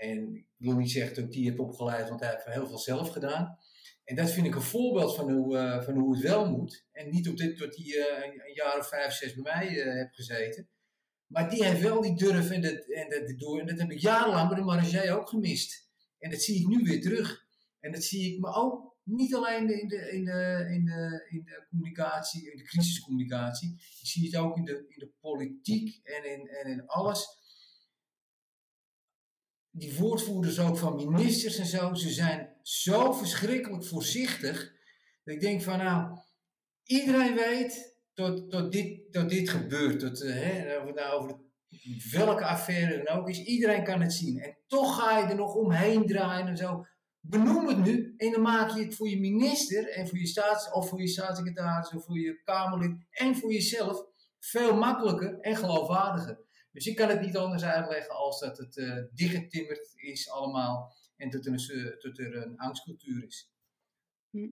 En 0.02 0.34
ik 0.36 0.46
wil 0.56 0.76
niet 0.76 0.90
zeggen 0.90 1.14
dat 1.14 1.24
ik 1.24 1.32
die 1.32 1.50
heb 1.50 1.60
opgeleid, 1.60 2.08
want 2.08 2.20
hij 2.20 2.30
heeft 2.30 2.44
heel 2.44 2.66
veel 2.66 2.78
zelf 2.78 3.08
gedaan. 3.08 3.58
En 4.04 4.16
dat 4.16 4.30
vind 4.30 4.46
ik 4.46 4.54
een 4.54 4.62
voorbeeld 4.62 5.14
van 5.14 5.30
hoe, 5.32 5.80
van 5.84 5.94
hoe 5.94 6.14
het 6.14 6.22
wel 6.22 6.50
moet. 6.50 6.84
En 6.92 7.10
niet 7.10 7.28
op 7.28 7.36
dit, 7.36 7.56
tot 7.56 7.72
die 7.74 7.98
een 7.98 8.54
jaar 8.54 8.78
of 8.78 8.88
vijf, 8.88 9.12
zes 9.12 9.34
bij 9.34 9.42
mij 9.42 9.68
heb 9.68 10.12
gezeten. 10.12 10.68
Maar 11.26 11.50
die 11.50 11.64
heeft 11.64 11.80
wel 11.80 12.00
die 12.00 12.16
durf 12.16 12.50
en 12.50 12.62
dat, 12.62 12.84
en 12.84 13.10
dat 13.10 13.38
door. 13.38 13.60
En 13.60 13.66
dat 13.66 13.78
heb 13.78 13.90
ik 13.90 13.98
jarenlang 13.98 14.48
bij 14.48 14.58
de 14.58 14.64
Maragé 14.64 15.14
ook 15.14 15.28
gemist. 15.28 15.88
En 16.18 16.30
dat 16.30 16.40
zie 16.42 16.60
ik 16.60 16.66
nu 16.66 16.82
weer 16.82 17.00
terug. 17.00 17.46
En 17.80 17.92
dat 17.92 18.02
zie 18.02 18.34
ik 18.34 18.40
me 18.40 18.54
ook 18.54 18.96
niet 19.02 19.34
alleen 19.34 19.80
in 19.80 19.88
de, 19.88 20.10
in 20.10 20.24
de, 20.24 20.68
in 20.70 20.84
de, 20.84 21.26
in 21.30 21.44
de 21.44 21.66
communicatie, 21.68 22.50
in 22.50 22.56
de 22.56 22.62
crisiscommunicatie. 22.62 23.70
Ik 24.00 24.06
zie 24.08 24.26
het 24.26 24.36
ook 24.36 24.56
in 24.56 24.64
de, 24.64 24.84
in 24.88 24.98
de 24.98 25.10
politiek 25.20 26.00
en 26.02 26.30
in, 26.30 26.48
en 26.48 26.70
in 26.70 26.86
alles. 26.86 27.40
Die 29.74 29.98
woordvoerders 29.98 30.60
ook 30.60 30.78
van 30.78 30.96
ministers 30.96 31.58
en 31.58 31.66
zo, 31.66 31.94
ze 31.94 32.10
zijn 32.10 32.56
zo 32.62 33.12
verschrikkelijk 33.12 33.84
voorzichtig. 33.84 34.72
Dat 35.24 35.34
ik 35.34 35.40
denk 35.40 35.62
van 35.62 35.78
nou, 35.78 36.18
iedereen 36.84 37.34
weet 37.34 37.96
tot, 38.14 38.50
tot, 38.50 38.72
dit, 38.72 39.12
tot 39.12 39.28
dit 39.28 39.50
gebeurt. 39.50 40.00
Tot, 40.00 40.22
uh, 40.22 40.34
hè, 40.34 40.78
of 40.78 40.94
nou 40.94 41.22
over 41.22 41.36
welke 42.10 42.44
affaire 42.44 43.02
dan 43.04 43.18
ook 43.18 43.28
is. 43.28 43.42
Iedereen 43.42 43.84
kan 43.84 44.00
het 44.00 44.12
zien. 44.12 44.38
En 44.38 44.56
toch 44.66 44.96
ga 44.96 45.18
je 45.18 45.24
er 45.24 45.36
nog 45.36 45.54
omheen 45.54 46.06
draaien 46.06 46.46
en 46.46 46.56
zo. 46.56 46.86
Benoem 47.20 47.68
het 47.68 47.84
nu 47.84 48.14
en 48.16 48.30
dan 48.30 48.42
maak 48.42 48.70
je 48.70 48.84
het 48.84 48.94
voor 48.94 49.08
je 49.08 49.20
minister 49.20 49.88
en 49.88 50.08
voor 50.08 50.18
je 50.18 50.26
staats, 50.26 50.70
of 50.72 50.88
voor 50.88 51.00
je 51.00 51.08
staatssecretaris 51.08 51.94
of 51.94 52.04
voor 52.04 52.18
je 52.18 52.40
Kamerlid 52.44 52.96
en 53.10 53.36
voor 53.36 53.52
jezelf 53.52 54.04
veel 54.38 54.76
makkelijker 54.76 55.40
en 55.40 55.56
geloofwaardiger. 55.56 56.38
Dus 56.72 56.86
ik 56.86 56.96
kan 56.96 57.08
het 57.08 57.20
niet 57.20 57.36
anders 57.36 57.62
uitleggen 57.62 58.14
als 58.14 58.40
dat 58.40 58.58
het 58.58 58.76
uh, 58.76 59.04
dichtgetimmerd 59.12 59.92
is 59.94 60.30
allemaal 60.30 60.92
en 61.16 61.30
dat 61.30 61.46
er 61.46 61.52
een, 61.52 61.96
dat 61.98 62.18
er 62.18 62.36
een 62.36 62.58
angstcultuur 62.58 63.24
is. 63.24 63.50
Hm. 64.30 64.50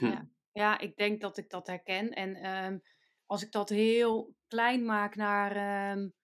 Ja. 0.00 0.28
ja, 0.52 0.78
ik 0.78 0.96
denk 0.96 1.20
dat 1.20 1.36
ik 1.36 1.50
dat 1.50 1.66
herken. 1.66 2.10
En 2.10 2.46
um, 2.64 2.82
als 3.26 3.42
ik 3.42 3.52
dat 3.52 3.68
heel 3.68 4.34
klein 4.46 4.84
maak 4.84 5.16
naar 5.16 5.90
um, 5.90 6.14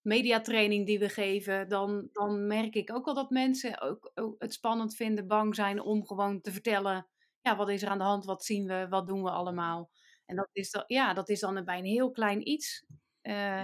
mediatraining 0.00 0.86
die 0.86 0.98
we 0.98 1.08
geven, 1.08 1.68
dan, 1.68 2.08
dan 2.12 2.46
merk 2.46 2.74
ik 2.74 2.94
ook 2.94 3.04
wel 3.04 3.14
dat 3.14 3.30
mensen 3.30 3.80
ook, 3.80 4.10
ook, 4.14 4.42
het 4.42 4.52
spannend 4.52 4.96
vinden, 4.96 5.26
bang 5.26 5.54
zijn 5.54 5.80
om 5.80 6.06
gewoon 6.06 6.40
te 6.40 6.52
vertellen, 6.52 7.08
ja, 7.40 7.56
wat 7.56 7.68
is 7.68 7.82
er 7.82 7.88
aan 7.88 7.98
de 7.98 8.04
hand, 8.04 8.24
wat 8.24 8.44
zien 8.44 8.66
we, 8.66 8.86
wat 8.88 9.06
doen 9.06 9.22
we 9.22 9.30
allemaal. 9.30 9.90
En 10.24 10.36
dat 10.36 10.48
is, 10.52 10.70
dan, 10.70 10.84
ja, 10.86 11.14
dat 11.14 11.28
is 11.28 11.40
dan 11.40 11.64
bij 11.64 11.78
een 11.78 11.84
heel 11.84 12.10
klein 12.10 12.48
iets. 12.48 12.86
Uh, 13.22 13.62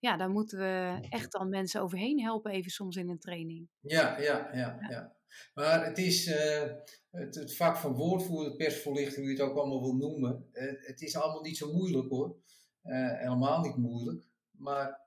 ja, 0.00 0.16
daar 0.16 0.30
moeten 0.30 0.58
we 0.58 0.98
echt 1.08 1.32
dan 1.32 1.48
mensen 1.48 1.80
overheen 1.80 2.20
helpen, 2.20 2.52
even 2.52 2.70
soms 2.70 2.96
in 2.96 3.08
een 3.08 3.18
training. 3.18 3.68
Ja, 3.80 4.18
ja, 4.18 4.50
ja. 4.52 4.86
ja. 4.88 5.16
Maar 5.54 5.86
het 5.86 5.98
is 5.98 6.26
uh, 6.26 6.62
het, 7.10 7.34
het, 7.34 7.56
vak 7.56 7.76
van 7.76 7.92
woordvoerder, 7.92 8.56
persvoorlichter, 8.56 9.18
hoe 9.18 9.30
je 9.30 9.36
het 9.36 9.48
ook 9.48 9.56
allemaal 9.56 9.82
wil 9.82 9.94
noemen. 9.94 10.48
Uh, 10.52 10.72
het 10.76 11.00
is 11.00 11.16
allemaal 11.16 11.42
niet 11.42 11.56
zo 11.56 11.72
moeilijk 11.72 12.08
hoor. 12.08 12.36
helemaal 12.82 13.60
niet 13.60 13.76
moeilijk. 13.76 14.26
Maar 14.50 15.00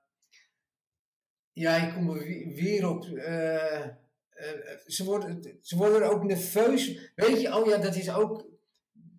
ja, 1.52 1.86
ik 1.86 1.94
kom 1.94 2.10
er 2.10 2.24
weer 2.54 2.88
op. 2.88 3.04
Ze, 4.86 5.04
worden, 5.04 5.58
ze 5.62 5.76
worden 5.76 6.10
ook 6.10 6.24
nerveus. 6.24 7.12
Weet 7.14 7.40
je, 7.40 7.56
oh 7.56 7.66
ja, 7.66 7.78
dat 7.78 7.94
is 7.94 8.10
ook. 8.10 8.48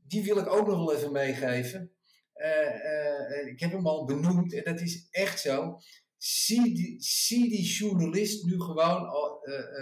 Die 0.08 0.24
wil 0.24 0.38
ik 0.38 0.48
ook 0.48 0.68
nog 0.68 0.78
wel 0.78 0.96
even 0.96 1.12
meegeven. 1.12 1.92
Uh, 2.39 3.47
ik 3.47 3.60
heb 3.60 3.71
hem 3.71 3.88
al 3.88 4.06
benoemd 4.06 4.54
en 4.54 4.63
dat 4.63 4.82
is 4.82 5.08
echt 5.12 5.39
zo. 5.39 5.80
Zie 6.17 6.73
die, 6.75 7.02
zie 7.02 7.49
die 7.49 7.63
journalist 7.63 8.45
nu 8.45 8.60
gewoon, 8.60 9.10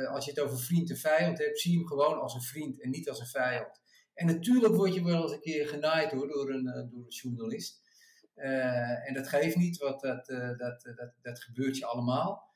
als 0.10 0.26
je 0.26 0.32
het 0.32 0.40
over 0.40 0.60
vriend 0.60 0.90
en 0.90 0.98
vijand 0.98 1.38
hebt, 1.38 1.60
zie 1.60 1.78
hem 1.78 1.88
gewoon 1.88 2.20
als 2.20 2.34
een 2.34 2.42
vriend 2.42 2.82
en 2.82 2.90
niet 2.90 3.10
als 3.10 3.20
een 3.20 3.28
vijand. 3.28 3.82
En 4.14 4.26
natuurlijk 4.26 4.76
word 4.76 4.94
je 4.94 5.04
wel 5.04 5.24
eens 5.24 5.32
een 5.32 5.40
keer 5.40 5.68
genaaid 5.68 6.12
hoor, 6.12 6.28
door, 6.28 6.50
een, 6.50 6.64
door 6.64 7.04
een 7.04 7.08
journalist. 7.08 7.82
en 9.06 9.14
dat 9.14 9.28
geeft 9.28 9.56
niet, 9.56 9.78
want 9.78 10.02
dat, 10.02 10.26
dat, 10.58 10.82
dat, 10.96 11.14
dat 11.22 11.44
gebeurt 11.44 11.78
je 11.78 11.86
allemaal. 11.86 12.50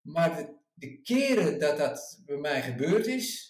Maar 0.00 0.36
de, 0.36 0.54
de 0.74 1.02
keren 1.02 1.58
dat 1.58 1.76
dat 1.76 2.22
bij 2.26 2.36
mij 2.36 2.62
gebeurd 2.62 3.06
is, 3.06 3.49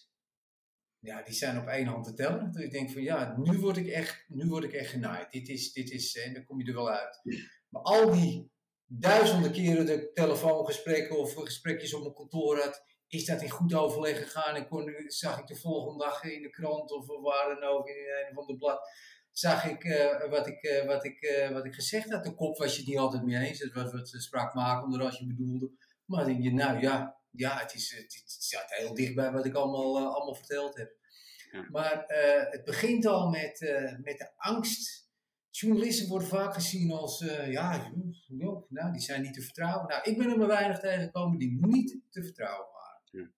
ja, 1.01 1.23
die 1.23 1.35
zijn 1.35 1.59
op 1.59 1.67
één 1.67 1.87
hand 1.87 2.05
te 2.05 2.15
tellen. 2.15 2.53
Dat 2.53 2.63
ik 2.63 2.71
denk 2.71 2.91
van 2.91 3.03
ja, 3.03 3.37
nu 3.39 3.59
word 3.59 3.77
ik 3.77 3.87
echt, 3.87 4.25
nu 4.29 4.49
word 4.49 4.65
ik 4.65 4.73
echt 4.73 4.91
genaaid. 4.91 5.33
Dit 5.33 5.49
is, 5.49 5.73
dit 5.73 5.91
is, 5.91 6.17
en 6.17 6.35
dan 6.35 6.45
kom 6.45 6.61
je 6.61 6.67
er 6.67 6.75
wel 6.75 6.91
uit. 6.91 7.21
Maar 7.69 7.83
al 7.83 8.13
die 8.13 8.51
duizenden 8.87 9.53
keren 9.53 9.87
de 9.87 10.11
telefoongesprekken 10.13 11.19
of 11.19 11.35
gesprekjes 11.35 11.95
op 11.95 12.03
mijn 12.03 12.15
kantoor 12.15 12.59
had, 12.59 12.85
is 13.09 13.25
dat 13.25 13.43
in 13.43 13.51
goed 13.51 13.75
overleg 13.75 14.19
gegaan. 14.19 14.55
En 14.55 14.69
kon, 14.69 14.95
zag 15.07 15.39
ik 15.39 15.47
de 15.47 15.57
volgende 15.57 16.05
dag 16.05 16.25
in 16.25 16.43
de 16.43 16.51
krant 16.51 16.91
of 16.91 17.07
waar 17.07 17.55
dan 17.55 17.69
ook, 17.69 17.89
in 17.89 17.95
een 17.95 18.37
of 18.37 18.41
ander 18.41 18.57
blad, 18.57 18.89
zag 19.33 19.65
ik, 19.65 19.85
uh, 19.85 20.31
wat, 20.31 20.47
ik, 20.47 20.63
uh, 20.63 20.87
wat, 20.87 21.05
ik, 21.05 21.23
uh, 21.23 21.51
wat 21.51 21.65
ik 21.65 21.75
gezegd 21.75 22.13
had. 22.13 22.25
De 22.25 22.35
kop 22.35 22.59
was 22.59 22.73
je 22.73 22.79
het 22.79 22.89
niet 22.89 22.99
altijd 22.99 23.25
mee 23.25 23.49
eens. 23.49 23.59
Het 23.59 23.73
was 23.73 23.93
wat 23.93 24.09
spraakmakender 24.09 25.03
als 25.03 25.19
je 25.19 25.27
bedoelde. 25.27 25.71
Maar 26.05 26.25
dan 26.25 26.33
denk 26.33 26.43
je, 26.43 26.53
nou 26.53 26.81
ja, 26.81 27.20
ja 27.31 27.59
het, 27.59 27.75
is, 27.75 27.91
het, 27.97 28.23
staat 28.27 28.75
heel 28.75 28.95
dichtbij 28.95 29.33
wat 29.33 29.47
ik 29.47 29.55
allemaal, 29.55 29.99
uh, 29.99 30.15
allemaal 30.15 30.35
verteld 30.35 30.77
heb. 30.77 30.99
Ja. 31.51 31.67
Maar 31.71 31.95
uh, 31.95 32.51
het 32.51 32.65
begint 32.65 33.07
al 33.07 33.29
met, 33.29 33.61
uh, 33.61 33.99
met 33.99 34.19
de 34.19 34.33
angst. 34.37 35.09
Journalisten 35.51 36.09
worden 36.09 36.29
vaak 36.29 36.55
gezien 36.55 36.91
als, 36.93 37.25
ja, 37.47 37.93
nou, 38.69 38.93
die 38.93 39.01
zijn 39.01 39.23
niet 39.23 39.35
te 39.35 39.43
vertrouwen. 39.43 39.89
Nou, 39.89 40.03
ik 40.03 40.19
ben 40.19 40.31
er 40.31 40.39
maar 40.39 40.47
weinig 40.47 40.79
tegengekomen 40.79 41.39
die 41.39 41.67
niet 41.67 42.01
te 42.11 42.25
vertrouwen 42.25 42.67
waren. 42.73 43.03
Ja. 43.11 43.31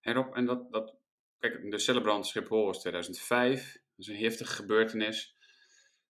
En 0.00 0.14
Rob, 0.14 0.36
en 0.36 0.44
dat, 0.44 0.72
dat, 0.72 0.96
kijk, 1.38 1.70
de 1.70 1.78
Cellebrand 1.78 2.26
Schiphol 2.26 2.64
was 2.64 2.80
2005. 2.80 3.72
Dat 3.72 3.82
is 3.96 4.06
een 4.06 4.22
heftige 4.22 4.52
gebeurtenis. 4.52 5.36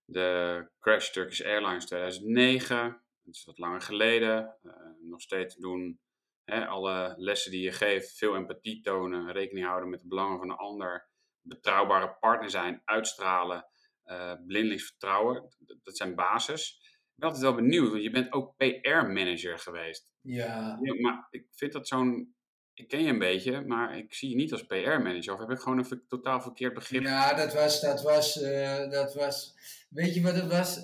De 0.05 0.69
crash 0.79 1.09
Turkish 1.09 1.41
Airlines 1.41 1.85
2009 1.85 3.05
het 3.25 3.35
is 3.35 3.45
wat 3.45 3.57
langer 3.57 3.81
geleden. 3.81 4.57
Uh, 4.63 4.73
nog 5.01 5.21
steeds 5.21 5.55
doen 5.55 5.99
hè, 6.45 6.67
alle 6.67 7.13
lessen 7.17 7.51
die 7.51 7.61
je 7.61 7.71
geeft, 7.71 8.17
veel 8.17 8.35
empathie 8.35 8.81
tonen, 8.81 9.31
rekening 9.31 9.65
houden 9.65 9.89
met 9.89 10.01
de 10.01 10.07
belangen 10.07 10.37
van 10.37 10.49
een 10.49 10.55
ander, 10.55 11.09
betrouwbare 11.41 12.17
partner 12.19 12.49
zijn, 12.49 12.81
uitstralen, 12.85 13.65
uh, 14.05 14.33
blindelings 14.47 14.85
vertrouwen. 14.85 15.55
Dat 15.83 15.97
zijn 15.97 16.15
basis. 16.15 16.79
Ik 16.83 17.21
ben 17.21 17.29
altijd 17.29 17.45
wel 17.45 17.55
benieuwd, 17.55 17.89
want 17.89 18.03
je 18.03 18.09
bent 18.09 18.31
ook 18.31 18.55
PR-manager 18.57 19.59
geweest. 19.59 20.13
Ja. 20.21 20.79
ja. 20.81 21.01
Maar 21.01 21.27
ik 21.29 21.47
vind 21.51 21.73
dat 21.73 21.87
zo'n. 21.87 22.33
Ik 22.73 22.87
ken 22.87 23.03
je 23.03 23.09
een 23.09 23.19
beetje, 23.19 23.61
maar 23.61 23.97
ik 23.97 24.13
zie 24.13 24.29
je 24.29 24.35
niet 24.35 24.51
als 24.51 24.65
PR-manager. 24.65 25.33
Of 25.33 25.39
heb 25.39 25.49
ik 25.49 25.59
gewoon 25.59 25.77
een 25.77 26.03
totaal 26.07 26.41
verkeerd 26.41 26.73
begrip? 26.73 27.03
Ja, 27.03 27.33
dat 27.33 27.53
was. 27.53 27.81
Dat 27.81 28.01
was, 28.01 28.41
uh, 28.41 28.89
dat 28.89 29.13
was 29.13 29.53
weet 29.89 30.13
je 30.13 30.21
wat 30.21 30.35
het 30.35 30.47
was? 30.47 30.83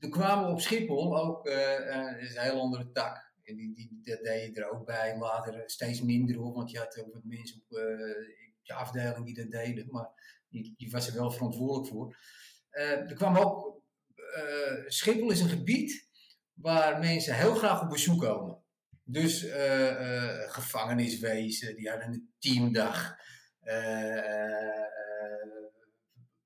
er 0.00 0.08
kwamen 0.08 0.50
op 0.50 0.60
Schiphol 0.60 1.18
ook, 1.18 1.46
uh, 1.46 2.22
is 2.22 2.34
een 2.34 2.42
heel 2.42 2.60
andere 2.60 2.92
tak. 2.92 3.29
Die, 3.56 3.74
die, 3.74 4.00
dat 4.02 4.24
deed 4.24 4.54
je 4.54 4.60
er 4.60 4.70
ook 4.70 4.86
bij. 4.86 5.18
Later 5.18 5.62
steeds 5.66 6.02
minder 6.02 6.36
hoor, 6.36 6.52
want 6.52 6.70
je 6.70 6.78
had 6.78 6.98
ook 6.98 7.12
wat 7.12 7.24
mensen 7.24 7.56
op 7.56 7.78
uh, 7.78 7.82
je 8.62 8.74
afdeling 8.74 9.26
die 9.26 9.34
dat 9.34 9.50
deden. 9.50 9.86
Maar 9.90 10.08
die, 10.48 10.90
was 10.90 11.08
er 11.08 11.14
wel 11.14 11.30
verantwoordelijk 11.30 11.88
voor. 11.88 12.16
Uh, 12.72 12.90
er 12.90 13.14
kwam 13.14 13.36
ook, 13.36 13.82
Schiphol 14.86 15.30
is 15.30 15.40
een 15.40 15.48
gebied 15.48 16.08
waar 16.52 16.98
mensen 16.98 17.34
heel 17.34 17.54
graag 17.54 17.82
op 17.82 17.88
bezoek 17.88 18.20
komen. 18.20 18.62
Dus 19.04 19.46
gevangeniswezen, 20.46 21.76
die 21.76 21.90
hadden 21.90 22.08
een 22.08 22.32
teamdag 22.38 23.18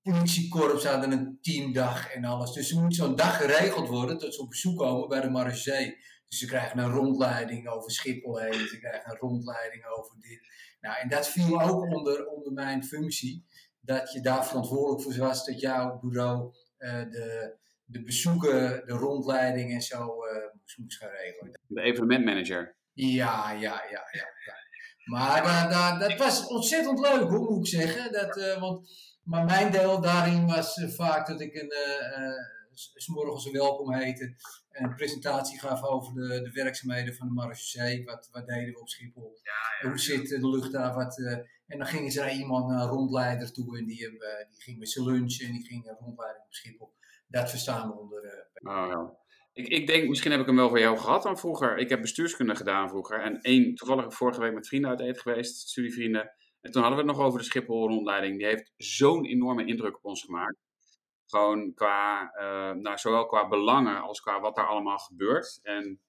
politiekorps 0.04 0.84
hadden 0.84 1.12
een 1.12 1.38
teamdag 1.40 2.12
en 2.12 2.24
alles. 2.24 2.52
Dus 2.52 2.70
er 2.70 2.82
moet 2.82 2.94
zo'n 2.94 3.16
dag 3.16 3.36
geregeld 3.36 3.88
worden 3.88 4.18
dat 4.18 4.34
ze 4.34 4.40
op 4.40 4.48
bezoek 4.48 4.78
komen 4.78 5.08
bij 5.08 5.20
de 5.20 5.30
Marseille. 5.30 5.96
Dus 6.28 6.38
ze 6.38 6.46
krijgen 6.46 6.78
een 6.78 6.90
rondleiding 6.90 7.68
over 7.68 7.90
Schiphol 7.90 8.38
heen, 8.38 8.68
ze 8.68 8.78
krijgen 8.78 9.10
een 9.10 9.18
rondleiding 9.18 9.84
over 9.86 10.16
dit. 10.20 10.40
Nou, 10.80 10.96
en 11.00 11.08
dat 11.08 11.28
viel 11.28 11.62
ook 11.62 11.82
onder, 11.94 12.26
onder 12.26 12.52
mijn 12.52 12.84
functie, 12.84 13.46
dat 13.80 14.12
je 14.12 14.20
daar 14.20 14.46
verantwoordelijk 14.46 15.02
voor 15.02 15.26
was 15.26 15.46
dat 15.46 15.60
jouw 15.60 15.98
bureau 15.98 16.54
uh, 16.78 16.92
de, 17.10 17.56
de 17.84 18.02
bezoeken, 18.02 18.86
de 18.86 18.92
rondleiding 18.92 19.72
en 19.72 19.82
zo 19.82 19.96
uh, 19.98 20.52
moest, 20.60 20.78
moest 20.78 20.98
gaan 20.98 21.10
regelen. 21.10 21.60
De 21.66 21.80
evenementmanager. 21.80 22.76
Ja, 22.92 23.50
ja, 23.50 23.82
ja, 23.90 24.08
ja. 24.12 24.26
ja. 24.44 24.54
Maar 25.04 25.98
dat 25.98 26.16
was 26.16 26.46
ontzettend 26.46 26.98
leuk 26.98 27.28
hoor, 27.28 27.50
moet 27.50 27.58
ik 27.58 27.80
zeggen. 27.80 28.12
Dat, 28.12 28.58
want 28.58 28.88
maar 29.24 29.44
mijn 29.44 29.72
deel 29.72 30.00
daarin 30.00 30.46
was 30.46 30.84
vaak 30.86 31.26
dat 31.26 31.40
ik 31.40 31.54
een, 31.54 31.72
uh, 32.74 32.94
uh, 32.94 33.00
s 33.00 33.06
morgens 33.06 33.46
een 33.46 33.52
welkom 33.52 33.92
heette 33.92 34.34
en 34.70 34.84
een 34.84 34.94
presentatie 34.94 35.58
gaf 35.58 35.82
over 35.82 36.14
de, 36.14 36.40
de 36.42 36.50
werkzaamheden 36.52 37.14
van 37.14 37.26
de 37.26 37.32
Marechaussee. 37.32 38.04
Wat, 38.04 38.28
wat 38.32 38.46
deden 38.46 38.72
we 38.72 38.80
op 38.80 38.88
Schiphol? 38.88 39.38
Ja, 39.42 39.52
ja, 39.80 39.88
Hoe 39.88 39.98
zit 39.98 40.28
de 40.28 40.48
lucht 40.48 40.72
daar? 40.72 40.94
Wat, 40.94 41.18
en 41.66 41.78
dan 41.78 41.86
gingen 41.86 42.10
ze 42.10 42.20
naar 42.20 42.34
iemand, 42.34 42.68
naar 42.68 42.82
een 42.82 42.88
rondleider 42.88 43.52
toe 43.52 43.78
en 43.78 43.84
die, 43.84 44.10
die 44.50 44.62
ging 44.62 44.78
met 44.78 44.90
zijn 44.90 45.04
lunchen 45.04 45.46
en 45.46 45.52
die 45.52 45.66
ging 45.66 45.88
een 45.88 45.96
rondleiding 46.00 46.44
op 46.44 46.54
Schiphol. 46.54 46.92
Dat 47.28 47.50
verstaan 47.50 47.88
we 47.88 47.98
onder. 47.98 48.48
Oh, 48.54 48.86
ja. 48.88 49.22
Ik, 49.52 49.68
ik 49.68 49.86
denk, 49.86 50.08
misschien 50.08 50.30
heb 50.30 50.40
ik 50.40 50.46
hem 50.46 50.56
wel 50.56 50.68
voor 50.68 50.78
jou 50.78 50.98
gehad 50.98 51.22
dan 51.22 51.38
vroeger. 51.38 51.78
Ik 51.78 51.88
heb 51.88 52.00
bestuurskunde 52.00 52.56
gedaan 52.56 52.88
vroeger. 52.88 53.20
En 53.20 53.40
één, 53.40 53.74
toevallig 53.74 54.14
vorige 54.14 54.40
week 54.40 54.54
met 54.54 54.68
vrienden 54.68 54.90
uit 54.90 55.00
eten 55.00 55.22
geweest, 55.22 55.68
studievrienden. 55.68 56.32
En 56.60 56.70
toen 56.70 56.82
hadden 56.82 57.00
we 57.00 57.06
het 57.06 57.16
nog 57.16 57.26
over 57.26 57.38
de 57.38 57.44
Schiphol-rondleiding. 57.44 58.38
Die 58.38 58.46
heeft 58.46 58.72
zo'n 58.76 59.24
enorme 59.24 59.64
indruk 59.64 59.96
op 59.96 60.04
ons 60.04 60.22
gemaakt. 60.22 60.56
Gewoon 61.26 61.74
qua, 61.74 62.32
uh, 62.36 62.80
nou, 62.80 62.98
zowel 62.98 63.26
qua 63.26 63.48
belangen 63.48 64.00
als 64.00 64.20
qua 64.20 64.40
wat 64.40 64.56
daar 64.56 64.66
allemaal 64.66 64.98
gebeurt. 64.98 65.60
En 65.62 66.00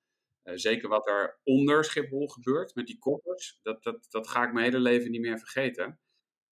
uh, 0.43 0.53
zeker 0.55 0.89
wat 0.89 1.07
er 1.07 1.39
onder 1.43 1.83
Schiphol 1.83 2.27
gebeurt 2.27 2.75
met 2.75 2.87
die 2.87 2.97
koppers. 2.99 3.59
Dat, 3.61 3.83
dat, 3.83 4.07
dat 4.09 4.27
ga 4.27 4.43
ik 4.43 4.53
mijn 4.53 4.65
hele 4.65 4.79
leven 4.79 5.11
niet 5.11 5.21
meer 5.21 5.39
vergeten. 5.39 5.99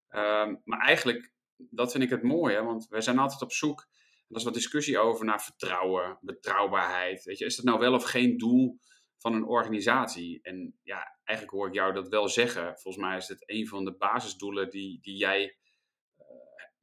Um, 0.09 0.61
maar 0.63 0.79
eigenlijk, 0.79 1.33
dat 1.55 1.91
vind 1.91 2.03
ik 2.03 2.09
het 2.09 2.23
mooie. 2.23 2.63
Want 2.63 2.87
we 2.87 3.01
zijn 3.01 3.19
altijd 3.19 3.41
op 3.41 3.51
zoek. 3.51 3.87
Er 4.27 4.35
is 4.35 4.43
wat 4.43 4.53
discussie 4.53 4.99
over 4.99 5.25
naar 5.25 5.41
vertrouwen, 5.41 6.17
betrouwbaarheid. 6.21 7.23
Weet 7.23 7.37
je, 7.37 7.45
is 7.45 7.55
dat 7.55 7.65
nou 7.65 7.79
wel 7.79 7.93
of 7.93 8.03
geen 8.03 8.37
doel 8.37 8.79
van 9.17 9.33
een 9.33 9.45
organisatie? 9.45 10.39
En 10.41 10.79
ja, 10.83 11.17
eigenlijk 11.23 11.57
hoor 11.57 11.67
ik 11.67 11.73
jou 11.73 11.93
dat 11.93 12.07
wel 12.07 12.29
zeggen. 12.29 12.63
Volgens 12.63 13.03
mij 13.03 13.17
is 13.17 13.27
het 13.27 13.43
een 13.45 13.67
van 13.67 13.85
de 13.85 13.95
basisdoelen 13.97 14.69
die, 14.69 14.99
die 15.01 15.17
jij 15.17 15.57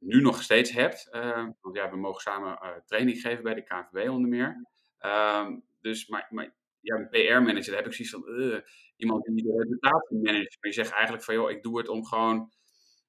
nu 0.01 0.21
nog 0.21 0.43
steeds 0.43 0.71
hebt. 0.71 1.09
Uh, 1.11 1.47
want 1.61 1.75
ja, 1.75 1.89
we 1.89 1.97
mogen 1.97 2.21
samen 2.21 2.59
uh, 2.63 2.69
training 2.85 3.21
geven 3.21 3.43
bij 3.43 3.53
de 3.53 3.63
KNVB 3.63 4.09
onder 4.09 4.29
meer. 4.29 4.67
Uh, 5.01 5.47
dus, 5.81 6.07
maar, 6.07 6.27
maar 6.29 6.53
ja, 6.79 6.95
een 6.95 7.09
PR-manager, 7.09 7.65
daar 7.65 7.83
heb 7.83 7.91
ik 7.91 7.93
zoiets 7.93 8.13
van, 8.13 8.39
uh, 8.39 8.59
iemand 8.95 9.25
die 9.25 9.43
de 9.43 9.57
reputatie 9.57 10.17
managt. 10.17 10.57
Maar 10.59 10.69
je 10.69 10.73
zegt 10.73 10.91
eigenlijk 10.91 11.23
van, 11.23 11.33
joh, 11.33 11.51
ik 11.51 11.63
doe 11.63 11.77
het 11.77 11.87
om 11.87 12.05
gewoon, 12.05 12.51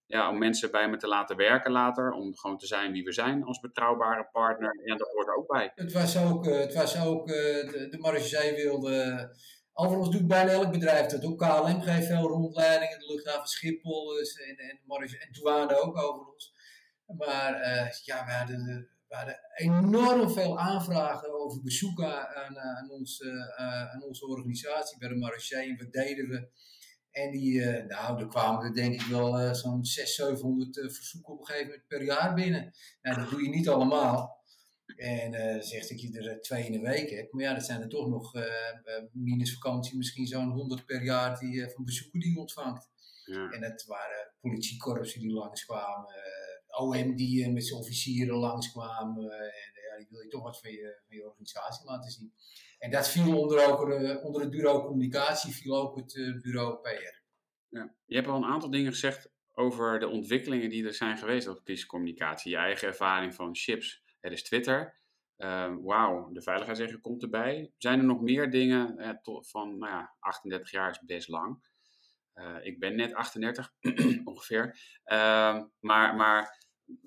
ja, 0.06 0.30
om 0.30 0.38
mensen 0.38 0.70
bij 0.70 0.88
me 0.88 0.96
te 0.96 1.08
laten 1.08 1.36
werken 1.36 1.72
later. 1.72 2.12
Om 2.12 2.36
gewoon 2.36 2.58
te 2.58 2.66
zijn 2.66 2.92
wie 2.92 3.04
we 3.04 3.12
zijn 3.12 3.44
als 3.44 3.60
betrouwbare 3.60 4.28
partner. 4.32 4.80
En 4.84 4.98
dat 4.98 5.10
hoort 5.12 5.26
er 5.26 5.36
ook 5.36 5.48
bij. 5.48 5.72
Het 5.74 5.92
was 5.92 6.18
ook, 6.18 6.46
het 6.46 6.74
was 6.74 7.06
ook 7.06 7.26
de, 7.26 7.86
de 7.90 7.98
Marge 7.98 8.52
wilde... 8.56 9.30
Overigens 9.74 10.16
doet 10.16 10.28
bijna 10.28 10.50
elk 10.50 10.70
bedrijf 10.70 11.06
dat. 11.06 11.24
Ook 11.24 11.38
KLM 11.38 11.80
geeft 11.80 12.06
veel 12.06 12.28
rondleidingen, 12.28 12.98
de 12.98 13.12
luchthaven 13.12 13.48
Schiphol 13.48 14.18
en, 14.18 14.56
en, 14.56 14.80
en 14.98 15.32
douane 15.32 15.80
ook 15.80 15.96
overigens. 15.96 16.51
Maar 17.16 17.60
uh, 17.60 17.90
ja, 18.04 18.24
we 18.24 18.32
hadden, 18.32 18.88
we 19.08 19.16
hadden, 19.16 19.38
enorm 19.54 20.30
veel 20.30 20.58
aanvragen 20.58 21.40
over 21.40 21.62
bezoeken 21.62 22.36
aan, 22.36 22.56
eh, 22.56 22.76
aan, 22.76 22.90
ons, 22.90 23.20
uh, 23.20 23.58
aan 23.92 24.02
onze 24.02 24.26
organisatie 24.26 24.98
bij 24.98 25.08
de 25.08 25.14
Marché. 25.14 25.56
En 25.56 25.76
wat 25.76 25.92
deden 25.92 26.28
we? 26.28 26.48
En 27.10 27.30
die, 27.30 27.52
uh, 27.52 27.84
nou, 27.86 28.20
er 28.20 28.26
kwamen 28.26 28.64
er 28.64 28.74
denk 28.74 28.94
ik 28.94 29.06
wel 29.06 29.54
zo'n 29.54 29.84
600, 29.84 30.34
700 30.34 30.94
verzoeken 30.94 31.32
op 31.32 31.40
een 31.40 31.46
gegeven 31.46 31.68
moment 31.68 31.86
per 31.86 32.04
jaar 32.04 32.34
binnen. 32.34 32.72
Nou, 33.02 33.20
dat 33.20 33.30
doe 33.30 33.42
je 33.42 33.48
niet 33.48 33.68
allemaal. 33.68 34.40
En 34.96 35.62
zegt 35.62 35.88
dat 35.88 36.00
je 36.00 36.18
er 36.18 36.40
twee 36.40 36.64
in 36.64 36.72
de 36.72 36.80
week 36.80 37.10
hebt. 37.10 37.32
Maar 37.32 37.42
ja, 37.42 37.54
dat 37.54 37.64
zijn 37.64 37.80
er 37.80 37.88
toch 37.88 38.08
nog, 38.08 38.32
minus 39.12 39.52
vakantie, 39.52 39.96
misschien 39.96 40.26
zo'n 40.26 40.50
100 40.50 40.86
per 40.86 41.04
jaar 41.04 41.38
die, 41.38 41.70
van 41.70 41.84
bezoeken 41.84 42.20
die 42.20 42.32
je 42.32 42.38
ontvangt. 42.38 42.90
Ja. 43.24 43.50
En 43.50 43.62
het 43.62 43.84
waren 43.84 44.32
politiekorpsen 44.40 45.20
die 45.20 45.32
langskwamen, 45.32 46.14
OM 46.78 47.16
die 47.16 47.50
met 47.50 47.66
zijn 47.66 47.80
officieren 47.80 48.36
langskwamen. 48.36 49.30
En 49.32 49.72
ja, 49.90 49.96
die 49.98 50.06
wil 50.10 50.20
je 50.20 50.28
toch 50.28 50.42
wat 50.42 50.60
van 50.60 50.70
je, 50.70 51.24
organisatie 51.24 51.86
laten 51.86 52.10
zien. 52.10 52.32
En 52.78 52.90
dat 52.90 53.08
viel 53.08 53.38
onder, 53.38 53.66
ook, 53.66 53.80
onder 54.24 54.40
het 54.40 54.50
bureau 54.50 54.86
communicatie, 54.86 55.52
viel 55.52 55.76
ook 55.76 55.96
het 55.96 56.40
bureau 56.42 56.80
PR. 56.80 57.20
Ja. 57.68 57.94
Je 58.06 58.14
hebt 58.14 58.28
al 58.28 58.36
een 58.36 58.50
aantal 58.50 58.70
dingen 58.70 58.92
gezegd 58.92 59.30
over 59.52 59.98
de 59.98 60.08
ontwikkelingen 60.08 60.70
die 60.70 60.86
er 60.86 60.94
zijn 60.94 61.18
geweest 61.18 61.48
op 61.48 61.64
crisiscommunicatie. 61.64 62.50
Je 62.50 62.56
eigen 62.56 62.88
ervaring 62.88 63.34
van 63.34 63.56
chips. 63.56 64.02
Er 64.20 64.32
is 64.32 64.42
Twitter. 64.42 65.00
Uh, 65.38 65.74
Wauw, 65.80 66.32
de 66.32 66.42
veiligheidsregel 66.42 67.00
komt 67.00 67.22
erbij. 67.22 67.72
Zijn 67.78 67.98
er 67.98 68.04
nog 68.04 68.20
meer 68.20 68.50
dingen 68.50 68.98
eh, 68.98 69.10
van, 69.40 69.78
nou 69.78 69.92
ja, 69.92 70.14
38 70.18 70.70
jaar 70.70 70.90
is 70.90 71.00
best 71.06 71.28
lang. 71.28 71.70
Ik 72.62 72.78
ben 72.78 72.96
net 72.96 73.14
38 73.14 73.72
ongeveer. 74.24 74.78
Uh, 75.04 75.62
maar 75.80 76.14
maar 76.16 76.61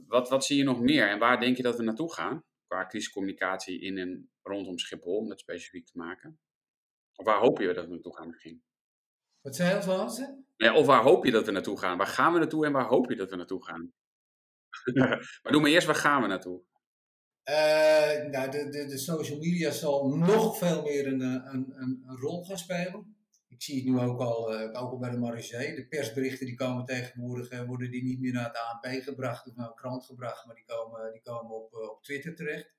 wat, 0.07 0.29
wat 0.29 0.45
zie 0.45 0.57
je 0.57 0.63
nog 0.63 0.79
meer 0.81 1.09
en 1.09 1.19
waar 1.19 1.39
denk 1.39 1.57
je 1.57 1.63
dat 1.63 1.77
we 1.77 1.83
naartoe 1.83 2.13
gaan? 2.13 2.43
Qua 2.67 2.85
crisiscommunicatie 2.85 3.81
in 3.81 3.97
en 3.97 4.29
rondom 4.41 4.77
Schiphol, 4.77 5.17
om 5.17 5.29
dat 5.29 5.39
specifiek 5.39 5.85
te 5.85 5.97
maken. 5.97 6.39
Of 7.15 7.25
waar 7.25 7.39
hoop 7.39 7.59
je 7.59 7.73
dat 7.73 7.85
we 7.85 7.91
naartoe 7.91 8.15
gaan 8.15 8.27
misschien? 8.27 8.63
Wat 9.41 9.55
zei 9.55 9.69
je 9.69 9.91
als? 9.91 10.21
Ja, 10.55 10.75
of 10.75 10.85
waar 10.85 11.03
hoop 11.03 11.25
je 11.25 11.31
dat 11.31 11.45
we 11.45 11.51
naartoe 11.51 11.79
gaan? 11.79 11.97
Waar 11.97 12.07
gaan 12.07 12.33
we 12.33 12.39
naartoe 12.39 12.65
en 12.65 12.71
waar 12.71 12.87
hoop 12.87 13.09
je 13.09 13.15
dat 13.15 13.29
we 13.29 13.35
naartoe 13.35 13.65
gaan? 13.65 13.93
maar 15.43 15.51
doe 15.51 15.61
maar 15.61 15.71
eerst, 15.71 15.87
waar 15.87 15.95
gaan 15.95 16.21
we 16.21 16.27
naartoe? 16.27 16.61
Uh, 17.49 18.29
nou, 18.31 18.51
de, 18.51 18.69
de, 18.69 18.85
de 18.85 18.97
social 18.97 19.37
media 19.37 19.71
zal 19.71 20.07
nog 20.07 20.57
veel 20.57 20.81
meer 20.81 21.07
een, 21.07 21.21
een, 21.21 21.73
een, 21.75 22.03
een 22.07 22.17
rol 22.17 22.43
gaan 22.43 22.57
spelen 22.57 23.15
ik 23.55 23.63
zie 23.63 23.75
het 23.75 23.85
nu 23.85 23.99
ook 23.99 24.19
al, 24.19 24.53
uh, 24.53 24.61
ook 24.61 24.91
al 24.91 24.97
bij 24.97 25.09
de 25.09 25.17
Marseille. 25.17 25.75
De 25.75 25.87
persberichten 25.87 26.45
die 26.45 26.55
komen 26.55 26.85
tegenwoordig, 26.85 27.51
uh, 27.51 27.61
worden 27.61 27.91
die 27.91 28.03
niet 28.03 28.19
meer 28.19 28.33
naar 28.33 28.47
het 28.47 28.57
ANP 28.57 29.03
gebracht 29.03 29.47
of 29.47 29.55
naar 29.55 29.67
een 29.67 29.75
krant 29.75 30.05
gebracht, 30.05 30.45
maar 30.45 30.55
die 30.55 30.65
komen, 30.65 31.11
die 31.11 31.21
komen 31.21 31.55
op, 31.55 31.73
uh, 31.73 31.89
op 31.89 32.03
Twitter 32.03 32.35
terecht. 32.35 32.73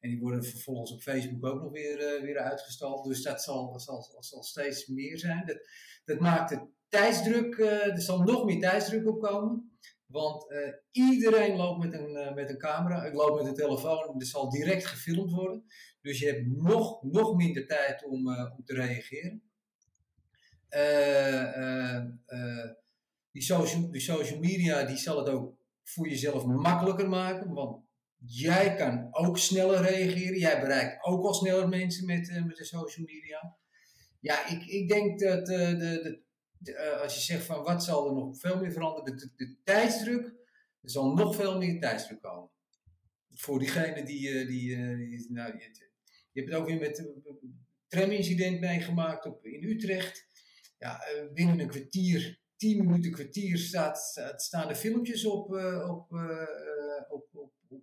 En 0.00 0.10
die 0.10 0.20
worden 0.20 0.44
vervolgens 0.44 0.92
op 0.92 1.02
Facebook 1.02 1.46
ook 1.46 1.62
nog 1.62 1.72
weer, 1.72 2.22
weer 2.22 2.38
uitgestald. 2.38 3.04
Dus 3.04 3.22
dat 3.22 3.42
zal, 3.42 3.80
zal, 3.80 4.16
zal 4.20 4.42
steeds 4.42 4.86
meer 4.86 5.18
zijn. 5.18 5.46
Dat, 5.46 5.58
dat 6.04 6.20
maakt 6.20 6.50
de 6.50 6.66
tijdsdruk, 6.88 7.58
er 7.58 8.00
zal 8.00 8.22
nog 8.22 8.44
meer 8.44 8.60
tijdsdruk 8.60 9.08
op 9.08 9.20
komen. 9.20 9.78
Want 10.06 10.46
iedereen 10.90 11.56
loopt 11.56 11.84
met 11.84 11.92
een, 11.92 12.34
met 12.34 12.50
een 12.50 12.58
camera, 12.58 13.04
ik 13.04 13.14
loop 13.14 13.36
met 13.36 13.46
een 13.46 13.54
telefoon, 13.54 14.20
er 14.20 14.26
zal 14.26 14.50
direct 14.50 14.86
gefilmd 14.86 15.30
worden. 15.30 15.64
Dus 16.00 16.18
je 16.18 16.26
hebt 16.26 16.46
nog, 16.46 17.02
nog 17.02 17.36
minder 17.36 17.66
tijd 17.66 18.04
om, 18.04 18.28
om 18.28 18.64
te 18.64 18.74
reageren. 18.74 19.49
Uh, 20.70 22.04
die, 23.30 23.42
social, 23.42 23.90
die 23.90 24.00
social 24.00 24.38
media 24.38 24.84
die 24.84 24.96
zal 24.96 25.18
het 25.18 25.28
ook 25.28 25.58
voor 25.84 26.08
jezelf 26.08 26.44
makkelijker 26.44 27.08
maken. 27.08 27.52
Want 27.52 27.84
jij 28.16 28.74
kan 28.74 29.08
ook 29.10 29.38
sneller 29.38 29.82
reageren. 29.82 30.38
Jij 30.38 30.60
bereikt 30.60 31.04
ook 31.04 31.24
al 31.24 31.34
sneller 31.34 31.68
mensen 31.68 32.06
met, 32.06 32.44
met 32.46 32.56
de 32.56 32.64
social 32.64 33.06
media. 33.06 33.56
Ja, 34.20 34.48
ik, 34.48 34.66
ik 34.66 34.88
denk 34.88 35.20
dat 35.20 35.46
de, 35.46 35.76
de, 35.76 36.22
de, 36.58 36.98
als 37.02 37.14
je 37.14 37.20
zegt 37.20 37.44
van 37.44 37.62
wat 37.62 37.84
zal 37.84 38.06
er 38.06 38.14
nog 38.14 38.38
veel 38.38 38.60
meer 38.60 38.72
veranderen, 38.72 39.18
de, 39.18 39.30
de, 39.36 39.56
tijdsdruk, 39.64 40.24
er 40.82 40.90
zal 40.90 41.14
nog 41.14 41.34
veel 41.34 41.58
meer 41.58 41.80
tijdsdruk 41.80 42.22
komen. 42.22 42.50
Voor 43.30 43.58
diegene 43.58 44.04
die, 44.04 44.46
die, 44.46 44.76
die 44.96 45.26
nou, 45.32 45.58
je, 45.58 46.40
hebt 46.40 46.50
het 46.50 46.60
ook 46.60 46.66
weer 46.66 46.80
met 46.80 46.98
een 46.98 47.66
tramincident 47.88 48.60
meegemaakt 48.60 49.24
in 49.42 49.64
Utrecht 49.64 50.28
ja, 50.80 51.00
eh, 51.02 51.32
binnen 51.32 51.60
een 51.60 51.68
kwartier, 51.68 52.38
tien 52.56 52.84
minuten 52.84 53.12
kwartier, 53.12 53.58
staat, 53.58 53.98
staan 54.36 54.68
de 54.68 54.76
filmpjes 54.76 55.24
op, 55.24 55.50
op, 55.88 56.12
uh, 56.12 56.46
op, 57.08 57.28
op, 57.32 57.52
op, 57.68 57.82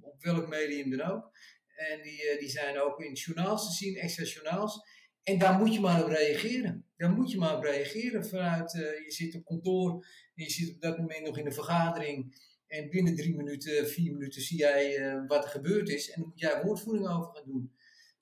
op, 0.00 0.22
welk 0.22 0.48
medium 0.48 0.90
dan 0.90 1.00
ook. 1.00 1.30
En 1.74 2.02
die, 2.02 2.38
die 2.38 2.48
zijn 2.48 2.78
ook 2.78 3.00
in 3.00 3.12
journaals 3.12 3.66
te 3.66 3.84
zien, 3.84 3.96
extra 3.96 4.24
journaals. 4.24 4.80
En 5.22 5.38
daar 5.38 5.58
moet 5.58 5.74
je 5.74 5.80
maar 5.80 6.02
op 6.02 6.08
reageren. 6.08 6.84
Daar 6.96 7.10
moet 7.10 7.30
je 7.30 7.38
maar 7.38 7.56
op 7.56 7.62
reageren. 7.62 8.26
Vanuit, 8.26 8.72
je 8.72 9.04
zit 9.12 9.34
op 9.34 9.44
kantoor 9.44 9.92
en 10.34 10.44
je 10.44 10.50
zit 10.50 10.74
op 10.74 10.80
dat 10.80 10.98
moment 10.98 11.26
nog 11.26 11.38
in 11.38 11.46
een 11.46 11.52
vergadering. 11.52 12.48
En 12.66 12.90
binnen 12.90 13.14
drie 13.14 13.36
minuten, 13.36 13.88
vier 13.88 14.12
minuten 14.12 14.42
zie 14.42 14.58
jij 14.58 15.14
wat 15.26 15.44
er 15.44 15.50
gebeurd 15.50 15.88
is. 15.88 16.10
En 16.10 16.20
dan 16.20 16.28
moet 16.28 16.40
jij 16.40 16.62
woordvoering 16.62 17.08
over 17.08 17.34
gaan 17.34 17.46
doen. 17.46 17.72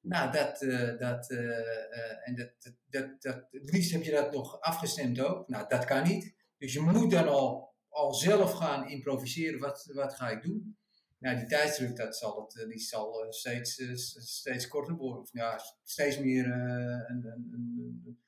Nou, 0.00 0.32
dat, 0.32 0.62
uh, 0.62 0.98
dat, 0.98 1.30
uh, 1.30 2.28
en 2.28 2.34
dat, 2.34 2.74
dat, 2.88 3.22
dat, 3.22 3.46
het 3.50 3.72
liefst 3.72 3.92
heb 3.92 4.02
je 4.02 4.10
dat 4.10 4.32
nog 4.32 4.60
afgestemd 4.60 5.20
ook. 5.20 5.48
Nou, 5.48 5.68
dat 5.68 5.84
kan 5.84 6.02
niet. 6.02 6.34
Dus 6.58 6.72
je 6.72 6.80
moet 6.80 7.10
dan 7.10 7.28
al, 7.28 7.74
al 7.88 8.14
zelf 8.14 8.52
gaan 8.52 8.88
improviseren. 8.88 9.60
Wat, 9.60 9.90
wat 9.92 10.14
ga 10.14 10.28
ik 10.28 10.42
doen? 10.42 10.78
Nou, 11.18 11.36
die 11.36 11.46
tijdsdruk, 11.46 11.96
dat 11.96 12.16
zal 12.16 12.40
het, 12.40 12.68
die 12.68 12.78
zal 12.78 13.26
steeds, 13.32 13.82
steeds 14.18 14.68
korter 14.68 14.94
worden. 14.94 15.22
Of 15.22 15.28
ja, 15.32 15.60
steeds 15.84 16.18
meer 16.18 16.46
een, 16.46 17.08
een, 17.08 17.48
een, 17.52 18.18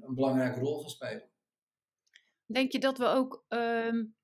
een, 0.00 0.14
belangrijke 0.14 0.60
rol 0.60 0.80
gaan 0.80 0.90
spelen. 0.90 1.30
Denk 2.46 2.72
je 2.72 2.78
dat 2.78 2.98
we 2.98 3.04
ook, 3.04 3.44
um, 3.48 4.16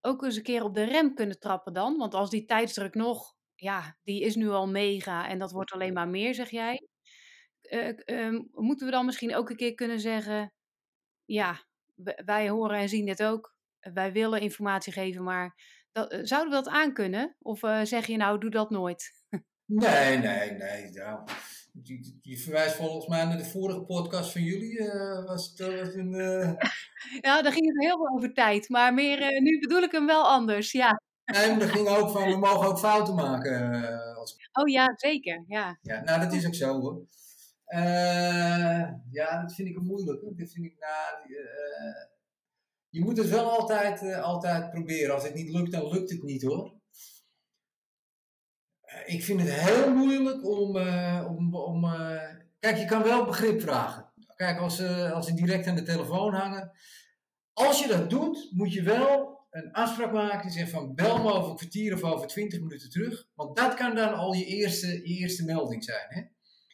ook 0.00 0.22
eens 0.22 0.36
een 0.36 0.42
keer 0.42 0.64
op 0.64 0.74
de 0.74 0.84
rem 0.84 1.14
kunnen 1.14 1.38
trappen 1.38 1.72
dan? 1.72 1.96
Want 1.96 2.14
als 2.14 2.30
die 2.30 2.44
tijdsdruk 2.44 2.94
nog 2.94 3.33
ja, 3.54 3.96
die 4.02 4.20
is 4.20 4.34
nu 4.34 4.48
al 4.48 4.68
mega 4.68 5.28
en 5.28 5.38
dat 5.38 5.52
wordt 5.52 5.72
alleen 5.72 5.92
maar 5.92 6.08
meer, 6.08 6.34
zeg 6.34 6.50
jij. 6.50 6.88
Uh, 8.06 8.40
moeten 8.52 8.86
we 8.86 8.92
dan 8.92 9.06
misschien 9.06 9.34
ook 9.34 9.50
een 9.50 9.56
keer 9.56 9.74
kunnen 9.74 10.00
zeggen, 10.00 10.52
ja, 11.24 11.64
wij 12.24 12.48
horen 12.48 12.78
en 12.78 12.88
zien 12.88 13.06
dit 13.06 13.22
ook. 13.22 13.54
Wij 13.80 14.12
willen 14.12 14.40
informatie 14.40 14.92
geven, 14.92 15.22
maar 15.22 15.54
dat, 15.92 16.12
uh, 16.12 16.18
zouden 16.22 16.50
we 16.50 16.64
dat 16.64 16.74
aankunnen? 16.74 17.36
Of 17.38 17.62
uh, 17.62 17.82
zeg 17.82 18.06
je 18.06 18.16
nou, 18.16 18.38
doe 18.38 18.50
dat 18.50 18.70
nooit? 18.70 19.10
nee, 19.64 20.18
nee, 20.18 20.50
nee. 20.50 20.92
Ja. 20.92 21.24
Je, 21.82 22.18
je, 22.20 22.38
verwijst 22.38 22.76
volgens 22.76 23.06
mij 23.06 23.24
naar 23.24 23.36
de 23.36 23.44
vorige 23.44 23.82
podcast 23.82 24.32
van 24.32 24.42
jullie. 24.42 24.78
was 25.26 25.48
het 25.48 25.58
was 25.58 25.94
een, 25.94 26.10
ja, 27.26 27.42
daar 27.42 27.52
ging 27.52 27.66
het 27.66 27.84
heel 27.84 27.96
veel 27.96 28.16
over 28.16 28.32
tijd. 28.32 28.68
Maar 28.68 28.94
meer, 28.94 29.40
nu 29.42 29.58
bedoel 29.58 29.82
ik 29.82 29.92
hem 29.92 30.06
wel 30.06 30.28
anders, 30.28 30.72
ja. 30.72 31.00
En 31.24 31.60
er 31.60 31.68
ging 31.68 31.88
ook 31.88 32.10
van, 32.10 32.30
we 32.30 32.36
mogen 32.36 32.68
ook 32.68 32.78
fouten 32.78 33.14
maken. 33.14 33.82
Als... 34.16 34.48
Oh 34.52 34.68
ja, 34.68 34.92
zeker. 34.96 35.44
Ja. 35.46 35.78
ja, 35.82 36.02
nou 36.02 36.20
dat 36.20 36.32
is 36.32 36.46
ook 36.46 36.54
zo 36.54 36.80
hoor. 36.80 37.06
Uh, 37.68 38.90
ja, 39.10 39.40
dat 39.42 39.54
vind 39.54 39.68
ik 39.68 39.76
een 39.76 39.84
moeilijke. 39.84 40.34
Dat 40.36 40.52
vind 40.52 40.64
ik, 40.64 40.76
nou, 40.78 41.28
uh, 41.30 42.04
je 42.88 43.04
moet 43.04 43.16
het 43.16 43.28
wel 43.28 43.58
altijd, 43.58 44.02
eh, 44.02 44.22
altijd 44.22 44.70
proberen. 44.70 45.14
Als 45.14 45.22
het 45.22 45.34
niet 45.34 45.48
lukt, 45.48 45.72
dan 45.72 45.88
lukt 45.88 46.10
het 46.10 46.22
niet 46.22 46.42
hoor. 46.42 46.74
Eh, 48.80 49.14
ik 49.14 49.24
vind 49.24 49.40
het 49.40 49.50
heel 49.50 49.94
moeilijk 49.94 50.44
om. 50.46 50.76
eh, 50.76 51.26
om, 51.36 51.54
om 51.54 51.84
eh, 51.84 52.34
kijk, 52.58 52.76
je 52.76 52.84
kan 52.84 53.02
wel 53.02 53.24
begrip 53.24 53.60
vragen. 53.60 54.12
Kijk, 54.36 54.58
als, 54.58 54.76
ze 54.76 55.12
als 55.12 55.26
ze 55.26 55.34
direct 55.34 55.66
aan 55.66 55.74
de 55.76 55.82
telefoon 55.82 56.34
hangen. 56.34 56.72
Als 57.52 57.82
je 57.82 57.88
dat 57.88 58.10
doet, 58.10 58.48
moet 58.52 58.72
je 58.72 58.82
wel 58.82 59.33
een 59.54 59.72
afspraak 59.72 60.12
maken. 60.12 60.42
Die 60.42 60.58
zegt 60.58 60.70
van 60.70 60.94
bel 60.94 61.22
me 61.22 61.32
over 61.32 61.50
een 61.50 61.56
kwartier 61.56 61.94
of 61.94 62.02
over 62.02 62.26
twintig 62.26 62.60
minuten 62.60 62.90
terug. 62.90 63.28
Want 63.34 63.56
dat 63.56 63.74
kan 63.74 63.94
dan 63.94 64.14
al 64.14 64.32
je 64.32 64.44
eerste, 64.44 64.86
je 64.86 65.14
eerste 65.14 65.44
melding 65.44 65.84
zijn. 65.84 66.06
Hè? 66.08 66.22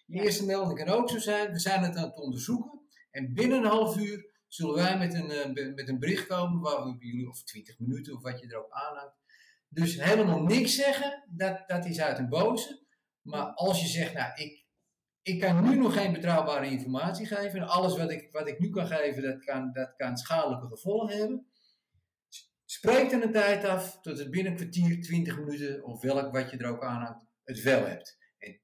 Je 0.06 0.22
eerste 0.22 0.44
melding 0.46 0.78
kan 0.78 0.88
ook 0.88 1.10
zo 1.10 1.18
zijn. 1.18 1.52
We 1.52 1.58
zijn 1.58 1.82
het 1.82 1.96
aan 1.96 2.08
het 2.08 2.18
onderzoeken. 2.18 2.80
En 3.10 3.34
binnen 3.34 3.58
een 3.58 3.70
half 3.70 3.96
uur 3.96 4.30
zullen 4.48 4.74
wij 4.74 4.98
met 4.98 5.14
een, 5.14 5.30
eh, 5.30 5.74
met 5.74 5.88
een 5.88 5.98
bericht 5.98 6.26
komen. 6.26 6.60
Waar 6.60 6.84
we 6.84 6.96
bij 6.96 7.06
jullie, 7.06 7.28
of 7.28 7.42
twintig 7.42 7.78
minuten 7.78 8.14
of 8.14 8.22
wat 8.22 8.40
je 8.40 8.46
er 8.46 8.58
ook 8.58 8.72
aanhangt. 8.72 9.14
Dus 9.68 10.02
helemaal 10.02 10.42
niks 10.42 10.74
zeggen, 10.74 11.24
dat, 11.30 11.62
dat 11.66 11.84
is 11.84 12.00
uit 12.00 12.18
een 12.18 12.28
boze. 12.28 12.86
Maar 13.22 13.44
als 13.44 13.80
je 13.80 13.86
zegt, 13.86 14.14
nou, 14.14 14.32
ik, 14.34 14.64
ik 15.22 15.40
kan 15.40 15.64
nu 15.64 15.76
nog 15.76 15.94
geen 15.94 16.12
betrouwbare 16.12 16.70
informatie 16.70 17.26
geven. 17.26 17.60
En 17.60 17.68
alles 17.68 17.96
wat 17.96 18.10
ik, 18.10 18.28
wat 18.32 18.48
ik 18.48 18.58
nu 18.58 18.70
kan 18.70 18.86
geven, 18.86 19.22
dat 19.22 19.44
kan, 19.44 19.72
dat 19.72 19.94
kan 19.96 20.16
schadelijke 20.16 20.66
gevolgen 20.66 21.16
hebben. 21.16 21.49
Spreek 22.70 23.10
dan 23.10 23.22
een 23.22 23.32
tijd 23.32 23.64
af 23.64 24.00
tot 24.00 24.18
het 24.18 24.30
binnen 24.30 24.52
een 24.52 24.58
kwartier, 24.58 25.02
20 25.02 25.38
minuten 25.38 25.84
of 25.84 26.02
welk 26.02 26.32
wat 26.32 26.50
je 26.50 26.56
er 26.56 26.70
ook 26.70 26.84
aan 26.84 27.02
hangt, 27.02 27.24
het 27.44 27.62
wel 27.62 27.86
hebt. 27.86 28.18
En 28.38 28.60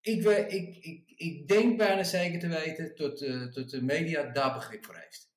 ik, 0.00 0.24
ik, 0.50 0.76
ik, 0.84 1.10
ik 1.16 1.48
denk 1.48 1.78
bijna 1.78 2.02
zeker 2.02 2.38
te 2.38 2.48
weten 2.48 2.94
tot, 2.94 3.22
eh, 3.22 3.42
tot 3.42 3.70
de 3.70 3.82
media 3.82 4.32
daar 4.32 4.54
begrip 4.54 4.84
voor 4.84 4.96
heeft. 4.96 5.30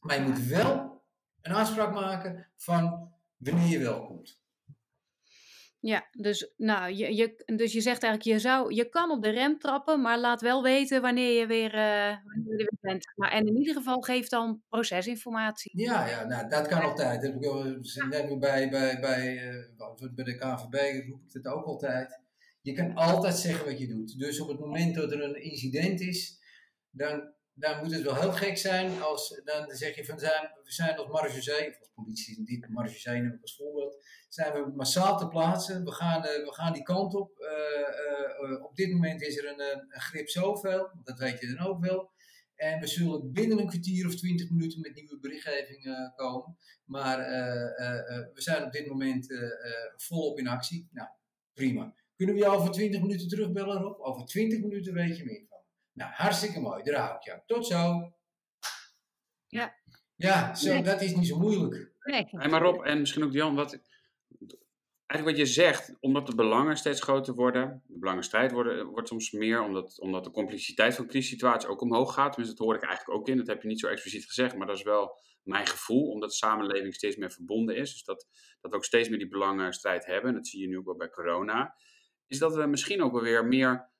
Maar 0.00 0.16
je 0.16 0.22
moet 0.22 0.46
wel 0.46 1.02
een 1.40 1.52
afspraak 1.52 1.94
maken 1.94 2.50
van 2.56 3.12
wanneer 3.36 3.68
je 3.68 3.78
wel 3.78 4.06
komt. 4.06 4.43
Ja, 5.86 6.08
dus, 6.12 6.52
nou, 6.56 6.92
je, 6.92 7.14
je, 7.14 7.42
dus 7.56 7.72
je 7.72 7.80
zegt 7.80 8.02
eigenlijk, 8.02 8.36
je, 8.36 8.48
zou, 8.48 8.74
je 8.74 8.88
kan 8.88 9.10
op 9.10 9.22
de 9.22 9.30
rem 9.30 9.58
trappen, 9.58 10.00
maar 10.00 10.18
laat 10.18 10.40
wel 10.40 10.62
weten 10.62 11.02
wanneer 11.02 11.40
je 11.40 11.46
weer, 11.46 11.74
eh, 11.74 12.16
wanneer 12.24 12.44
je 12.46 12.50
er 12.50 12.56
weer 12.56 12.78
bent. 12.80 13.12
Maar, 13.16 13.30
en 13.30 13.46
in 13.46 13.56
ieder 13.56 13.74
geval 13.74 14.00
geef 14.00 14.28
dan 14.28 14.62
procesinformatie. 14.68 15.80
Ja, 15.80 16.06
ja 16.06 16.24
nou, 16.24 16.48
dat 16.48 16.66
kan 16.68 16.82
altijd. 16.82 17.22
Dat 17.22 17.32
heb 17.32 17.42
ik, 17.42 17.48
al- 17.48 18.08
nemen 18.08 18.38
bij, 18.38 18.70
bij, 18.70 19.00
bij, 19.00 19.36
eh, 19.36 20.14
bij 20.14 20.24
de 20.24 20.36
KVB 20.36 21.06
roep 21.08 21.22
ik 21.26 21.32
het 21.32 21.46
ook 21.46 21.64
altijd. 21.64 22.20
Je 22.60 22.72
kan 22.72 22.94
altijd 22.94 23.34
zeggen 23.34 23.64
wat 23.64 23.78
je 23.78 23.88
doet. 23.88 24.18
Dus 24.18 24.40
op 24.40 24.48
het 24.48 24.58
moment 24.58 24.94
dat 24.94 25.12
er 25.12 25.22
een 25.22 25.42
incident 25.42 26.00
is, 26.00 26.38
dan, 26.90 27.33
dan 27.54 27.78
moet 27.78 27.92
het 27.92 28.02
wel 28.02 28.20
heel 28.20 28.32
gek 28.32 28.58
zijn 28.58 29.02
als 29.02 29.40
dan 29.44 29.76
zeg 29.76 29.96
je 29.96 30.04
van 30.04 30.18
zijn, 30.18 30.50
we 30.64 30.72
zijn 30.72 30.96
als 30.96 31.08
marechaussee, 31.08 31.68
of 31.68 31.78
als 31.78 31.90
politie, 31.94 32.42
neem 33.04 33.26
ik 33.26 33.42
als 33.42 33.56
voorbeeld, 33.56 34.04
zijn 34.28 34.52
we 34.52 34.72
massaal 34.76 35.18
te 35.18 35.28
plaatsen. 35.28 35.84
We 35.84 35.92
gaan, 35.92 36.24
eh, 36.24 36.44
we 36.44 36.54
gaan 36.54 36.72
die 36.72 36.82
kant 36.82 37.14
op. 37.14 37.38
Eh, 37.38 38.52
eh, 38.52 38.64
op 38.64 38.76
dit 38.76 38.92
moment 38.92 39.22
is 39.22 39.36
er 39.36 39.48
een, 39.48 39.84
grip 39.88 40.28
zoveel, 40.28 40.90
dat 41.04 41.18
weet 41.18 41.40
je 41.40 41.54
dan 41.54 41.66
ook 41.66 41.84
wel. 41.84 42.12
En 42.54 42.80
we 42.80 42.86
zullen 42.86 43.32
binnen 43.32 43.58
een 43.58 43.68
kwartier 43.68 44.06
of 44.06 44.14
twintig 44.14 44.50
minuten 44.50 44.80
met 44.80 44.94
nieuwe 44.94 45.18
berichtgeving 45.18 46.12
komen. 46.16 46.56
Maar 46.84 47.18
we 48.34 48.42
zijn 48.42 48.64
op 48.64 48.72
dit 48.72 48.86
moment 48.86 49.26
volop 49.96 50.38
in 50.38 50.48
actie. 50.48 50.88
Nou, 50.92 51.08
prima. 51.52 51.94
Kunnen 52.16 52.34
we 52.34 52.40
jou 52.40 52.56
over 52.56 52.70
20 52.70 53.00
minuten 53.00 53.28
terugbellen, 53.28 53.82
Rob? 53.82 54.00
Over 54.00 54.26
20 54.26 54.60
minuten 54.60 54.94
weet 54.94 55.16
je 55.16 55.24
meer 55.24 55.44
van. 55.48 55.63
Nou, 55.94 56.10
hartstikke 56.12 56.60
mooi. 56.60 56.82
Daar 56.82 57.00
hou 57.00 57.16
ik 57.16 57.22
je 57.22 57.32
aan. 57.32 57.42
Tot 57.46 57.66
zo. 57.66 58.12
Ja. 59.46 59.74
Ja, 60.14 60.54
zo, 60.54 60.72
Nee. 60.72 60.82
dat 60.82 61.02
is 61.02 61.14
niet 61.14 61.26
zo 61.26 61.38
moeilijk. 61.38 61.92
Nee. 62.00 62.26
Hey, 62.30 62.48
maar 62.48 62.62
Rob, 62.62 62.84
en 62.84 63.00
misschien 63.00 63.24
ook 63.24 63.32
Jan, 63.32 63.54
wat, 63.54 63.80
eigenlijk 65.06 65.38
wat 65.38 65.48
je 65.48 65.52
zegt, 65.52 65.96
omdat 66.00 66.26
de 66.26 66.34
belangen 66.34 66.76
steeds 66.76 67.00
groter 67.00 67.34
worden, 67.34 67.82
de 67.86 67.98
belangenstrijd 67.98 68.52
worden, 68.52 68.86
wordt 68.86 69.08
soms 69.08 69.30
meer, 69.30 69.62
omdat, 69.62 70.00
omdat 70.00 70.24
de 70.24 70.30
complexiteit 70.30 70.94
van 70.94 71.06
crisissituaties 71.06 71.68
ook 71.68 71.80
omhoog 71.80 72.14
gaat. 72.14 72.32
Tenminste, 72.32 72.56
dat 72.56 72.66
hoor 72.66 72.76
ik 72.76 72.82
eigenlijk 72.88 73.18
ook 73.18 73.28
in, 73.28 73.36
dat 73.36 73.46
heb 73.46 73.62
je 73.62 73.68
niet 73.68 73.80
zo 73.80 73.86
expliciet 73.86 74.26
gezegd, 74.26 74.56
maar 74.56 74.66
dat 74.66 74.76
is 74.76 74.82
wel 74.82 75.18
mijn 75.42 75.66
gevoel, 75.66 76.10
omdat 76.10 76.28
de 76.28 76.36
samenleving 76.36 76.94
steeds 76.94 77.16
meer 77.16 77.30
verbonden 77.32 77.76
is. 77.76 77.92
Dus 77.92 78.04
dat, 78.04 78.26
dat 78.60 78.70
we 78.70 78.76
ook 78.76 78.84
steeds 78.84 79.08
meer 79.08 79.18
die 79.18 79.28
belangenstrijd 79.28 80.06
hebben, 80.06 80.28
en 80.30 80.36
dat 80.36 80.46
zie 80.46 80.60
je 80.60 80.68
nu 80.68 80.78
ook 80.78 80.84
wel 80.84 80.96
bij 80.96 81.10
corona, 81.10 81.74
is 82.26 82.38
dat 82.38 82.54
we 82.54 82.66
misschien 82.66 83.02
ook 83.02 83.12
wel 83.12 83.22
weer 83.22 83.46
meer 83.46 83.92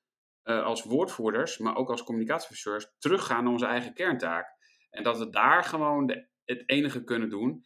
eh, 0.45 0.63
als 0.63 0.83
woordvoerders, 0.83 1.57
maar 1.57 1.75
ook 1.75 1.89
als 1.89 2.03
communicatieadviseurs, 2.03 2.87
teruggaan 2.97 3.43
naar 3.43 3.53
onze 3.53 3.65
eigen 3.65 3.93
kerntaak. 3.93 4.47
En 4.89 5.03
dat 5.03 5.17
we 5.17 5.29
daar 5.29 5.63
gewoon 5.63 6.05
de, 6.05 6.27
het 6.43 6.63
enige 6.65 7.03
kunnen 7.03 7.29
doen, 7.29 7.63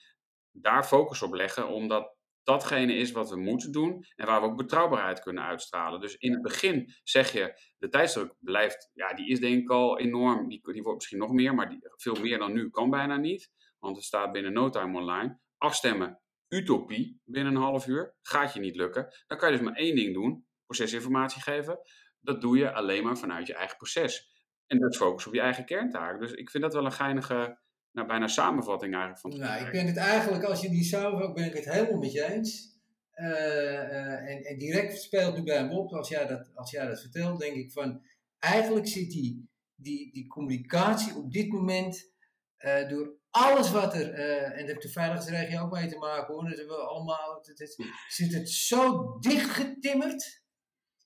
daar 0.51 0.83
focus 0.83 1.21
op 1.21 1.33
leggen, 1.33 1.67
omdat 1.67 2.15
datgene 2.43 2.93
is 2.93 3.11
wat 3.11 3.29
we 3.29 3.35
moeten 3.35 3.71
doen 3.71 4.05
en 4.15 4.25
waar 4.25 4.41
we 4.41 4.47
ook 4.47 4.57
betrouwbaarheid 4.57 5.19
kunnen 5.19 5.43
uitstralen. 5.43 6.01
Dus 6.01 6.15
in 6.15 6.31
het 6.31 6.41
begin 6.41 6.93
zeg 7.03 7.31
je, 7.31 7.61
de 7.77 7.89
tijdsdruk 7.89 8.33
blijft, 8.39 8.89
ja, 8.93 9.13
die 9.13 9.29
is 9.29 9.39
denk 9.39 9.61
ik 9.61 9.69
al 9.69 9.99
enorm, 9.99 10.47
die, 10.47 10.61
wordt 10.63 10.93
misschien 10.93 11.19
nog 11.19 11.31
meer, 11.31 11.55
maar 11.55 11.69
die, 11.69 11.79
veel 11.95 12.15
meer 12.21 12.37
dan 12.37 12.53
nu 12.53 12.69
kan 12.69 12.89
bijna 12.89 13.17
niet, 13.17 13.51
want 13.79 13.95
het 13.95 14.05
staat 14.05 14.31
binnen 14.31 14.53
no 14.53 14.69
time 14.69 14.97
online. 14.97 15.39
Afstemmen, 15.57 16.21
utopie, 16.47 17.21
binnen 17.23 17.55
een 17.55 17.61
half 17.61 17.87
uur, 17.87 18.15
gaat 18.21 18.53
je 18.53 18.59
niet 18.59 18.75
lukken. 18.75 19.07
Dan 19.27 19.37
kan 19.37 19.51
je 19.51 19.57
dus 19.57 19.65
maar 19.65 19.75
één 19.75 19.95
ding 19.95 20.13
doen, 20.13 20.47
procesinformatie 20.65 21.41
geven. 21.41 21.79
Dat 22.21 22.41
doe 22.41 22.57
je 22.57 22.71
alleen 22.71 23.03
maar 23.03 23.17
vanuit 23.17 23.47
je 23.47 23.53
eigen 23.53 23.77
proces. 23.77 24.37
En 24.67 24.79
dat 24.79 24.95
focus 24.95 25.27
op 25.27 25.33
je 25.33 25.41
eigen 25.41 25.65
kerntaak. 25.65 26.19
Dus 26.19 26.31
ik 26.31 26.49
vind 26.49 26.63
dat 26.63 26.73
wel 26.73 26.85
een 26.85 26.91
geinige, 26.91 27.57
nou, 27.91 28.07
bijna 28.07 28.27
samenvatting 28.27 28.91
eigenlijk 28.93 29.21
van 29.21 29.31
het 29.31 29.39
Nou, 29.39 29.65
ik 29.65 29.71
ben 29.71 29.85
het 29.85 29.97
eigenlijk, 29.97 30.43
als 30.43 30.61
je 30.61 30.69
die 30.69 30.83
samenvat, 30.83 31.33
ben 31.33 31.45
ik 31.45 31.53
het 31.53 31.65
helemaal 31.73 31.99
met 31.99 32.11
je 32.11 32.33
eens. 32.33 32.77
Eh, 33.11 33.83
eh, 33.83 34.29
en, 34.29 34.43
en 34.43 34.57
direct 34.57 35.01
speelt 35.01 35.35
nu 35.37 35.43
bij 35.43 35.65
me 35.67 35.71
op, 35.73 35.93
als 35.93 36.09
jij 36.09 36.25
dat, 36.27 36.51
als 36.55 36.71
jij 36.71 36.87
dat 36.87 37.01
vertelt, 37.01 37.39
denk 37.39 37.55
ik 37.55 37.71
van, 37.71 38.01
eigenlijk 38.39 38.87
zit 38.87 39.11
die, 39.11 39.49
die, 39.75 40.11
die 40.13 40.27
communicatie 40.27 41.15
op 41.15 41.31
dit 41.31 41.49
moment 41.51 42.11
eh, 42.57 42.89
door 42.89 43.17
alles 43.29 43.71
wat 43.71 43.93
er, 43.93 44.13
en 44.13 44.57
daar 44.57 44.65
heeft 44.65 44.81
de 44.81 44.89
veiligheidsregio 44.89 45.61
ook 45.61 45.71
mee 45.71 45.87
te 45.87 45.97
maken 45.97 46.33
hoor, 46.33 46.49
dat 46.49 46.57
we 46.65 46.73
allemaal, 46.75 47.35
het, 47.43 47.59
het- 47.59 47.85
zit 48.07 48.33
het 48.33 48.49
zo 48.49 49.17
dichtgetimmerd 49.19 50.41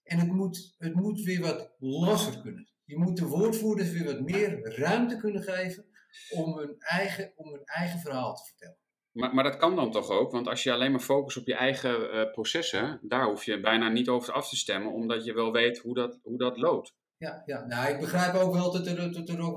en 0.03 0.19
het 0.19 0.31
moet, 0.31 0.75
het 0.77 0.93
moet 0.93 1.21
weer 1.21 1.41
wat 1.41 1.75
losser 1.79 2.41
kunnen. 2.41 2.67
Je 2.85 2.97
moet 2.97 3.17
de 3.17 3.25
woordvoerders 3.25 3.91
weer 3.91 4.05
wat 4.05 4.21
meer 4.21 4.77
ruimte 4.77 5.17
kunnen 5.17 5.43
geven 5.43 5.85
om 6.29 6.57
hun 6.57 6.75
eigen, 6.79 7.33
om 7.35 7.51
hun 7.51 7.63
eigen 7.65 7.99
verhaal 7.99 8.35
te 8.35 8.43
vertellen. 8.45 8.77
Maar, 9.11 9.33
maar 9.33 9.43
dat 9.43 9.57
kan 9.57 9.75
dan 9.75 9.91
toch 9.91 10.09
ook? 10.09 10.31
Want 10.31 10.47
als 10.47 10.63
je 10.63 10.71
alleen 10.71 10.91
maar 10.91 10.99
focust 10.99 11.37
op 11.37 11.47
je 11.47 11.55
eigen 11.55 12.11
eh, 12.11 12.31
processen, 12.31 12.99
daar 13.01 13.25
hoef 13.25 13.43
je 13.43 13.59
bijna 13.59 13.89
niet 13.89 14.09
over 14.09 14.33
af 14.33 14.49
te 14.49 14.55
stemmen, 14.55 14.93
omdat 14.93 15.25
je 15.25 15.33
wel 15.33 15.51
weet 15.51 15.77
hoe 15.77 15.93
dat, 15.93 16.19
hoe 16.23 16.37
dat 16.37 16.57
loopt. 16.57 16.95
Ja, 17.17 17.43
ja, 17.45 17.65
nou 17.65 17.93
ik 17.93 17.99
begrijp 17.99 18.33
ook 18.33 18.53
wel 18.53 18.71
dat 18.71 18.87
er, 18.87 19.11
dat 19.11 19.29
er, 19.29 19.41
ook, 19.41 19.55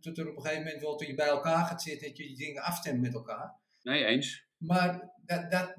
dat 0.00 0.18
er 0.18 0.28
op 0.28 0.36
een 0.36 0.42
gegeven 0.42 0.64
moment 0.64 0.82
wel 0.82 0.96
toen 0.96 1.08
je 1.08 1.14
bij 1.14 1.26
elkaar 1.26 1.64
gaat 1.66 1.82
zitten, 1.82 2.08
dat 2.08 2.16
je 2.16 2.26
die 2.26 2.36
dingen 2.36 2.62
afstemt 2.62 3.00
met 3.00 3.14
elkaar. 3.14 3.58
Nee, 3.82 4.04
eens. 4.04 4.44
Maar 4.56 5.12
dat, 5.24 5.50
dat, 5.50 5.76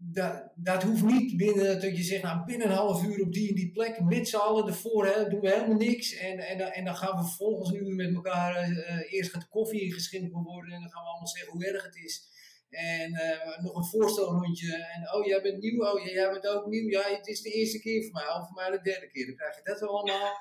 dat, 0.00 0.52
dat 0.54 0.82
hoeft 0.82 1.02
niet 1.04 1.36
binnen, 1.36 1.80
dat 1.80 1.96
je 1.96 2.02
zegt, 2.02 2.22
nou 2.22 2.44
binnen 2.44 2.66
een 2.70 2.76
half 2.76 3.04
uur 3.04 3.22
op 3.22 3.32
die 3.32 3.48
en 3.48 3.54
die 3.54 3.70
plek, 3.72 4.00
met 4.00 4.28
z'n 4.28 4.36
allen 4.36 4.66
ervoor, 4.66 5.06
hè, 5.06 5.28
doen 5.28 5.40
we 5.40 5.50
helemaal 5.50 5.76
niks. 5.76 6.14
En, 6.16 6.38
en, 6.38 6.58
dan- 6.58 6.70
en 6.70 6.84
dan 6.84 6.96
gaan 6.96 7.16
we 7.16 7.26
vervolgens 7.26 7.72
uur 7.72 7.94
met 7.94 8.14
elkaar, 8.14 8.56
eh, 8.56 8.94
eh, 8.94 9.12
eerst 9.12 9.30
gaat 9.30 9.40
de 9.40 9.48
koffie 9.48 9.80
ingeschonken 9.80 10.42
worden 10.42 10.74
en 10.74 10.80
dan 10.80 10.90
gaan 10.90 11.02
we 11.02 11.08
allemaal 11.08 11.28
zeggen 11.28 11.52
hoe 11.52 11.66
erg 11.66 11.84
het 11.84 11.96
is. 11.96 12.26
En 12.70 13.12
eh, 13.14 13.62
nog 13.62 13.76
een 13.76 13.84
voorstelrondje. 13.84 14.74
En 14.74 15.14
oh, 15.14 15.26
jij 15.26 15.42
bent 15.42 15.60
nieuw. 15.62 15.84
Oh, 15.86 16.04
jij 16.04 16.30
bent 16.30 16.46
ook 16.46 16.66
nieuw. 16.66 16.88
Ja, 16.88 17.02
het 17.02 17.26
is 17.26 17.42
de 17.42 17.50
eerste 17.50 17.80
keer 17.80 18.02
voor 18.02 18.12
mij. 18.12 18.28
Of 18.28 18.46
voor 18.46 18.54
mij 18.54 18.70
de 18.70 18.80
derde 18.82 19.08
keer. 19.08 19.26
Dan 19.26 19.36
krijg 19.36 19.56
je 19.56 19.60
dat 19.64 19.82
allemaal. 19.82 20.32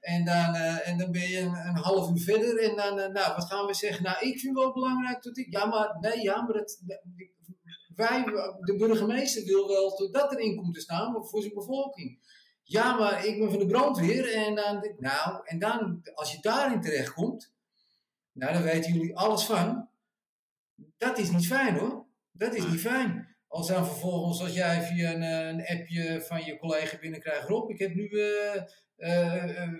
En 0.00 0.24
dan, 0.24 0.54
en 0.54 0.98
dan 0.98 1.12
ben 1.12 1.28
je 1.28 1.38
een, 1.40 1.76
half 1.76 2.10
uur 2.10 2.20
verder. 2.20 2.58
En 2.62 2.76
dan, 2.76 2.94
nou, 3.12 3.34
wat 3.36 3.44
gaan 3.44 3.66
we 3.66 3.74
zeggen? 3.74 4.02
Nou, 4.02 4.28
ik 4.28 4.38
vind 4.38 4.54
wel 4.56 4.72
belangrijk 4.72 5.22
dat 5.22 5.38
ik. 5.38 5.46
Ja, 5.50 5.64
maar 5.66 5.96
nee, 6.00 6.22
ja, 6.22 6.42
maar 6.42 6.52
dat. 6.56 6.80
Wij, 7.96 8.24
de 8.60 8.76
burgemeester 8.76 9.44
wil 9.44 9.68
wel 9.68 10.10
dat 10.12 10.32
erin 10.32 10.56
komt 10.56 10.74
te 10.74 10.80
staan 10.80 11.26
voor 11.26 11.40
zijn 11.40 11.54
bevolking. 11.54 12.18
Ja, 12.62 12.96
maar 12.98 13.26
ik 13.26 13.38
ben 13.38 13.50
van 13.50 13.58
de 13.58 13.66
brandweer. 13.66 14.32
En 14.32 14.54
dan, 14.54 14.94
nou, 14.98 15.40
en 15.44 15.58
dan, 15.58 16.00
als 16.14 16.32
je 16.32 16.38
daarin 16.40 16.80
terechtkomt. 16.80 17.54
Nou, 18.32 18.52
dan 18.52 18.62
weten 18.62 18.92
jullie 18.92 19.16
alles 19.16 19.44
van. 19.44 19.88
Dat 20.96 21.18
is 21.18 21.30
niet 21.30 21.46
fijn 21.46 21.78
hoor. 21.78 22.04
Dat 22.32 22.54
is 22.54 22.66
niet 22.66 22.80
fijn. 22.80 23.25
Als 23.48 23.66
dan 23.68 23.86
vervolgens, 23.86 24.40
als 24.40 24.54
jij 24.54 24.82
via 24.82 25.12
een, 25.12 25.22
eh, 25.22 25.48
een 25.48 25.78
appje 25.78 26.22
van 26.22 26.44
je 26.44 26.58
collega 26.58 26.98
binnenkrijgt, 26.98 27.48
Rob, 27.48 27.70
ik 27.70 27.78
heb 27.78 27.94
nu 27.94 28.08
eh, 28.08 28.62
eh, 28.96 29.72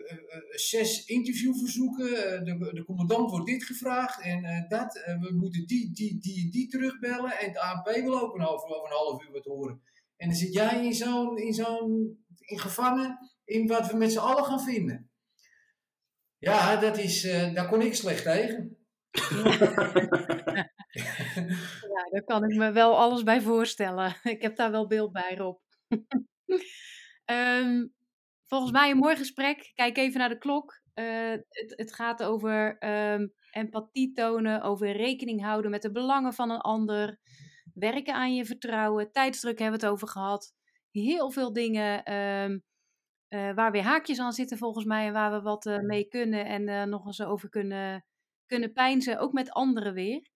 zes 0.51 1.05
interviewverzoeken, 1.05 2.45
de, 2.45 2.71
de 2.75 2.85
commandant 2.85 3.31
wordt 3.31 3.47
dit 3.47 3.65
gevraagd 3.65 4.21
en 4.21 4.67
dat, 4.69 4.95
we 5.21 5.35
moeten 5.35 5.67
die, 5.67 5.93
die, 5.93 6.19
die, 6.19 6.51
die 6.51 6.69
terugbellen 6.69 7.39
en 7.39 7.49
het 7.49 7.59
ANP 7.59 7.85
wil 7.85 8.21
ook 8.21 8.35
een 8.35 8.47
over, 8.47 8.69
over 8.69 8.91
een 8.91 8.97
half 8.97 9.25
uur 9.25 9.33
wat 9.33 9.45
horen. 9.45 9.83
En 10.17 10.29
dan 10.29 10.37
zit 10.37 10.53
jij 10.53 10.85
in 10.85 10.95
zo'n, 10.95 11.39
in 11.39 11.55
zo'n, 11.55 12.19
in 12.41 12.59
gevangen 12.59 13.19
in 13.45 13.67
wat 13.67 13.91
we 13.91 13.97
met 13.97 14.13
z'n 14.13 14.19
allen 14.19 14.45
gaan 14.45 14.61
vinden. 14.61 15.11
Ja, 16.39 16.77
dat 16.77 16.99
is, 16.99 17.23
daar 17.23 17.69
kon 17.69 17.83
ik 17.83 17.95
slecht 17.95 18.23
tegen. 18.23 18.77
ja, 21.95 22.09
daar 22.11 22.25
kan 22.25 22.45
ik 22.45 22.57
me 22.57 22.73
wel 22.73 22.99
alles 22.99 23.23
bij 23.23 23.41
voorstellen. 23.41 24.17
Ik 24.35 24.43
heb 24.43 24.57
daar 24.57 24.71
wel 24.71 24.87
beeld 24.87 25.13
bij, 25.13 25.35
Rob. 25.37 25.59
Ehm, 27.25 27.87
volgens 28.47 28.73
mij 28.73 28.91
een 28.91 28.97
mooi 28.97 29.17
gesprek. 29.17 29.73
Kijk 29.75 29.97
even 29.97 30.19
naar 30.19 30.29
de 30.29 30.39
klok. 30.39 30.81
Uh, 30.95 31.31
het, 31.31 31.73
het, 31.77 31.95
gaat 31.95 32.23
over 32.23 32.77
um, 33.13 33.33
empathie 33.51 34.13
tonen, 34.13 34.63
over 34.63 34.97
rekening 34.97 35.43
houden 35.43 35.71
met 35.71 35.83
de 35.83 35.93
belangen 35.93 36.33
van 36.33 36.51
een 36.51 36.61
ander, 36.61 37.19
werken 37.75 38.15
aan 38.15 38.35
je 38.35 38.45
vertrouwen, 38.45 39.13
tijdsdruk 39.13 39.59
hebben 39.59 39.81
we 39.81 39.87
het 39.87 39.95
over 39.95 40.09
gehad. 40.09 40.55
Heel 40.91 41.31
veel 41.31 41.53
dingen 41.53 42.13
um, 42.13 42.63
uh, 43.29 43.55
waar 43.55 43.73
weer 43.73 43.83
haakjes 43.83 44.19
aan 44.19 44.33
zitten 44.33 44.59
volgens 44.59 44.85
mij 44.85 45.07
en 45.07 45.13
waar 45.13 45.33
we 45.33 45.41
wat 45.41 45.67
uh, 45.67 45.79
mee 45.79 46.05
kunnen 46.09 46.47
en 46.47 46.89
nog 46.89 47.07
eens 47.07 47.23
over 47.23 47.49
kunnen, 47.49 48.05
kunnen 48.47 48.73
pijnzen, 48.73 49.19
ook 49.19 49.33
met 49.33 49.51
anderen 49.51 49.95
weer. 49.95 50.29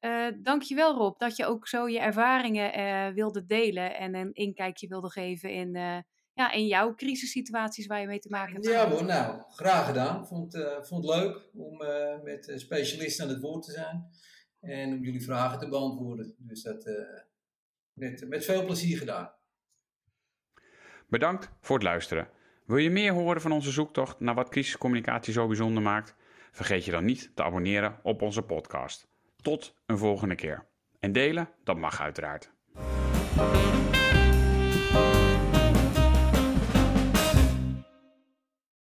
Uh, 0.00 0.26
dankjewel 0.42 0.94
Rob, 0.94 1.18
dat 1.18 1.36
je 1.36 1.46
ook 1.46 1.68
zo 1.68 1.88
je 1.88 2.00
ervaringen 2.00 3.14
wilde 3.14 3.46
delen 3.46 3.96
en 3.96 4.14
een 4.14 4.32
inkijkje 4.32 4.88
wilde 4.88 5.10
geven 5.10 5.50
in, 5.50 5.72
ja, 6.32 6.52
in 6.52 6.66
jouw 6.66 6.94
crisissituaties 6.94 7.86
waar 7.86 8.00
je 8.00 8.06
mee 8.06 8.18
te 8.18 8.30
maken 8.30 8.52
hebt. 8.52 8.66
Ja 8.66 8.88
hoor, 8.88 9.04
nou, 9.04 9.42
graag 9.48 9.86
gedaan. 9.86 10.26
Vond, 10.26 10.58
vond 10.82 11.06
het 11.06 11.14
leuk 11.14 11.50
om 11.54 11.76
met 12.22 12.52
specialisten 12.56 13.24
aan 13.24 13.30
het 13.30 13.40
woord 13.40 13.64
te 13.64 13.72
zijn 13.72 14.10
en 14.60 14.92
om 14.92 15.02
jullie 15.02 15.24
vragen 15.24 15.58
te 15.58 15.68
beantwoorden. 15.68 16.34
Dus 16.38 16.62
dat 16.62 16.90
met, 17.92 18.28
met 18.28 18.44
veel 18.44 18.64
plezier 18.64 18.98
gedaan. 18.98 19.32
Bedankt 21.08 21.50
voor 21.60 21.76
het 21.76 21.84
luisteren. 21.84 22.28
Wil 22.66 22.76
je 22.76 22.90
meer 22.90 23.12
horen 23.12 23.40
van 23.40 23.52
onze 23.52 23.70
zoektocht 23.70 24.20
naar 24.20 24.34
wat 24.34 24.48
crisiscommunicatie 24.48 25.32
zo 25.32 25.46
bijzonder 25.46 25.82
maakt? 25.82 26.14
Vergeet 26.52 26.84
je 26.84 26.90
dan 26.90 27.04
niet 27.04 27.30
te 27.34 27.42
abonneren 27.42 28.00
op 28.02 28.22
onze 28.22 28.42
podcast. 28.42 29.07
Tot 29.42 29.74
een 29.86 29.98
volgende 29.98 30.34
keer. 30.34 30.66
En 31.00 31.12
delen, 31.12 31.48
dat 31.64 31.76
mag 31.76 32.00
uiteraard. 32.00 32.50